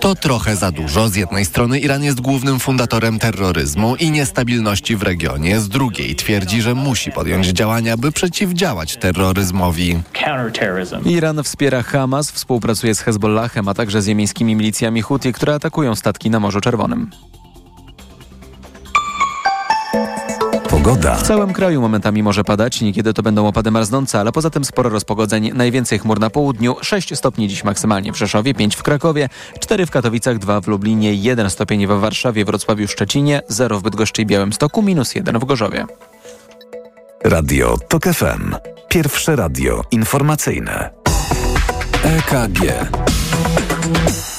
To 0.00 0.14
trochę 0.14 0.56
za 0.56 0.72
dużo. 0.72 1.08
Z 1.08 1.16
jednej 1.16 1.44
strony 1.44 1.80
Iran 1.80 2.02
jest 2.02 2.20
głównym 2.20 2.60
fundatorem 2.60 3.18
terroryzmu 3.18 3.96
i 3.96 4.10
niestabilności 4.10 4.96
w 4.96 5.02
regionie, 5.02 5.60
z 5.60 5.68
drugiej 5.68 6.16
twierdzi, 6.16 6.62
że 6.62 6.74
musi 6.78 7.12
podjąć 7.12 7.46
działania, 7.46 7.96
by 7.96 8.12
przeciwdziałać 8.12 8.96
terroryzmowi. 8.96 10.00
Iran 11.04 11.42
wspiera 11.42 11.82
Hamas, 11.82 12.32
współpracuje 12.32 12.94
z 12.94 13.00
Hezbollahem, 13.00 13.68
a 13.68 13.74
także 13.74 14.02
z 14.02 14.06
jemeńskimi 14.06 14.54
milicjami 14.54 15.02
Huti, 15.02 15.32
które 15.32 15.54
atakują 15.54 15.94
statki 15.94 16.30
na 16.30 16.40
Morzu 16.40 16.60
Czerwonym. 16.60 17.10
Pogoda. 20.70 21.14
W 21.14 21.22
całym 21.22 21.52
kraju 21.52 21.80
momentami 21.80 22.22
może 22.22 22.44
padać, 22.44 22.80
niekiedy 22.80 23.14
to 23.14 23.22
będą 23.22 23.46
opady 23.46 23.70
marznące, 23.70 24.20
ale 24.20 24.32
poza 24.32 24.50
tym 24.50 24.64
sporo 24.64 24.90
rozpogodzeń. 24.90 25.50
Najwięcej 25.54 25.98
chmur 25.98 26.20
na 26.20 26.30
południu, 26.30 26.76
6 26.82 27.16
stopni 27.16 27.48
dziś 27.48 27.64
maksymalnie 27.64 28.12
w 28.12 28.16
Rzeszowie, 28.16 28.54
5 28.54 28.76
w 28.76 28.82
Krakowie, 28.82 29.28
4 29.60 29.86
w 29.86 29.90
Katowicach, 29.90 30.38
2 30.38 30.60
w 30.60 30.66
Lublinie, 30.66 31.14
1 31.14 31.50
stopień 31.50 31.86
w 31.86 31.90
Warszawie, 31.90 32.44
Wrocławiu, 32.44 32.88
Szczecinie, 32.88 33.42
0 33.48 33.78
w 33.78 33.82
Bydgoszczy 33.82 34.22
i 34.22 34.26
Białymstoku, 34.26 34.82
minus 34.82 35.14
1 35.14 35.38
w 35.38 35.44
Gorzowie. 35.44 35.86
Radio 37.28 37.78
TOK 37.88 38.04
FM. 38.04 38.54
Pierwsze 38.88 39.36
radio 39.36 39.82
informacyjne. 39.90 40.90
EKG. 42.02 42.60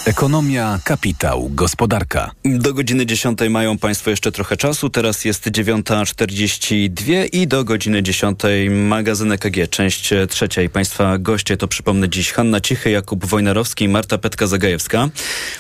Ekonomia, 0.10 0.80
kapitał, 0.84 1.50
gospodarka. 1.54 2.32
Do 2.46 2.74
godziny 2.74 3.06
10 3.06 3.40
mają 3.50 3.78
Państwo 3.78 4.10
jeszcze 4.10 4.32
trochę 4.32 4.58
czasu. 4.58 4.90
Teraz 4.90 5.26
jest 5.26 5.46
9.42 5.46 7.30
i 7.32 7.48
do 7.48 7.64
godziny 7.64 8.04
10 8.04 8.40
magazyn 8.70 9.32
EKG, 9.32 9.68
część 9.70 10.14
trzecia. 10.30 10.62
I 10.62 10.70
Państwa 10.70 11.18
goście 11.18 11.58
to 11.58 11.68
przypomnę 11.68 12.10
dziś 12.10 12.32
Hanna 12.32 12.62
Cichy, 12.62 12.90
Jakub 12.90 13.26
Wojnarowski 13.26 13.86
i 13.86 13.90
Marta 13.90 14.18
Petka-Zagajewska. 14.18 15.10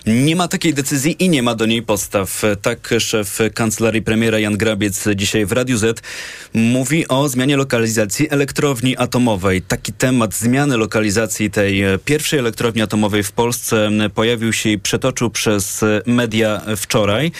Nie 0.05 0.35
ma 0.35 0.47
takiej 0.47 0.73
decyzji 0.73 1.23
i 1.23 1.29
nie 1.29 1.43
ma 1.43 1.55
do 1.55 1.65
niej 1.65 1.81
podstaw. 1.81 2.41
Tak 2.61 2.93
szef 2.99 3.39
kancelarii 3.53 4.01
premiera 4.01 4.39
Jan 4.39 4.57
Grabiec 4.57 5.07
dzisiaj 5.15 5.45
w 5.45 5.51
Radiu 5.51 5.77
Z 5.77 6.01
mówi 6.53 7.07
o 7.07 7.29
zmianie 7.29 7.57
lokalizacji 7.57 8.27
elektrowni 8.29 8.97
atomowej. 8.97 9.61
Taki 9.61 9.93
temat 9.93 10.35
zmiany 10.35 10.77
lokalizacji 10.77 11.51
tej 11.51 11.83
pierwszej 12.05 12.39
elektrowni 12.39 12.81
atomowej 12.81 13.23
w 13.23 13.31
Polsce 13.31 13.89
pojawił 14.15 14.38
się 14.51 14.69
i 14.69 14.79
przetoczył 14.79 15.29
przez 15.29 15.81
media 16.05 16.61
wczoraj. 16.77 17.31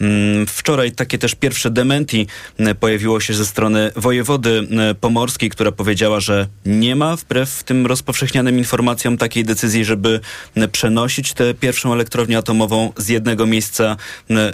Mm, 0.00 0.46
wczoraj 0.46 0.92
takie 0.92 1.18
też 1.18 1.34
pierwsze 1.34 1.70
dementi 1.70 2.26
pojawiło 2.80 3.20
się 3.20 3.34
ze 3.34 3.46
strony 3.46 3.90
wojewody 3.96 4.68
pomorskiej, 5.00 5.50
która 5.50 5.72
powiedziała, 5.72 6.20
że 6.20 6.46
nie 6.66 6.96
ma 6.96 7.16
wbrew 7.16 7.64
tym 7.64 7.86
rozpowszechnianym 7.86 8.58
informacjom 8.58 9.16
takiej 9.16 9.44
decyzji, 9.44 9.84
żeby 9.84 10.20
przenosić 10.72 11.32
tę 11.32 11.54
pierwszą 11.54 11.92
elektrownię 11.92 12.38
atomową 12.38 12.92
z 12.96 13.08
jednego 13.08 13.46
miejsca 13.46 13.96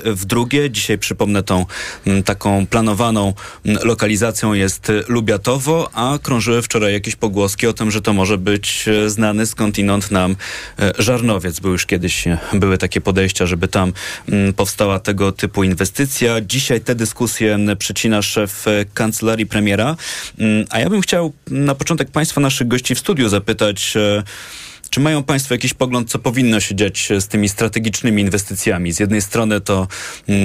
w 0.05 0.24
drugie. 0.24 0.70
Dzisiaj 0.70 0.98
przypomnę 0.98 1.42
tą 1.42 1.66
taką 2.24 2.66
planowaną 2.66 3.34
lokalizacją 3.64 4.52
jest 4.52 4.92
Lubiatowo, 5.09 5.90
a 5.94 6.18
krążyły 6.22 6.62
wczoraj 6.62 6.92
jakieś 6.92 7.16
pogłoski 7.16 7.66
o 7.66 7.72
tym, 7.72 7.90
że 7.90 8.02
to 8.02 8.12
może 8.12 8.38
być 8.38 8.86
znany 9.07 9.46
skądinąd 9.46 10.11
nam 10.11 10.36
Żarnowiec. 10.98 11.61
Był 11.61 11.72
już 11.72 11.84
kiedyś, 11.87 12.24
były 12.53 12.78
takie 12.78 13.01
podejścia, 13.01 13.47
żeby 13.47 13.68
tam 13.68 13.93
powstała 14.57 14.99
tego 14.99 15.32
typu 15.32 15.64
inwestycja. 15.64 16.41
Dzisiaj 16.41 16.80
te 16.80 16.95
dyskusje 16.95 17.59
przecina 17.78 18.22
szef 18.22 18.64
kancelarii 18.95 19.47
premiera. 19.47 19.97
A 20.70 20.80
ja 20.80 20.91
bym 20.91 21.01
chciał 21.01 21.32
na 21.51 21.74
początek 21.74 22.11
Państwa, 22.11 22.41
naszych 22.41 22.68
gości 22.68 22.95
w 22.95 22.99
studiu 22.99 23.28
zapytać, 23.28 23.95
czy 24.95 25.01
mają 25.01 25.22
Państwo 25.22 25.55
jakiś 25.55 25.74
pogląd, 25.74 26.11
co 26.11 26.18
powinno 26.18 26.61
się 26.61 26.74
dziać 26.74 27.09
z 27.20 27.28
tymi 27.28 27.49
strategicznymi 27.49 28.22
inwestycjami? 28.22 28.92
Z 28.92 29.01
jednej 29.01 29.22
strony 29.22 29.61
to 29.61 29.88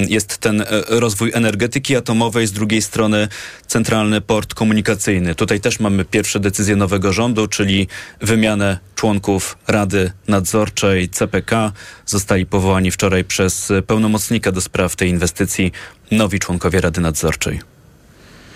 jest 0.07 0.37
ten 0.37 0.63
rozwój 0.87 1.31
energetyki 1.33 1.95
atomowej, 1.95 2.47
z 2.47 2.51
drugiej 2.51 2.81
strony 2.81 3.27
centralny 3.67 4.21
port 4.21 4.53
komunikacyjny. 4.53 5.35
Tutaj 5.35 5.61
też 5.61 5.79
mamy 5.79 6.05
pierwsze 6.05 6.39
decyzje 6.39 6.75
nowego 6.75 7.13
rządu, 7.13 7.47
czyli 7.47 7.87
wymianę 8.21 8.79
członków 8.95 9.57
Rady 9.67 10.11
Nadzorczej 10.27 11.09
CPK. 11.09 11.71
Zostali 12.05 12.45
powołani 12.45 12.91
wczoraj 12.91 13.23
przez 13.23 13.71
pełnomocnika 13.87 14.51
do 14.51 14.61
spraw 14.61 14.95
tej 14.95 15.09
inwestycji 15.09 15.71
nowi 16.11 16.39
członkowie 16.39 16.81
Rady 16.81 17.01
Nadzorczej. 17.01 17.61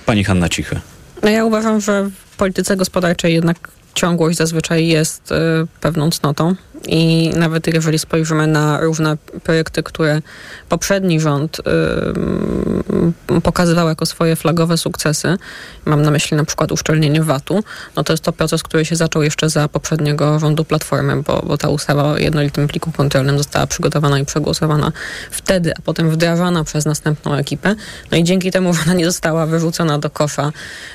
Pani 0.05 0.23
Hanna 0.23 0.49
Cichy. 0.49 0.79
No 1.23 1.29
ja 1.29 1.45
uważam, 1.45 1.81
że 1.81 2.09
w 2.31 2.35
polityce 2.35 2.77
gospodarczej 2.77 3.33
jednak 3.33 3.82
ciągłość 3.93 4.37
zazwyczaj 4.37 4.87
jest 4.87 5.31
y, 5.31 5.35
pewną 5.81 6.11
cnotą 6.11 6.55
i 6.87 7.31
nawet 7.35 7.67
jeżeli 7.67 7.99
spojrzymy 7.99 8.47
na 8.47 8.79
różne 8.81 9.17
projekty, 9.43 9.83
które 9.83 10.21
poprzedni 10.69 11.19
rząd 11.19 11.59
y, 11.59 13.41
pokazywał 13.41 13.87
jako 13.87 14.05
swoje 14.05 14.35
flagowe 14.35 14.77
sukcesy, 14.77 15.37
mam 15.85 16.01
na 16.01 16.11
myśli 16.11 16.37
na 16.37 16.45
przykład 16.45 16.71
uszczelnienie 16.71 17.23
VAT-u, 17.23 17.63
no 17.95 18.03
to 18.03 18.13
jest 18.13 18.23
to 18.23 18.33
proces, 18.33 18.63
który 18.63 18.85
się 18.85 18.95
zaczął 18.95 19.23
jeszcze 19.23 19.49
za 19.49 19.67
poprzedniego 19.67 20.39
rządu 20.39 20.65
Platformy, 20.65 21.21
bo, 21.21 21.43
bo 21.47 21.57
ta 21.57 21.69
ustawa 21.69 22.03
o 22.03 22.17
jednolitym 22.17 22.67
pliku 22.67 22.91
kontrolnym 22.91 23.37
została 23.37 23.67
przygotowana 23.67 24.19
i 24.19 24.25
przegłosowana 24.25 24.91
wtedy, 25.31 25.73
a 25.77 25.81
potem 25.81 26.09
wdrażana 26.09 26.63
przez 26.63 26.85
następną 26.85 27.35
ekipę. 27.35 27.75
No 28.11 28.17
i 28.17 28.23
dzięki 28.23 28.51
temu, 28.51 28.73
ona 28.85 28.93
nie 28.93 29.05
została 29.05 29.45
wyrzucona 29.45 29.99
do 29.99 30.09
kosza, 30.09 30.51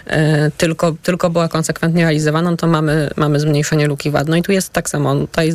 y, 0.06 0.12
tylko, 0.56 0.94
tylko 1.02 1.30
była 1.30 1.48
konsekwentnie 1.48 2.02
realizowana, 2.02 2.50
no 2.50 2.56
to 2.56 2.66
mamy, 2.66 3.10
mamy 3.16 3.40
zmniejszenie 3.40 3.86
luki 3.86 4.10
VAT. 4.10 4.28
No 4.28 4.36
i 4.36 4.42
tu 4.42 4.52
jest 4.52 4.72
tak 4.72 4.90
samo. 4.90 5.14
Tutaj 5.14 5.52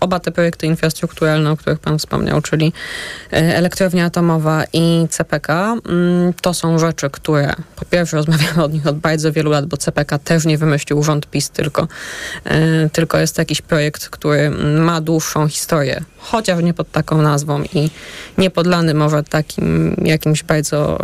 oba 0.00 0.20
te 0.20 0.32
projekty 0.32 0.66
infrastrukturalne, 0.66 1.50
o 1.50 1.56
których 1.56 1.78
Pan 1.78 1.98
wspomniał, 1.98 2.42
czyli 2.42 2.72
elektrownia 3.30 4.04
atomowa 4.04 4.64
i 4.72 5.06
CPK, 5.10 5.76
to 6.40 6.54
są 6.54 6.78
rzeczy, 6.78 7.10
które 7.10 7.54
po 7.76 7.84
pierwsze 7.84 8.16
rozmawiamy 8.16 8.64
o 8.64 8.68
nich 8.68 8.86
od 8.86 8.98
bardzo 8.98 9.32
wielu 9.32 9.50
lat, 9.50 9.66
bo 9.66 9.76
CPK 9.76 10.18
też 10.18 10.44
nie 10.44 10.58
wymyślił 10.58 11.02
rząd 11.02 11.26
PiS, 11.26 11.50
tylko, 11.50 11.88
tylko 12.92 13.18
jest 13.18 13.36
to 13.36 13.42
jakiś 13.42 13.62
projekt, 13.62 14.08
który 14.08 14.50
ma 14.78 15.00
dłuższą 15.00 15.48
historię, 15.48 16.04
chociaż 16.18 16.62
nie 16.62 16.74
pod 16.74 16.90
taką 16.92 17.22
nazwą 17.22 17.62
i 17.62 17.90
nie 18.38 18.50
podlany 18.50 18.94
może 18.94 19.22
takim 19.22 19.96
jakimś 20.04 20.42
bardzo 20.42 20.98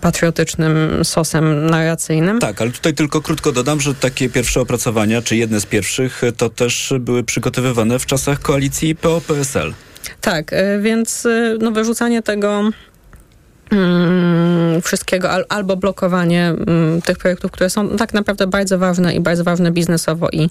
patriotycznym 0.00 1.04
sosem 1.04 1.66
narracyjnym. 1.66 2.38
Tak, 2.38 2.62
ale 2.62 2.70
tutaj 2.70 2.94
tylko 2.94 3.20
krótko 3.20 3.52
dodam, 3.52 3.80
że 3.80 3.94
takie 3.94 4.28
pierwsze 4.28 4.60
opracowania, 4.60 5.22
czy 5.22 5.36
jedne 5.36 5.60
z 5.60 5.66
pierwszych, 5.66 6.22
to 6.36 6.50
też 6.50 6.94
były 7.00 7.24
przygotowywane 7.52 7.98
w 7.98 8.06
czasach 8.06 8.40
koalicji 8.40 8.94
PO-PSL. 8.94 9.74
Tak, 10.20 10.50
więc 10.80 11.28
no, 11.60 11.70
wyrzucanie 11.70 12.22
tego 12.22 12.70
mm, 13.70 14.82
wszystkiego 14.82 15.30
al, 15.30 15.44
albo 15.48 15.76
blokowanie 15.76 16.46
mm, 16.46 17.02
tych 17.02 17.18
projektów, 17.18 17.50
które 17.50 17.70
są 17.70 17.96
tak 17.96 18.14
naprawdę 18.14 18.46
bardzo 18.46 18.78
ważne 18.78 19.14
i 19.14 19.20
bardzo 19.20 19.44
ważne 19.44 19.70
biznesowo 19.70 20.28
i 20.32 20.50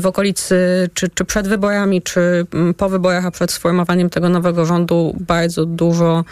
w 0.00 0.06
okolicy, 0.06 0.54
czy, 0.94 1.08
czy 1.08 1.24
przed 1.24 1.48
wyborami, 1.48 2.02
czy 2.02 2.46
po 2.76 2.88
wyborach, 2.88 3.26
a 3.26 3.30
przed 3.30 3.52
sformowaniem 3.52 4.10
tego 4.10 4.28
nowego 4.28 4.66
rządu 4.66 5.16
bardzo 5.20 5.66
dużo 5.66 6.24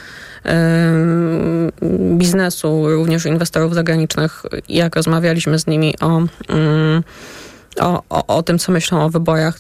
biznesu, 2.13 2.91
również 2.91 3.27
inwestorów 3.27 3.75
zagranicznych, 3.75 4.43
jak 4.69 4.97
rozmawialiśmy 4.97 5.59
z 5.59 5.67
nimi 5.67 5.95
o 6.01 6.23
o, 7.81 8.03
o, 8.11 8.37
o 8.37 8.43
tym, 8.43 8.59
co 8.59 8.73
myślą 8.73 9.05
o 9.05 9.11
wyborach. 9.11 9.59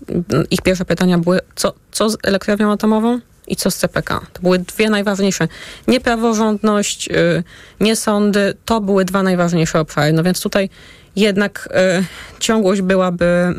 Ich 0.50 0.62
pierwsze 0.62 0.84
pytania 0.84 1.18
były, 1.18 1.40
co, 1.54 1.72
co 1.90 2.10
z 2.10 2.16
elektrownią 2.22 2.72
atomową 2.72 3.20
i 3.46 3.56
co 3.56 3.70
z 3.70 3.76
CPK. 3.76 4.20
To 4.32 4.42
były 4.42 4.58
dwie 4.58 4.90
najważniejsze. 4.90 5.48
Nie 5.88 6.00
praworządność, 6.00 7.08
yy, 7.08 7.44
nie 7.80 7.96
sądy, 7.96 8.54
to 8.64 8.80
były 8.80 9.04
dwa 9.04 9.22
najważniejsze 9.22 9.80
obszary. 9.80 10.12
No 10.12 10.22
więc 10.22 10.40
tutaj 10.40 10.70
jednak 11.16 11.68
y, 12.00 12.40
ciągłość 12.40 12.80
byłaby, 12.80 13.54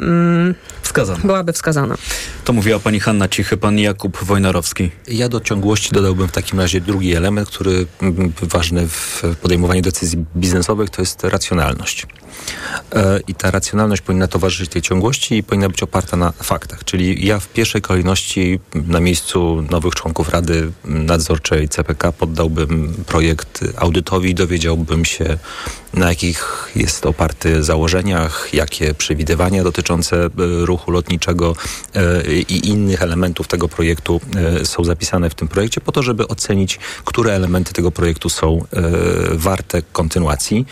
y, 0.52 0.82
wskazana. 0.82 1.20
byłaby 1.24 1.54
wskazana. 1.54 1.96
To 2.46 2.54
mówiła 2.54 2.80
pani 2.80 3.00
Hanna 3.00 3.28
Cichy, 3.28 3.58
pan 3.58 3.80
Jakub 3.80 4.24
Wojnarowski. 4.24 4.92
Ja 5.08 5.30
do 5.30 5.40
ciągłości 5.40 5.90
dodałbym 5.92 6.28
w 6.28 6.32
takim 6.32 6.60
razie 6.60 6.82
drugi 6.82 7.16
element, 7.16 7.50
który 7.50 7.86
ważny 8.42 8.88
w 8.88 9.24
podejmowaniu 9.42 9.82
decyzji 9.82 10.26
biznesowych, 10.36 10.90
to 10.90 11.02
jest 11.02 11.24
racjonalność. 11.24 12.08
I 13.28 13.36
ta 13.36 13.52
racjonalność 13.52 14.02
powinna 14.02 14.28
towarzyszyć 14.28 14.72
tej 14.72 14.82
ciągłości 14.82 15.38
i 15.38 15.44
powinna 15.44 15.70
być 15.70 15.84
oparta 15.84 16.18
na 16.18 16.32
faktach. 16.32 16.84
Czyli 16.84 17.26
ja 17.26 17.40
w 17.40 17.48
pierwszej 17.48 17.82
kolejności 17.82 18.60
na 18.74 19.00
miejscu 19.00 19.62
nowych 19.72 19.96
członków 19.96 20.30
Rady 20.30 20.72
Nadzorczej 20.86 21.70
CPK 21.70 22.12
poddałbym 22.12 22.94
projekt 23.08 23.64
audytowi 23.78 24.30
i 24.30 24.36
dowiedziałbym 24.36 25.06
się, 25.06 25.38
na 25.94 26.10
jakich 26.10 26.70
jest 26.76 27.06
oparty 27.06 27.41
założeniach, 27.60 28.50
jakie 28.54 28.94
przewidywania 28.94 29.64
dotyczące 29.64 30.30
ruchu 30.62 30.92
lotniczego 30.92 31.56
i 32.50 32.70
innych 32.70 33.02
elementów 33.02 33.48
tego 33.48 33.68
projektu 33.68 34.22
są 34.64 34.84
zapisane 34.84 35.30
w 35.30 35.36
tym 35.36 35.48
projekcie, 35.48 35.82
po 35.82 35.92
to, 35.92 36.04
żeby 36.04 36.28
ocenić, 36.28 36.80
które 37.06 37.34
elementy 37.34 37.74
tego 37.74 37.92
projektu 37.92 38.30
są 38.30 38.66
warte 39.32 39.82
kontynuacji. 39.82 40.66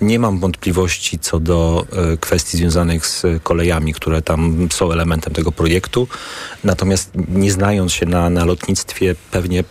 Nie 0.00 0.18
mam 0.18 0.40
wątpliwości 0.40 1.18
co 1.18 1.40
do 1.40 1.86
kwestii 2.20 2.56
związanych 2.56 3.06
z 3.06 3.22
kolejami, 3.42 3.94
które 3.94 4.22
tam 4.22 4.68
są 4.72 4.92
elementem 4.92 5.32
tego 5.32 5.52
projektu. 5.52 6.08
Natomiast 6.64 7.10
nie 7.28 7.52
znając 7.52 7.92
się 7.92 8.06
na, 8.06 8.30
na 8.30 8.44
lotnictwie, 8.44 9.14
pewnie 9.30 9.64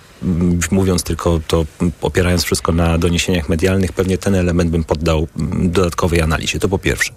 mówiąc 0.72 1.04
tylko 1.04 1.40
to, 1.48 1.66
opierając 2.02 2.44
wszystko 2.44 2.72
na 2.72 2.98
doniesieniach 2.98 3.50
medialnych, 3.50 3.94
pewnie 3.94 4.18
ten 4.18 4.36
element 4.36 4.72
bym 4.72 4.84
poddał 4.84 5.28
dodatkowej 5.60 6.22
analizie. 6.22 6.60
To 6.60 6.70
po 6.70 6.80
pierwsze. 6.80 7.14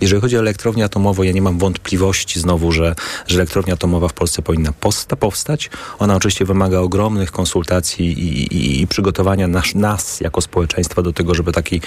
Jeżeli 0.00 0.20
chodzi 0.20 0.36
o 0.36 0.40
elektrownię 0.40 0.84
atomową, 0.84 1.22
ja 1.22 1.32
nie 1.32 1.42
mam 1.42 1.58
wątpliwości 1.58 2.40
znowu, 2.40 2.72
że, 2.72 2.94
że 3.26 3.36
elektrownia 3.38 3.74
atomowa 3.74 4.08
w 4.08 4.12
Polsce 4.12 4.42
powinna 4.42 4.72
posta, 4.72 5.16
powstać. 5.16 5.70
Ona 5.98 6.16
oczywiście 6.16 6.44
wymaga 6.44 6.78
ogromnych 6.78 7.32
konsultacji 7.32 8.06
i, 8.12 8.56
i, 8.56 8.82
i 8.82 8.86
przygotowania 8.86 9.48
nas, 9.48 9.74
nas, 9.74 10.20
jako 10.20 10.40
społeczeństwa 10.40 11.02
do 11.02 11.12
tego, 11.12 11.34
żeby 11.34 11.52
taki, 11.52 11.80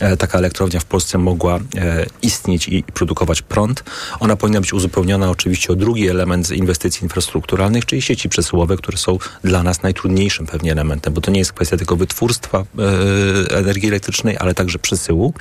e, 0.00 0.16
taka 0.16 0.38
elektrownia 0.38 0.80
w 0.80 0.84
Polsce 0.84 1.18
mogła 1.18 1.56
e, 1.56 2.06
istnieć 2.22 2.68
i, 2.68 2.82
produkować 2.82 3.42
prąd. 3.42 3.84
Ona 4.20 4.36
powinna 4.36 4.60
być 4.60 4.72
uzupełniona 4.72 5.30
oczywiście 5.30 5.72
o 5.72 5.76
drugi 5.76 6.08
element 6.08 6.50
inwestycji 6.50 7.02
infrastrukturalnych, 7.02 7.86
czyli 7.86 8.02
sieci 8.02 8.28
przesyłowe, 8.28 8.76
które 8.76 8.98
są 8.98 9.18
dla 9.44 9.62
nas 9.62 9.82
najtrudniejsze 9.82 10.11
najważniejszym 10.12 10.46
pewnie 10.46 10.72
elementem, 10.72 11.14
bo 11.14 11.20
to 11.20 11.30
nie 11.30 11.38
jest 11.38 11.52
kwestia 11.52 11.76
tylko 11.76 11.96
wytwórstwa 11.96 12.58
e, 12.58 13.56
energii 13.56 13.88
elektrycznej, 13.88 14.36
ale 14.38 14.54
także 14.54 14.78
przesyłu. 14.78 15.34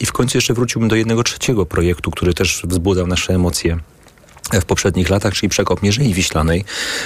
I 0.00 0.06
w 0.06 0.12
końcu 0.12 0.38
jeszcze 0.38 0.54
wróciłbym 0.54 0.88
do 0.88 0.96
jednego 0.96 1.22
trzeciego 1.22 1.66
projektu, 1.66 2.10
który 2.10 2.34
też 2.34 2.62
wzbudzał 2.64 3.06
nasze 3.06 3.34
emocje 3.34 3.78
w 4.52 4.64
poprzednich 4.64 5.10
latach, 5.10 5.34
czyli 5.34 5.48
przekop 5.48 5.82
Mierzei 5.82 6.14
Wiślanej, 6.14 6.64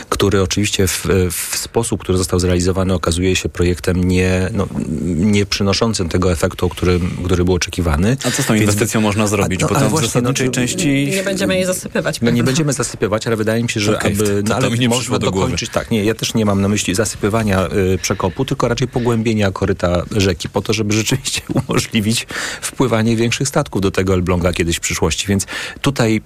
który 0.09 0.43
oczywiście 0.43 0.87
w, 0.87 1.07
w, 1.31 1.57
sposób, 1.57 2.01
który 2.01 2.19
został 2.19 2.41
zrealizowany 2.41 2.95
okazuje 2.95 3.37
się 3.37 3.49
projektem 3.49 4.05
nie, 4.05 4.51
no, 4.53 4.67
nie 5.05 5.47
przynoszącym 5.47 6.09
tego 6.09 6.33
efektu, 6.33 6.69
który, 6.69 7.01
który 7.25 7.45
był 7.45 7.55
oczekiwany. 7.55 8.17
A 8.25 8.31
co 8.31 8.43
z 8.43 8.47
tą 8.47 8.55
inwestycją 8.55 9.01
Więc, 9.01 9.09
można 9.09 9.27
zrobić? 9.27 9.63
A, 9.63 9.67
no, 9.67 9.69
Bo 9.69 9.81
tam 9.81 9.89
właśnie, 9.89 10.09
w 10.09 10.11
zasadniczej 10.11 10.47
no, 10.47 10.53
części... 10.53 11.11
Nie 11.11 11.23
będziemy 11.23 11.55
jej 11.55 11.65
zasypywać. 11.65 12.21
No, 12.21 12.31
nie 12.31 12.45
będziemy 12.45 12.73
zasypywać, 12.73 13.27
ale 13.27 13.37
wydaje 13.37 13.63
mi 13.63 13.71
się, 13.71 13.81
że 13.81 13.97
okay, 13.97 14.13
aby... 14.13 14.43
No, 14.49 14.55
ale 14.55 14.71
nie 14.71 14.89
można 14.89 15.19
do 15.19 15.31
dokończyć... 15.31 15.71
Tak, 15.71 15.91
nie, 15.91 16.05
ja 16.05 16.15
też 16.15 16.35
nie 16.35 16.45
mam 16.45 16.61
na 16.61 16.69
myśli 16.69 16.95
zasypywania 16.95 17.67
y, 17.95 17.99
przekopu, 18.03 18.45
tylko 18.45 18.69
raczej 18.69 18.89
pogłębienia 18.89 19.51
koryta 19.51 20.03
rzeki 20.17 20.49
po 20.49 20.63
to, 20.63 20.73
żeby 20.73 20.95
rzeczywiście 21.03 21.41
umożliwić 21.55 22.27
wpływanie 22.61 23.17
większych 23.17 23.49
statków 23.49 23.83
do 23.83 23.91
tego 23.91 24.15
Elbląga 24.15 24.53
kiedyś 24.53 24.77
w 24.77 24.81
przyszłości. 24.81 25.27
Więc 25.29 25.47
tutaj 25.81 26.21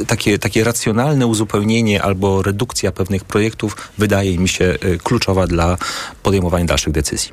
y, 0.00 0.04
takie, 0.06 0.38
takie 0.38 0.59
takie 0.60 0.64
racjonalne 0.64 1.26
uzupełnienie 1.26 2.02
albo 2.02 2.42
redukcja 2.42 2.92
pewnych 2.92 3.24
projektów 3.24 3.76
wydaje 3.98 4.38
mi 4.38 4.48
się 4.48 4.64
y, 4.64 4.98
kluczowa 5.02 5.46
dla 5.46 5.76
podejmowania 6.22 6.64
dalszych 6.64 6.92
decyzji. 6.92 7.32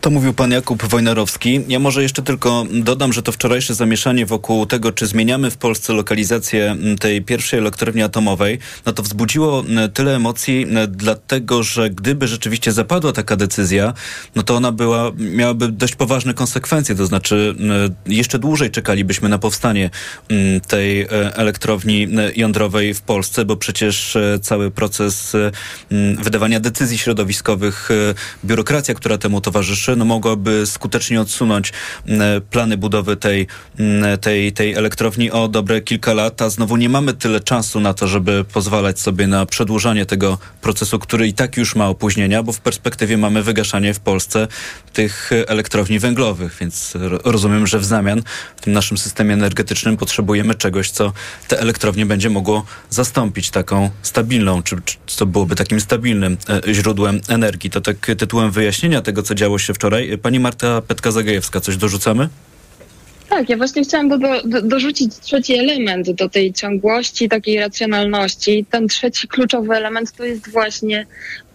To 0.00 0.10
mówił 0.10 0.34
pan 0.34 0.50
Jakub 0.50 0.84
Wojnarowski. 0.84 1.60
Ja 1.68 1.78
może 1.78 2.02
jeszcze 2.02 2.22
tylko 2.22 2.64
dodam, 2.70 3.12
że 3.12 3.22
to 3.22 3.32
wczorajsze 3.32 3.74
zamieszanie 3.74 4.26
wokół 4.26 4.66
tego, 4.66 4.92
czy 4.92 5.06
zmieniamy 5.06 5.50
w 5.50 5.56
Polsce 5.56 5.92
lokalizację 5.92 6.76
tej 7.00 7.22
pierwszej 7.22 7.58
elektrowni 7.58 8.02
atomowej, 8.02 8.58
no 8.86 8.92
to 8.92 9.02
wzbudziło 9.02 9.64
tyle 9.94 10.16
emocji, 10.16 10.66
dlatego 10.88 11.62
że 11.62 11.90
gdyby 11.90 12.28
rzeczywiście 12.28 12.72
zapadła 12.72 13.12
taka 13.12 13.36
decyzja, 13.36 13.92
no 14.34 14.42
to 14.42 14.56
ona 14.56 14.72
była, 14.72 15.10
miałaby 15.16 15.68
dość 15.68 15.94
poważne 15.94 16.34
konsekwencje, 16.34 16.94
to 16.94 17.06
znaczy 17.06 17.54
jeszcze 18.06 18.38
dłużej 18.38 18.70
czekalibyśmy 18.70 19.28
na 19.28 19.38
powstanie 19.38 19.90
tej 20.68 21.02
e, 21.02 21.08
elektrowni 21.36 22.08
jądrowej 22.36 22.61
w 22.94 23.00
Polsce, 23.00 23.44
bo 23.44 23.56
przecież 23.56 24.16
e, 24.16 24.38
cały 24.42 24.70
proces 24.70 25.34
e, 25.34 25.50
wydawania 26.22 26.60
decyzji 26.60 26.98
środowiskowych, 26.98 27.90
e, 27.90 28.14
biurokracja, 28.44 28.94
która 28.94 29.18
temu 29.18 29.40
towarzyszy, 29.40 29.96
no 29.96 30.04
mogłaby 30.04 30.66
skutecznie 30.66 31.20
odsunąć 31.20 31.72
plany 32.50 32.76
budowy 32.76 33.16
tej, 33.16 33.46
tej, 34.20 34.52
tej 34.52 34.74
elektrowni 34.74 35.30
o 35.30 35.48
dobre 35.48 35.80
kilka 35.80 36.14
lat, 36.14 36.42
a 36.42 36.50
znowu 36.50 36.76
nie 36.76 36.88
mamy 36.88 37.14
tyle 37.14 37.40
czasu 37.40 37.80
na 37.80 37.94
to, 37.94 38.08
żeby 38.08 38.44
pozwalać 38.52 39.00
sobie 39.00 39.26
na 39.26 39.46
przedłużanie 39.46 40.06
tego 40.06 40.38
procesu, 40.60 40.98
który 40.98 41.28
i 41.28 41.32
tak 41.32 41.56
już 41.56 41.76
ma 41.76 41.88
opóźnienia, 41.88 42.42
bo 42.42 42.52
w 42.52 42.60
perspektywie 42.60 43.18
mamy 43.18 43.42
wygaszanie 43.42 43.94
w 43.94 44.00
Polsce 44.00 44.48
tych 44.92 45.30
elektrowni 45.46 45.98
węglowych, 45.98 46.56
więc 46.60 46.94
rozumiem, 47.24 47.66
że 47.66 47.78
w 47.78 47.84
zamian 47.84 48.22
w 48.56 48.60
tym 48.60 48.72
naszym 48.72 48.98
systemie 48.98 49.34
energetycznym 49.34 49.96
potrzebujemy 49.96 50.54
czegoś, 50.54 50.90
co 50.90 51.12
te 51.48 51.60
elektrownie 51.60 52.06
będzie 52.06 52.30
mogło 52.30 52.51
mogło 52.52 52.66
zastąpić 52.90 53.50
taką 53.50 53.90
stabilną, 54.02 54.62
czy, 54.62 54.76
czy 54.84 54.96
co 55.06 55.26
byłoby 55.26 55.54
takim 55.54 55.80
stabilnym 55.80 56.36
e, 56.68 56.74
źródłem 56.74 57.20
energii. 57.28 57.70
To 57.70 57.80
tak 57.80 58.06
tytułem 58.18 58.50
wyjaśnienia 58.50 59.02
tego, 59.02 59.22
co 59.22 59.34
działo 59.34 59.58
się 59.58 59.74
wczoraj. 59.74 60.18
Pani 60.18 60.40
Marta 60.40 60.80
Petka-Zagajewska, 60.80 61.60
coś 61.60 61.76
dorzucamy? 61.76 62.28
Tak, 63.28 63.48
ja 63.48 63.56
właśnie 63.56 63.84
chciałam 63.84 64.08
do, 64.08 64.18
do, 64.18 64.62
dorzucić 64.62 65.12
trzeci 65.20 65.54
element 65.54 66.10
do 66.10 66.28
tej 66.28 66.52
ciągłości, 66.52 67.28
takiej 67.28 67.60
racjonalności. 67.60 68.66
Ten 68.70 68.88
trzeci 68.88 69.28
kluczowy 69.28 69.74
element 69.74 70.12
to 70.12 70.24
jest 70.24 70.50
właśnie 70.50 71.06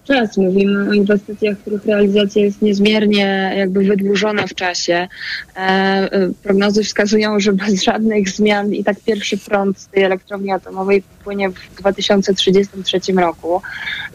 czas. 0.07 0.37
Mówimy 0.37 0.89
o 0.89 0.93
inwestycjach, 0.93 1.57
których 1.57 1.85
realizacja 1.85 2.41
jest 2.41 2.61
niezmiernie 2.61 3.53
jakby 3.57 3.83
wydłużona 3.83 4.47
w 4.47 4.53
czasie. 4.53 5.07
E, 5.55 5.59
e, 5.59 6.09
prognozy 6.43 6.83
wskazują, 6.83 7.39
że 7.39 7.53
bez 7.53 7.83
żadnych 7.83 8.29
zmian 8.29 8.73
i 8.73 8.83
tak 8.83 8.97
pierwszy 9.05 9.37
prąd 9.37 9.79
z 9.79 9.87
tej 9.87 10.03
elektrowni 10.03 10.51
atomowej 10.51 11.03
płynie 11.23 11.49
w 11.49 11.75
2033 11.77 12.99
roku. 13.13 13.61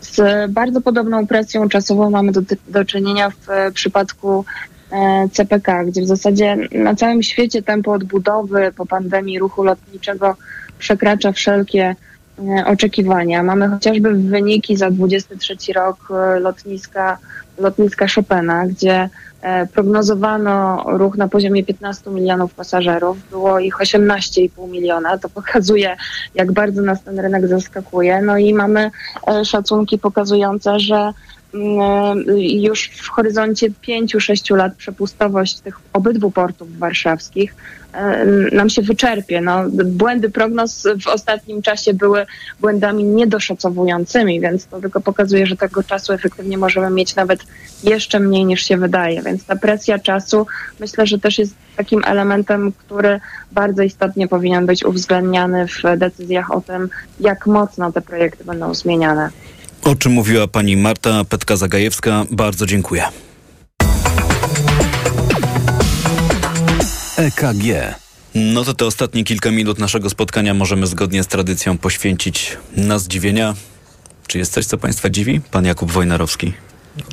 Z 0.00 0.50
bardzo 0.52 0.80
podobną 0.80 1.26
presją 1.26 1.68
czasową 1.68 2.10
mamy 2.10 2.32
do, 2.32 2.40
do 2.68 2.84
czynienia 2.84 3.30
w 3.30 3.72
przypadku 3.74 4.44
e, 4.92 5.28
CPK, 5.32 5.84
gdzie 5.84 6.02
w 6.02 6.06
zasadzie 6.06 6.56
na 6.72 6.94
całym 6.94 7.22
świecie 7.22 7.62
tempo 7.62 7.92
odbudowy 7.92 8.72
po 8.76 8.86
pandemii 8.86 9.38
ruchu 9.38 9.64
lotniczego 9.64 10.36
przekracza 10.78 11.32
wszelkie 11.32 11.96
E, 12.11 12.11
oczekiwania. 12.66 13.42
Mamy 13.42 13.68
chociażby 13.68 14.14
wyniki 14.14 14.76
za 14.76 14.90
23 14.90 15.72
rok 15.72 15.96
e, 16.10 16.40
lotniska, 16.40 17.18
lotniska 17.58 18.06
Chopina, 18.14 18.66
gdzie 18.66 19.08
e, 19.42 19.66
prognozowano 19.66 20.84
ruch 20.86 21.16
na 21.16 21.28
poziomie 21.28 21.64
15 21.64 22.10
milionów 22.10 22.54
pasażerów. 22.54 23.30
Było 23.30 23.58
ich 23.58 23.78
18,5 23.78 24.68
miliona. 24.70 25.18
To 25.18 25.28
pokazuje, 25.28 25.96
jak 26.34 26.52
bardzo 26.52 26.82
nas 26.82 27.02
ten 27.02 27.20
rynek 27.20 27.46
zaskakuje. 27.46 28.22
No 28.22 28.38
i 28.38 28.54
mamy 28.54 28.90
szacunki 29.44 29.98
pokazujące, 29.98 30.78
że 30.78 31.12
już 32.38 32.86
w 32.86 33.08
horyzoncie 33.08 33.70
5-6 33.70 34.56
lat 34.56 34.74
przepustowość 34.74 35.60
tych 35.60 35.80
obydwu 35.92 36.30
portów 36.30 36.78
warszawskich 36.78 37.54
E, 37.92 38.26
nam 38.52 38.70
się 38.70 38.82
wyczerpie. 38.82 39.40
No, 39.40 39.64
błędy 39.84 40.30
prognoz 40.30 40.86
w 41.04 41.06
ostatnim 41.06 41.62
czasie 41.62 41.94
były 41.94 42.26
błędami 42.60 43.04
niedoszacowującymi, 43.04 44.40
więc 44.40 44.66
to 44.66 44.80
tylko 44.80 45.00
pokazuje, 45.00 45.46
że 45.46 45.56
tego 45.56 45.82
czasu 45.82 46.12
efektywnie 46.12 46.58
możemy 46.58 46.90
mieć 46.90 47.16
nawet 47.16 47.40
jeszcze 47.84 48.20
mniej 48.20 48.44
niż 48.44 48.62
się 48.62 48.76
wydaje. 48.76 49.22
Więc 49.22 49.44
ta 49.44 49.56
presja 49.56 49.98
czasu 49.98 50.46
myślę, 50.80 51.06
że 51.06 51.18
też 51.18 51.38
jest 51.38 51.54
takim 51.76 52.02
elementem, 52.04 52.72
który 52.72 53.20
bardzo 53.52 53.82
istotnie 53.82 54.28
powinien 54.28 54.66
być 54.66 54.84
uwzględniany 54.84 55.66
w 55.66 55.98
decyzjach 55.98 56.50
o 56.50 56.60
tym, 56.60 56.88
jak 57.20 57.46
mocno 57.46 57.92
te 57.92 58.00
projekty 58.00 58.44
będą 58.44 58.74
zmieniane. 58.74 59.30
O 59.84 59.94
czym 59.94 60.12
mówiła 60.12 60.46
pani 60.46 60.76
Marta 60.76 61.24
Petka-Zagajewska. 61.24 62.26
Bardzo 62.30 62.66
dziękuję. 62.66 63.04
EKG. 67.16 67.94
No 68.34 68.64
to 68.64 68.74
te 68.74 68.86
ostatnie 68.86 69.24
kilka 69.24 69.50
minut 69.50 69.78
naszego 69.78 70.10
spotkania 70.10 70.54
możemy 70.54 70.86
zgodnie 70.86 71.22
z 71.22 71.26
tradycją 71.26 71.78
poświęcić 71.78 72.56
na 72.76 72.98
zdziwienia. 72.98 73.54
Czy 74.26 74.38
jest 74.38 74.52
coś, 74.52 74.66
co 74.66 74.78
Państwa 74.78 75.10
dziwi? 75.10 75.40
Pan 75.50 75.64
Jakub 75.64 75.90
Wojnarowski. 75.90 76.52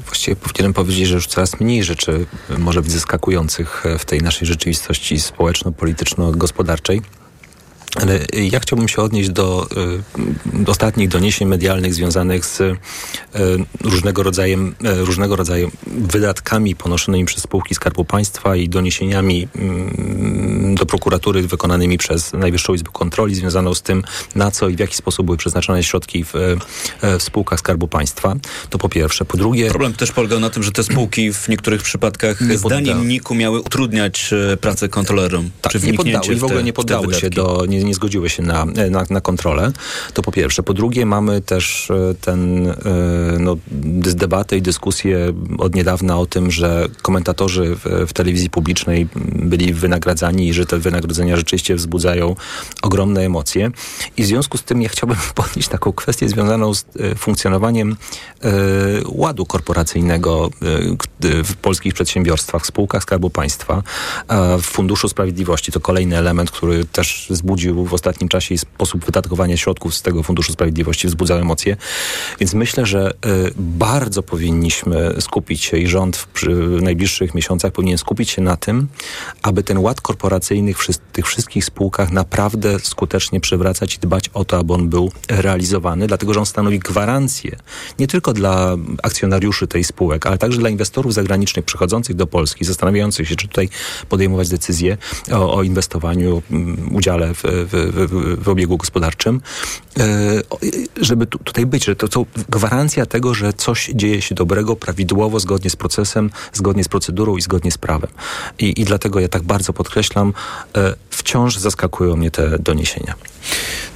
Właściwie 0.06 0.36
powinienem 0.36 0.74
powiedzieć, 0.74 1.08
że 1.08 1.16
już 1.16 1.28
coraz 1.28 1.60
mniej 1.60 1.84
rzeczy 1.84 2.26
może 2.58 2.82
być 2.82 2.92
zaskakujących 2.92 3.84
w 4.00 4.06
tej 4.06 4.20
naszej 4.20 4.48
rzeczywistości 4.48 5.20
społeczno-polityczno-gospodarczej. 5.20 7.02
Ale 7.96 8.20
ja 8.34 8.60
chciałbym 8.60 8.88
się 8.88 9.02
odnieść 9.02 9.30
do, 9.30 9.68
y, 10.56 10.64
do 10.64 10.72
ostatnich 10.72 11.10
doniesień 11.10 11.48
medialnych 11.48 11.94
związanych 11.94 12.46
z 12.46 12.62
y, 12.62 12.76
różnego, 13.84 14.24
rodzaju, 14.24 14.68
y, 14.68 14.74
różnego 15.06 15.36
rodzaju 15.36 15.72
wydatkami 15.88 16.76
ponoszonymi 16.76 17.26
przez 17.26 17.44
spółki 17.44 17.76
Skarbu 17.76 18.06
Państwa 18.06 18.56
i 18.56 18.70
doniesieniami 18.70 19.48
y, 20.74 20.76
do 20.76 20.86
prokuratury 20.86 21.48
wykonanymi 21.48 21.98
przez 21.98 22.34
Najwyższą 22.34 22.74
Izbę 22.74 22.90
Kontroli 22.94 23.36
związaną 23.36 23.74
z 23.74 23.82
tym, 23.82 24.04
na 24.36 24.52
co 24.52 24.70
i 24.70 24.76
w 24.76 24.80
jaki 24.80 24.96
sposób 24.96 25.26
były 25.26 25.38
przeznaczone 25.38 25.84
środki 25.84 26.24
w, 26.24 26.36
y, 26.36 26.58
w 27.20 27.24
spółkach 27.24 27.60
Skarbu 27.60 27.88
Państwa. 27.88 28.36
To 28.70 28.78
po 28.78 28.90
pierwsze. 28.90 29.26
Po 29.26 29.38
drugie... 29.38 29.70
Problem 29.70 29.94
też 29.94 30.12
polegał 30.12 30.40
na 30.40 30.50
tym, 30.50 30.64
że 30.64 30.72
te 30.72 30.84
spółki 30.84 31.34
w 31.34 31.50
niektórych 31.50 31.84
przypadkach 31.84 32.58
zdaniem 32.58 33.08
NIK-u 33.08 33.36
miały 33.36 33.60
utrudniać 33.60 34.30
y, 34.54 34.58
pracę 34.58 34.90
kontrolerom. 34.90 35.50
Tak, 35.62 35.72
czy 35.72 35.80
nie 35.80 35.94
poddały 35.94 36.34
i 36.34 36.36
w 36.36 36.44
ogóle 36.44 36.64
nie 36.64 36.74
poddały 36.74 37.14
się 37.14 37.30
do... 37.30 37.66
Nie, 37.68 37.79
nie 37.84 37.94
zgodziły 37.94 38.30
się 38.30 38.44
na, 38.44 38.66
na, 38.66 39.06
na 39.10 39.22
kontrolę. 39.22 39.72
To 40.14 40.22
po 40.22 40.32
pierwsze. 40.32 40.64
Po 40.64 40.74
drugie 40.74 41.06
mamy 41.06 41.42
też 41.42 41.92
e, 41.92 42.16
ten 42.22 42.68
e, 42.68 42.76
no, 43.40 43.58
debatę 44.16 44.58
i 44.58 44.62
dyskusję 44.62 45.34
od 45.58 45.76
niedawna 45.76 46.20
o 46.20 46.26
tym, 46.26 46.52
że 46.52 46.88
komentatorzy 47.02 47.76
w, 47.76 48.06
w 48.08 48.14
telewizji 48.14 48.50
publicznej 48.50 49.08
byli 49.36 49.74
wynagradzani 49.74 50.48
i 50.48 50.54
że 50.54 50.66
te 50.66 50.78
wynagrodzenia 50.78 51.38
rzeczywiście 51.38 51.76
wzbudzają 51.76 52.36
ogromne 52.82 53.22
emocje. 53.22 53.72
I 54.18 54.24
w 54.24 54.26
związku 54.26 54.58
z 54.58 54.64
tym 54.64 54.82
ja 54.82 54.90
chciałbym 54.90 55.18
podnieść 55.36 55.70
taką 55.70 55.94
kwestię 55.94 56.30
związaną 56.30 56.74
z 56.74 56.86
e, 57.00 57.16
funkcjonowaniem 57.16 57.96
ładu 59.06 59.46
korporacyjnego 59.46 60.50
w 61.44 61.56
polskich 61.56 61.94
przedsiębiorstwach, 61.94 62.64
w 62.64 62.66
spółkach 62.66 63.04
Skarbu 63.04 63.30
Państwa, 63.30 63.84
w 64.62 64.66
Funduszu 64.66 65.10
Sprawiedliwości. 65.10 65.72
To 65.72 65.80
kolejny 65.80 66.18
element, 66.18 66.52
który 66.52 66.86
też 66.86 67.28
wzbudził 67.30 67.69
wzbudził 67.70 67.86
w 67.86 67.94
ostatnim 67.94 68.30
czasie 68.30 68.56
i 68.56 68.58
sposób 68.58 69.06
wydatkowania 69.06 69.58
środków 69.58 69.96
z 69.96 70.02
tego 70.02 70.24
Funduszu 70.24 70.54
Sprawiedliwości 70.54 71.08
wzbudzał 71.08 71.40
emocje. 71.40 71.78
Więc 72.40 72.54
myślę, 72.54 72.86
że 72.86 73.12
y, 73.12 73.54
bardzo 73.58 74.24
powinniśmy 74.24 75.16
skupić 75.20 75.64
się 75.64 75.78
i 75.78 75.88
rząd 75.88 76.18
w, 76.18 76.28
w, 76.34 76.82
najbliższych 76.82 77.36
miesiącach 77.36 77.72
powinien 77.72 77.98
skupić 77.98 78.30
się 78.30 78.42
na 78.42 78.58
tym, 78.58 78.88
aby 79.42 79.64
ten 79.64 79.78
ład 79.78 80.02
korporacyjny 80.02 80.74
w 80.74 80.98
tych 81.14 81.28
wszystkich 81.28 81.66
spółkach 81.66 82.12
naprawdę 82.12 82.80
skutecznie 82.80 83.40
przywracać 83.40 83.96
i 83.96 84.00
dbać 84.00 84.30
o 84.34 84.46
to, 84.46 84.58
aby 84.58 84.74
on 84.74 84.90
był 84.90 85.12
realizowany, 85.30 86.08
dlatego 86.08 86.34
że 86.34 86.40
on 86.40 86.46
stanowi 86.46 86.80
gwarancję 86.80 87.58
nie 88.00 88.08
tylko 88.08 88.34
dla 88.34 88.78
akcjonariuszy 89.04 89.68
tej 89.68 89.84
spółek, 89.84 90.26
ale 90.26 90.38
także 90.38 90.60
dla 90.60 90.70
inwestorów 90.70 91.00
inwestorów 91.00 91.14
zagranicznych 91.14 91.66
przychodzących 91.66 92.16
do 92.16 92.28
Polski, 92.28 92.66
zastanawiających 92.66 93.30
się, 93.30 93.36
czy 93.36 93.48
tutaj 93.48 93.70
podejmować 94.10 94.50
decyzje 94.50 94.98
o, 95.32 95.54
o 95.56 95.64
inwestowaniu, 95.64 96.42
mm, 96.52 96.96
udziale 96.96 97.34
w, 97.34 97.44
w, 97.66 97.72
w, 97.72 98.44
w 98.44 98.50
obiegu 98.50 98.78
gospodarczym, 98.78 99.42
e, 100.00 100.04
żeby 101.02 101.28
tu, 101.28 101.38
tutaj 101.38 101.66
być, 101.66 101.86
że 101.86 101.96
to, 101.96 102.26
gwarancja 102.50 103.06
tego, 103.06 103.34
że 103.34 103.54
coś 103.54 103.92
dzieje 103.96 104.22
się 104.22 104.36
dobrego, 104.36 104.76
prawidłowo, 104.76 105.40
zgodnie 105.40 105.70
z 105.70 105.76
procesem, 105.76 106.30
zgodnie 106.54 106.84
z 106.84 106.88
procedurą 106.88 107.38
i 107.38 107.42
zgodnie 107.42 107.72
z 107.72 107.78
prawem. 107.78 108.10
I, 108.60 108.82
i 108.82 108.86
dlatego 108.86 109.20
ja 109.20 109.28
tak 109.28 109.44
bardzo 109.44 109.74
podkreślam, 109.74 110.34
e, 110.76 110.96
wciąż 111.10 111.58
zaskakują 111.58 112.16
mnie 112.16 112.32
te 112.32 112.60
doniesienia. 112.60 113.14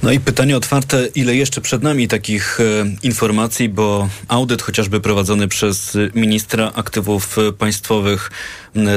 No 0.02 0.12
i 0.12 0.20
pytanie 0.20 0.56
otwarte, 0.56 1.08
ile 1.14 1.36
jeszcze 1.36 1.60
przed 1.60 1.82
nami 1.82 2.08
takich 2.08 2.60
e, 2.60 2.64
informacji, 3.02 3.68
bo 3.68 4.08
audyt 4.28 4.62
chociażby 4.62 5.00
prowadzony 5.00 5.48
przez 5.48 5.96
ministra 6.14 6.72
aktywów 6.74 7.38
e, 7.38 7.52
państwowych 7.52 8.30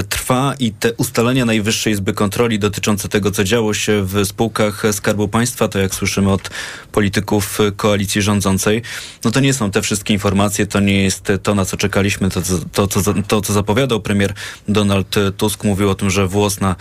trwa 0.10 0.54
i 0.60 0.72
te 0.72 0.94
ustalenia 0.94 1.46
Najwyższej 1.46 1.94
Izby 1.94 2.14
Kontroli 2.14 2.60
dotyczące 2.60 3.10
tego, 3.10 3.32
co 3.32 3.44
działo 3.44 3.74
się 3.74 4.04
w 4.04 4.26
spółkach 4.26 4.84
Skarbu 4.92 5.28
Państwa, 5.28 5.68
to 5.68 5.80
jak 5.80 5.96
słyszymy 5.96 6.32
od 6.32 6.50
polityków 6.92 7.60
koalicji 7.76 8.22
rządzącej, 8.22 8.82
no 9.24 9.32
to 9.32 9.40
nie 9.40 9.54
są 9.54 9.72
te 9.72 9.82
wszystkie 9.82 10.14
informacje, 10.14 10.68
to 10.68 10.80
nie 10.80 11.04
jest 11.04 11.32
to, 11.44 11.56
na 11.56 11.66
co 11.66 11.78
czekaliśmy, 11.78 12.30
to, 12.30 12.42
to, 12.72 12.88
to, 12.88 13.14
to 13.28 13.42
co 13.42 13.54
zapowiadał 13.54 14.02
premier 14.02 14.34
Donald 14.68 15.16
Tusk. 15.38 15.64
Mówił 15.64 15.90
o 15.90 15.96
tym, 15.96 16.10
że 16.10 16.28
włos 16.28 16.60
na 16.60 16.76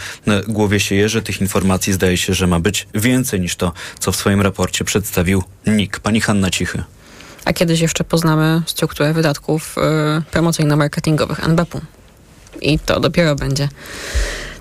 głowie 0.49 0.81
się 0.81 0.95
jeży. 0.95 1.23
Tych 1.23 1.41
informacji 1.41 1.93
zdaje 1.93 2.17
się, 2.17 2.35
że 2.35 2.47
ma 2.47 2.61
być 2.61 2.89
więcej 2.95 3.41
niż 3.41 3.56
to, 3.57 3.73
co 3.99 4.13
w 4.13 4.17
swoim 4.17 4.41
raporcie 4.41 4.85
przedstawił 4.85 5.43
NIK. 5.67 6.01
Pani 6.01 6.21
Hanna 6.21 6.51
Cichy. 6.51 6.83
A 7.45 7.53
kiedyś 7.53 7.81
jeszcze 7.81 8.05
poznamy 8.05 8.63
strukturę 8.67 9.13
wydatków 9.13 9.77
yy, 9.77 10.23
promocyjno-marketingowych 10.31 11.45
NBP-u 11.45 11.81
i 12.61 12.79
to 12.79 13.01
dopiero 13.01 13.35
będzie 13.35 13.69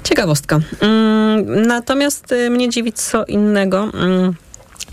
ciekawostka. 0.04 0.60
Mm, 0.82 1.68
natomiast 1.68 2.32
y, 2.32 2.50
mnie 2.50 2.70
dziwi 2.70 2.93
co 2.93 3.26
innego. 3.26 3.89
Mm, 3.93 4.36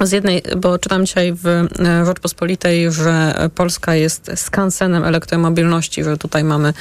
z 0.01 0.13
jednej, 0.13 0.43
bo 0.57 0.79
czytam 0.79 1.07
dzisiaj 1.07 1.33
w 1.33 1.47
e, 1.47 2.07
Rzeczpospolitej, 2.07 2.93
że 2.93 3.35
Polska 3.55 3.95
jest 3.95 4.31
skansenem 4.35 5.05
elektromobilności, 5.05 6.05
że 6.05 6.17
tutaj 6.17 6.45
mamy 6.45 6.73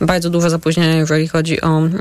bardzo 0.00 0.30
duże 0.30 0.50
zapóźnienie, 0.50 0.96
jeżeli 0.96 1.28
chodzi 1.28 1.60
o 1.60 1.78
mm, 1.78 1.94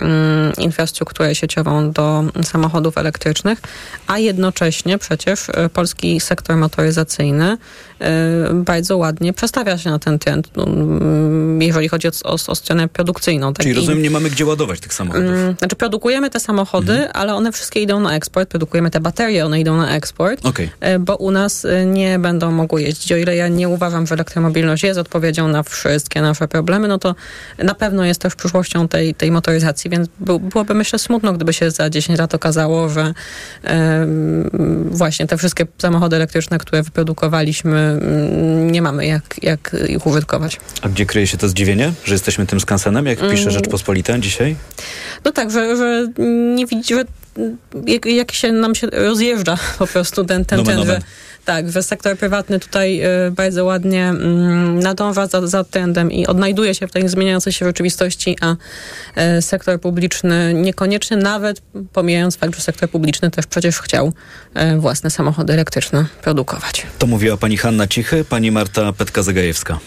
infrastrukturę 0.57 1.36
sieciową 1.36 1.91
do 1.91 2.24
samochodów 2.43 2.97
elektrycznych, 2.97 3.59
a 4.07 4.18
jednocześnie 4.20 4.97
przecież 4.97 5.49
e, 5.49 5.70
polski 5.70 6.20
sektor 6.20 6.57
motoryzacyjny 6.57 7.57
e, 8.01 8.53
bardzo 8.53 8.97
ładnie 8.97 9.34
przestawia 9.34 9.78
się 9.78 9.89
na 9.89 9.99
ten 9.99 10.20
trend, 10.20 10.49
no, 10.55 10.63
mm, 10.63 11.61
jeżeli 11.61 11.89
chodzi 11.89 12.07
o, 12.07 12.11
o, 12.24 12.34
o 12.47 12.55
stronę 12.55 12.88
produkcyjną. 12.88 13.53
Czyli 13.53 13.74
rozumiem, 13.74 14.01
nie 14.01 14.11
mamy 14.11 14.30
gdzie 14.30 14.45
ładować 14.45 14.80
tych 14.80 14.93
samochodów. 14.93 15.28
Mm, 15.30 15.55
znaczy 15.59 15.76
produkujemy 15.76 16.30
te 16.30 16.39
samochody, 16.39 16.93
mhm. 16.93 17.11
ale 17.13 17.36
one 17.36 17.51
wszystkie 17.51 17.82
idą 17.82 17.99
na 17.99 18.15
eksport, 18.15 18.49
produkujemy 18.49 18.91
te 18.91 18.99
baterie, 18.99 19.45
one 19.45 19.59
idą 19.59 19.78
na 19.78 19.95
eksport. 19.95 20.45
Okay. 20.45 20.56
E, 20.79 20.99
bo 20.99 21.15
u 21.15 21.31
nas 21.31 21.65
e, 21.65 21.85
nie 21.85 22.19
będą 22.19 22.51
mogły 22.51 22.81
jeździć. 22.81 23.11
O 23.11 23.17
ile 23.17 23.35
ja 23.35 23.47
nie 23.47 23.69
uważam, 23.69 24.07
że 24.07 24.15
elektromobilność 24.15 24.83
jest 24.83 24.99
odpowiedzią 24.99 25.47
na 25.47 25.63
wszystkie 25.63 26.21
nasze 26.21 26.47
problemy, 26.47 26.87
no 26.87 26.97
to 26.97 27.15
na 27.57 27.75
pewno 27.75 28.05
jest 28.05 28.21
też 28.21 28.35
przyszłością 28.35 28.87
tej, 28.87 29.15
tej 29.15 29.31
motoryzacji, 29.31 29.89
więc 29.89 30.09
byłoby 30.19 30.73
myślę 30.73 30.99
smutno, 30.99 31.33
gdyby 31.33 31.53
się 31.53 31.71
za 31.71 31.89
10 31.89 32.19
lat 32.19 32.35
okazało, 32.35 32.89
że 32.89 33.13
właśnie 34.85 35.27
te 35.27 35.37
wszystkie 35.37 35.65
samochody 35.77 36.15
elektryczne, 36.15 36.57
które 36.57 36.83
wyprodukowaliśmy, 36.83 37.77
mm, 37.77 38.71
nie 38.71 38.81
mamy 38.81 39.05
jak, 39.05 39.35
jak 39.43 39.75
ich 39.87 40.07
użytkować. 40.07 40.59
A 40.81 40.89
gdzie 40.89 41.05
kryje 41.05 41.27
się 41.27 41.37
to 41.37 41.49
zdziwienie, 41.49 41.93
że 42.03 42.13
jesteśmy 42.13 42.45
tym 42.45 42.59
skansenem, 42.59 43.05
jak 43.05 43.19
pisze 43.19 43.41
mm. 43.41 43.51
Rzeczpospolita 43.51 44.19
dzisiaj? 44.19 44.55
No 45.25 45.31
tak, 45.31 45.51
że, 45.51 45.77
że 45.77 46.07
nie 46.55 46.65
widzi, 46.65 46.93
że 46.93 47.03
jak, 47.88 48.05
jak 48.05 48.31
się 48.31 48.51
nam 48.51 48.75
się 48.75 48.88
rozjeżdża 48.88 49.57
po 49.79 49.88
prostu 49.88 50.25
ten, 50.25 50.45
ten 50.45 50.65
trend, 50.65 50.85
że 50.85 50.99
tak, 51.47 51.71
że 51.71 51.83
sektor 51.83 52.17
prywatny 52.17 52.59
tutaj 52.59 53.01
y, 53.27 53.31
bardzo 53.31 53.65
ładnie 53.65 54.11
y, 54.11 54.83
nadąża 54.83 55.27
za, 55.27 55.47
za 55.47 55.63
trendem 55.63 56.11
i 56.11 56.27
odnajduje 56.27 56.75
się 56.75 56.88
w 56.88 56.91
tej 56.91 57.09
zmieniającej 57.09 57.53
się 57.53 57.65
rzeczywistości, 57.65 58.38
a 58.41 58.55
y, 59.38 59.41
sektor 59.41 59.81
publiczny 59.81 60.53
niekoniecznie, 60.53 61.17
nawet 61.17 61.61
pomijając 61.93 62.38
fakt, 62.38 62.55
że 62.55 62.61
sektor 62.61 62.89
publiczny 62.89 63.31
też 63.31 63.47
przecież 63.47 63.79
chciał 63.79 64.13
y, 64.73 64.77
własne 64.77 65.09
samochody 65.09 65.53
elektryczne 65.53 66.05
produkować. 66.21 66.85
To 66.99 67.07
mówiła 67.07 67.38
pani 67.38 67.57
Hanna 67.57 67.88
Cichy, 67.88 68.25
pani 68.25 68.51
Marta 68.51 68.91
Petka-Zagajewska. 68.91 69.77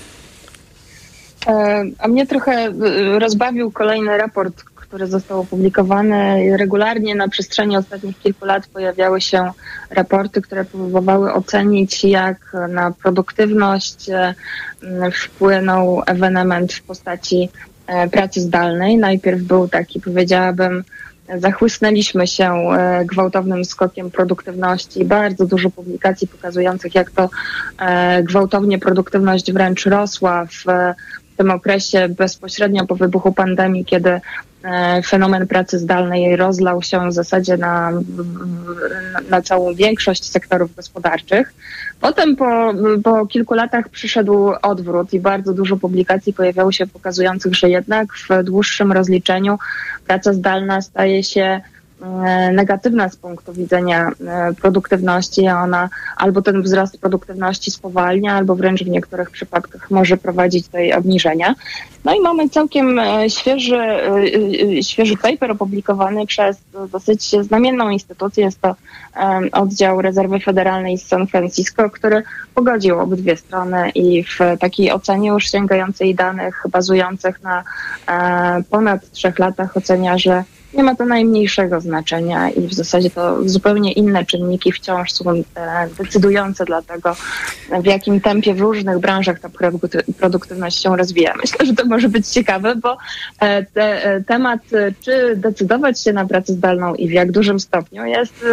E, 1.46 1.84
a 1.98 2.08
mnie 2.08 2.26
trochę 2.26 2.68
y, 2.68 3.18
rozbawił 3.18 3.70
kolejny 3.70 4.18
raport 4.18 4.64
który 4.90 5.06
został 5.06 5.40
opublikowany. 5.40 6.56
Regularnie 6.56 7.14
na 7.14 7.28
przestrzeni 7.28 7.76
ostatnich 7.76 8.18
kilku 8.18 8.44
lat 8.44 8.66
pojawiały 8.66 9.20
się 9.20 9.50
raporty, 9.90 10.42
które 10.42 10.64
próbowały 10.64 11.32
ocenić, 11.32 12.04
jak 12.04 12.52
na 12.68 12.90
produktywność 12.90 14.10
e, 14.10 14.34
wpłynął 15.12 16.02
ewenement 16.06 16.72
w 16.72 16.82
postaci 16.82 17.48
e, 17.86 18.08
pracy 18.08 18.40
zdalnej. 18.40 18.96
Najpierw 18.96 19.42
był 19.42 19.68
taki, 19.68 20.00
powiedziałabym, 20.00 20.84
zachłysnęliśmy 21.38 22.26
się 22.26 22.52
e, 22.52 23.04
gwałtownym 23.04 23.64
skokiem 23.64 24.10
produktywności. 24.10 25.04
Bardzo 25.04 25.46
dużo 25.46 25.70
publikacji 25.70 26.28
pokazujących, 26.28 26.94
jak 26.94 27.10
to 27.10 27.28
gwałtownie 28.22 28.78
produktywność 28.78 29.52
wręcz 29.52 29.86
rosła 29.86 30.46
w 30.46 30.64
tym 31.36 31.50
okresie 31.50 32.08
bezpośrednio 32.08 32.86
po 32.86 32.94
wybuchu 32.94 33.32
pandemii, 33.32 33.84
kiedy 33.84 34.20
fenomen 35.06 35.46
pracy 35.46 35.78
zdalnej 35.78 36.36
rozlał 36.36 36.82
się 36.82 37.08
w 37.08 37.12
zasadzie 37.12 37.56
na, 37.56 37.92
na 39.30 39.42
całą 39.42 39.74
większość 39.74 40.30
sektorów 40.30 40.76
gospodarczych. 40.76 41.54
Potem 42.00 42.36
po, 42.36 42.74
po 43.04 43.26
kilku 43.26 43.54
latach 43.54 43.88
przyszedł 43.88 44.52
odwrót 44.62 45.12
i 45.12 45.20
bardzo 45.20 45.52
dużo 45.52 45.76
publikacji 45.76 46.32
pojawiało 46.32 46.72
się 46.72 46.86
pokazujących, 46.86 47.54
że 47.54 47.70
jednak 47.70 48.12
w 48.14 48.42
dłuższym 48.44 48.92
rozliczeniu 48.92 49.58
praca 50.06 50.32
zdalna 50.32 50.80
staje 50.80 51.24
się 51.24 51.60
E, 52.02 52.52
negatywna 52.52 53.08
z 53.08 53.16
punktu 53.16 53.52
widzenia 53.52 54.10
e, 54.26 54.54
produktywności, 54.54 55.46
a 55.46 55.62
ona 55.62 55.88
albo 56.16 56.42
ten 56.42 56.62
wzrost 56.62 56.98
produktywności 56.98 57.70
spowalnia, 57.70 58.34
albo 58.34 58.54
wręcz 58.54 58.84
w 58.84 58.88
niektórych 58.88 59.30
przypadkach 59.30 59.90
może 59.90 60.16
prowadzić 60.16 60.68
do 60.68 60.78
jej 60.78 60.94
obniżenia. 60.94 61.54
No 62.04 62.14
i 62.14 62.20
mamy 62.20 62.48
całkiem 62.48 62.98
e, 62.98 63.30
świeży, 63.30 63.78
świeży 64.82 65.16
paper 65.16 65.50
opublikowany 65.50 66.26
przez 66.26 66.56
dosyć 66.92 67.30
znamienną 67.40 67.90
instytucję. 67.90 68.44
Jest 68.44 68.60
to 68.60 68.74
oddział 69.52 70.02
Rezerwy 70.02 70.40
Federalnej 70.40 70.98
z 70.98 71.06
San 71.06 71.26
Francisco, 71.26 71.90
który 71.90 72.22
pogodził 72.54 72.98
obydwie 72.98 73.36
strony 73.36 73.90
i 73.90 74.24
w 74.24 74.38
takiej 74.60 74.92
ocenie 74.92 75.28
już 75.28 75.50
sięgającej 75.50 76.14
danych 76.14 76.64
bazujących 76.70 77.42
na 77.42 77.64
ponad 78.70 79.10
trzech 79.10 79.38
latach 79.38 79.76
ocenia, 79.76 80.18
że 80.18 80.44
nie 80.74 80.82
ma 80.82 80.94
to 80.94 81.04
najmniejszego 81.04 81.80
znaczenia 81.80 82.50
i 82.50 82.60
w 82.60 82.74
zasadzie 82.74 83.10
to 83.10 83.48
zupełnie 83.48 83.92
inne 83.92 84.24
czynniki 84.24 84.72
wciąż 84.72 85.12
są 85.12 85.30
e, 85.30 85.42
decydujące 85.98 86.64
dla 86.64 86.82
tego, 86.82 87.16
w 87.82 87.86
jakim 87.86 88.20
tempie 88.20 88.54
w 88.54 88.60
różnych 88.60 88.98
branżach 88.98 89.40
ta 89.40 89.48
produktywność 90.18 90.82
się 90.82 90.96
rozwija. 90.96 91.34
Myślę, 91.40 91.66
że 91.66 91.74
to 91.74 91.86
może 91.86 92.08
być 92.08 92.28
ciekawe, 92.28 92.76
bo 92.76 92.96
e, 93.40 93.64
te, 93.64 94.04
e, 94.04 94.20
temat, 94.20 94.60
czy 95.04 95.36
decydować 95.36 96.02
się 96.02 96.12
na 96.12 96.26
pracę 96.26 96.52
zdalną 96.52 96.94
i 96.94 97.08
w 97.08 97.12
jak 97.12 97.32
dużym 97.32 97.60
stopniu 97.60 98.04
jest 98.04 98.44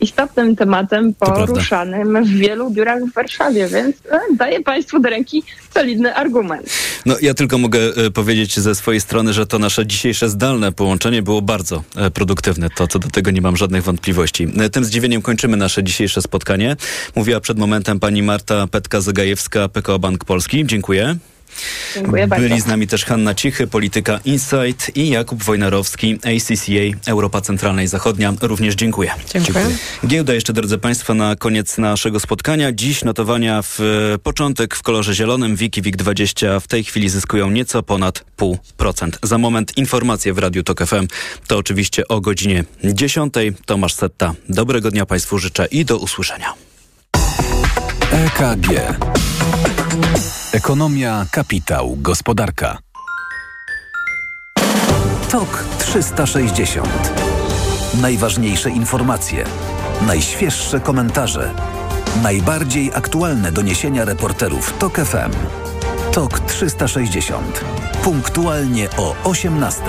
istotnym 0.00 0.56
tematem 0.56 1.14
poruszanym 1.14 2.24
w 2.24 2.28
wielu 2.28 2.70
biurach 2.70 3.02
w 3.02 3.12
Warszawie, 3.12 3.68
więc 3.68 3.96
daję 4.36 4.62
Państwu 4.62 5.00
do 5.00 5.08
ręki 5.08 5.42
solidny 5.74 6.14
argument. 6.14 6.70
No 7.06 7.16
ja 7.22 7.34
tylko 7.34 7.58
mogę 7.58 7.78
powiedzieć 8.14 8.60
ze 8.60 8.74
swojej 8.74 9.00
strony, 9.00 9.32
że 9.32 9.46
to 9.46 9.58
nasze 9.58 9.86
dzisiejsze 9.86 10.28
zdalne 10.28 10.72
połączenie 10.72 11.22
było 11.22 11.42
bardzo 11.42 11.65
bardzo 11.66 11.82
e, 11.96 12.10
produktywne. 12.10 12.70
To 12.70 12.86
co 12.86 12.98
do 12.98 13.08
tego 13.08 13.30
nie 13.30 13.40
mam 13.40 13.56
żadnych 13.56 13.82
wątpliwości. 13.82 14.48
E, 14.58 14.70
tym 14.70 14.84
zdziwieniem 14.84 15.22
kończymy 15.22 15.56
nasze 15.56 15.84
dzisiejsze 15.84 16.22
spotkanie. 16.22 16.76
Mówiła 17.16 17.40
przed 17.40 17.58
momentem 17.58 18.00
pani 18.00 18.22
Marta 18.22 18.66
Petka-Zagajewska, 18.66 19.68
PKO 19.68 19.98
Bank 19.98 20.24
Polski. 20.24 20.66
Dziękuję. 20.66 21.16
Dziękuję 21.94 22.26
Byli 22.28 22.48
bardzo. 22.48 22.64
z 22.64 22.66
nami 22.66 22.86
też 22.86 23.04
Hanna 23.04 23.34
Cichy, 23.34 23.66
Polityka 23.66 24.20
Insight 24.24 24.96
i 24.96 25.08
Jakub 25.08 25.42
Wojnarowski, 25.42 26.14
ACCA, 26.14 27.10
Europa 27.10 27.40
Centralna 27.40 27.82
i 27.82 27.86
Zachodnia. 27.86 28.34
Również 28.42 28.74
dziękuję. 28.74 29.10
Dziękuję. 29.34 29.54
dziękuję. 29.54 29.76
Giełda 30.06 30.34
jeszcze, 30.34 30.52
drodzy 30.52 30.78
Państwo, 30.78 31.14
na 31.14 31.36
koniec 31.36 31.78
naszego 31.78 32.20
spotkania. 32.20 32.72
Dziś 32.72 33.04
notowania 33.04 33.62
w 33.62 33.80
e, 33.80 34.18
początek 34.18 34.74
w 34.74 34.82
kolorze 34.82 35.14
zielonym. 35.14 35.56
Wiki 35.56 35.82
WIG 35.82 35.96
20 35.96 36.60
w 36.60 36.68
tej 36.68 36.84
chwili 36.84 37.08
zyskują 37.08 37.50
nieco 37.50 37.82
ponad 37.82 38.24
0,5%. 38.38 39.10
Za 39.22 39.38
moment 39.38 39.76
informacje 39.76 40.32
w 40.32 40.38
Radiu 40.38 40.62
Tok 40.62 40.86
FM. 40.86 41.06
To 41.46 41.58
oczywiście 41.58 42.08
o 42.08 42.20
godzinie 42.20 42.64
10. 42.84 43.34
Tomasz 43.66 43.94
Setta. 43.94 44.34
Dobrego 44.48 44.90
dnia 44.90 45.06
Państwu 45.06 45.38
życzę 45.38 45.66
i 45.70 45.84
do 45.84 45.98
usłyszenia. 45.98 46.54
EKG 48.12 48.96
Ekonomia, 50.56 51.26
kapitał, 51.30 51.96
gospodarka. 51.96 52.78
TOK 55.30 55.64
360. 55.78 56.88
Najważniejsze 58.00 58.70
informacje, 58.70 59.44
najświeższe 60.06 60.80
komentarze, 60.80 61.54
najbardziej 62.22 62.90
aktualne 62.94 63.52
doniesienia 63.52 64.04
reporterów 64.04 64.78
TOK 64.78 64.96
FM. 64.96 65.32
TOK 66.12 66.40
360. 66.40 67.64
Punktualnie 68.02 68.88
o 68.96 69.14
18. 69.24 69.82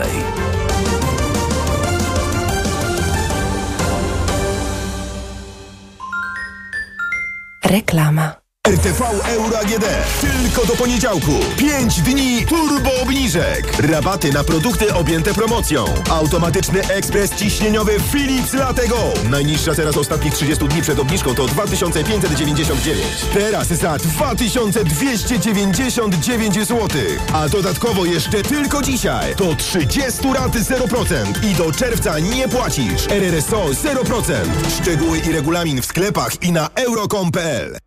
Reklama. 7.64 8.47
RTV 8.68 9.02
Euro 9.26 9.60
AGD. 9.60 9.86
Tylko 10.22 10.66
do 10.66 10.76
poniedziałku. 10.76 11.32
5 11.58 12.02
dni 12.02 12.46
turbo 12.46 13.02
obniżek. 13.02 13.78
Rabaty 13.80 14.34
na 14.34 14.44
produkty 14.44 14.94
objęte 14.94 15.34
promocją. 15.34 15.86
Automatyczny 16.10 16.88
ekspres 16.88 17.36
ciśnieniowy 17.36 17.92
Philips 18.12 18.54
Latego. 18.54 18.98
Najniższa 19.30 19.76
teraz 19.76 19.98
ostatnich 19.98 20.34
30 20.34 20.68
dni 20.68 20.82
przed 20.82 21.00
obniżką 21.00 21.36
to 21.36 21.46
2599. 21.46 23.00
Teraz 23.34 23.68
za 23.68 23.98
2299 23.98 26.56
zł. 26.56 26.88
A 27.34 27.50
dodatkowo 27.50 28.06
jeszcze 28.06 28.44
tylko 28.44 28.82
dzisiaj 28.82 29.36
to 29.36 29.56
30 29.56 30.34
rat 30.34 30.52
0% 30.52 31.46
i 31.52 31.56
do 31.56 31.72
czerwca 31.72 32.20
nie 32.20 32.48
płacisz. 32.48 33.08
RRSO 33.10 33.66
0%. 33.66 34.34
Szczegóły 34.82 35.18
i 35.18 35.32
regulamin 35.32 35.82
w 35.82 35.86
sklepach 35.86 36.44
i 36.44 36.52
na 36.52 36.70
euro.com.pl. 36.76 37.87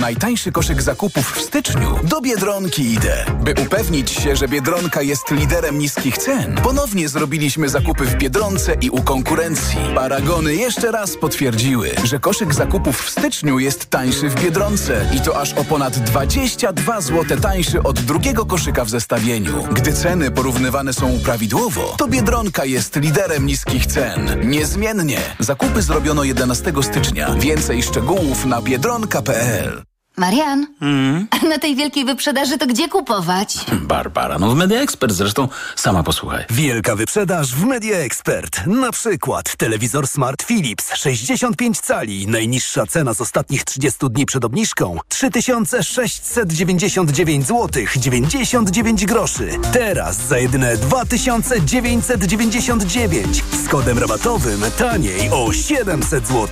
Najtańszy 0.00 0.52
koszyk 0.52 0.82
zakupów 0.82 1.32
w 1.32 1.40
styczniu 1.40 1.98
do 2.04 2.20
Biedronki 2.20 2.92
idę. 2.92 3.24
By 3.40 3.54
upewnić 3.62 4.10
się, 4.10 4.36
że 4.36 4.48
Biedronka 4.48 5.02
jest 5.02 5.30
liderem 5.30 5.78
niskich 5.78 6.18
cen, 6.18 6.54
ponownie 6.62 7.08
zrobiliśmy 7.08 7.68
zakupy 7.68 8.04
w 8.04 8.14
Biedronce 8.14 8.74
i 8.80 8.90
u 8.90 9.02
konkurencji. 9.02 9.78
Paragony 9.94 10.54
jeszcze 10.54 10.92
raz 10.92 11.16
potwierdziły, 11.16 11.90
że 12.04 12.18
koszyk 12.18 12.54
zakupów 12.54 13.02
w 13.02 13.10
styczniu 13.10 13.58
jest 13.58 13.86
tańszy 13.86 14.28
w 14.28 14.42
Biedronce 14.42 15.10
i 15.16 15.20
to 15.20 15.40
aż 15.40 15.54
o 15.54 15.64
ponad 15.64 15.98
22 15.98 17.00
zł 17.00 17.40
tańszy 17.40 17.82
od 17.82 18.00
drugiego 18.00 18.46
koszyka 18.46 18.84
w 18.84 18.90
zestawieniu. 18.90 19.64
Gdy 19.72 19.92
ceny 19.92 20.30
porównywane 20.30 20.92
są 20.92 21.18
prawidłowo, 21.24 21.94
to 21.98 22.08
Biedronka 22.08 22.64
jest 22.64 22.96
liderem 22.96 23.46
niskich 23.46 23.86
cen. 23.86 24.50
Niezmiennie. 24.50 25.18
Zakupy 25.38 25.82
zrobiono 25.82 26.24
11 26.24 26.72
stycznia. 26.82 27.34
Więcej 27.34 27.82
szczegółów 27.82 28.44
na 28.44 28.62
biedronka.pl. 28.62 29.87
Marian, 30.18 30.66
a 31.30 31.46
na 31.46 31.58
tej 31.58 31.76
wielkiej 31.76 32.04
wyprzedaży 32.04 32.58
to 32.58 32.66
gdzie 32.66 32.88
kupować? 32.88 33.56
Barbara, 33.72 34.38
no 34.38 34.50
w 34.50 34.56
Media 34.56 34.80
Expert 34.80 35.12
zresztą 35.12 35.48
sama 35.76 36.02
posłuchaj. 36.02 36.44
Wielka 36.50 36.96
wyprzedaż 36.96 37.54
w 37.54 37.64
Media 37.64 37.96
Expert. 37.96 38.66
Na 38.66 38.92
przykład 38.92 39.56
telewizor 39.56 40.08
Smart 40.08 40.42
Philips 40.42 40.94
65 40.94 41.80
cali. 41.80 42.26
Najniższa 42.26 42.86
cena 42.86 43.14
z 43.14 43.20
ostatnich 43.20 43.64
30 43.64 43.98
dni 44.10 44.26
przed 44.26 44.44
obniżką 44.44 44.98
3699 45.08 47.46
zł 47.46 47.84
99 47.96 49.06
groszy. 49.06 49.50
Teraz 49.72 50.26
za 50.26 50.38
jedyne 50.38 50.76
2999 50.76 53.44
z 53.64 53.68
kodem 53.68 53.98
rabatowym 53.98 54.60
taniej 54.78 55.30
o 55.30 55.52
700 55.52 56.28
zł. 56.28 56.48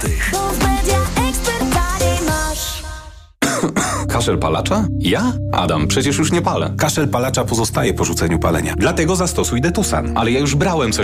Kaszel 4.13 4.39
palacza? 4.39 4.89
Ja? 4.99 5.33
Adam, 5.53 5.89
przecież 5.89 6.19
już 6.19 6.33
nie 6.33 6.43
palę. 6.43 6.75
Kaszel 6.79 7.09
palacza 7.09 7.45
pozostaje 7.45 7.95
po 7.95 8.05
rzuceniu 8.05 8.39
palenia. 8.39 8.75
Dlatego 8.77 9.17
zastosuj 9.17 9.61
Detusan. 9.61 10.13
Ale 10.15 10.31
ja 10.31 10.41
już 10.41 10.55
brałem 10.55 10.93
coś 10.93 10.95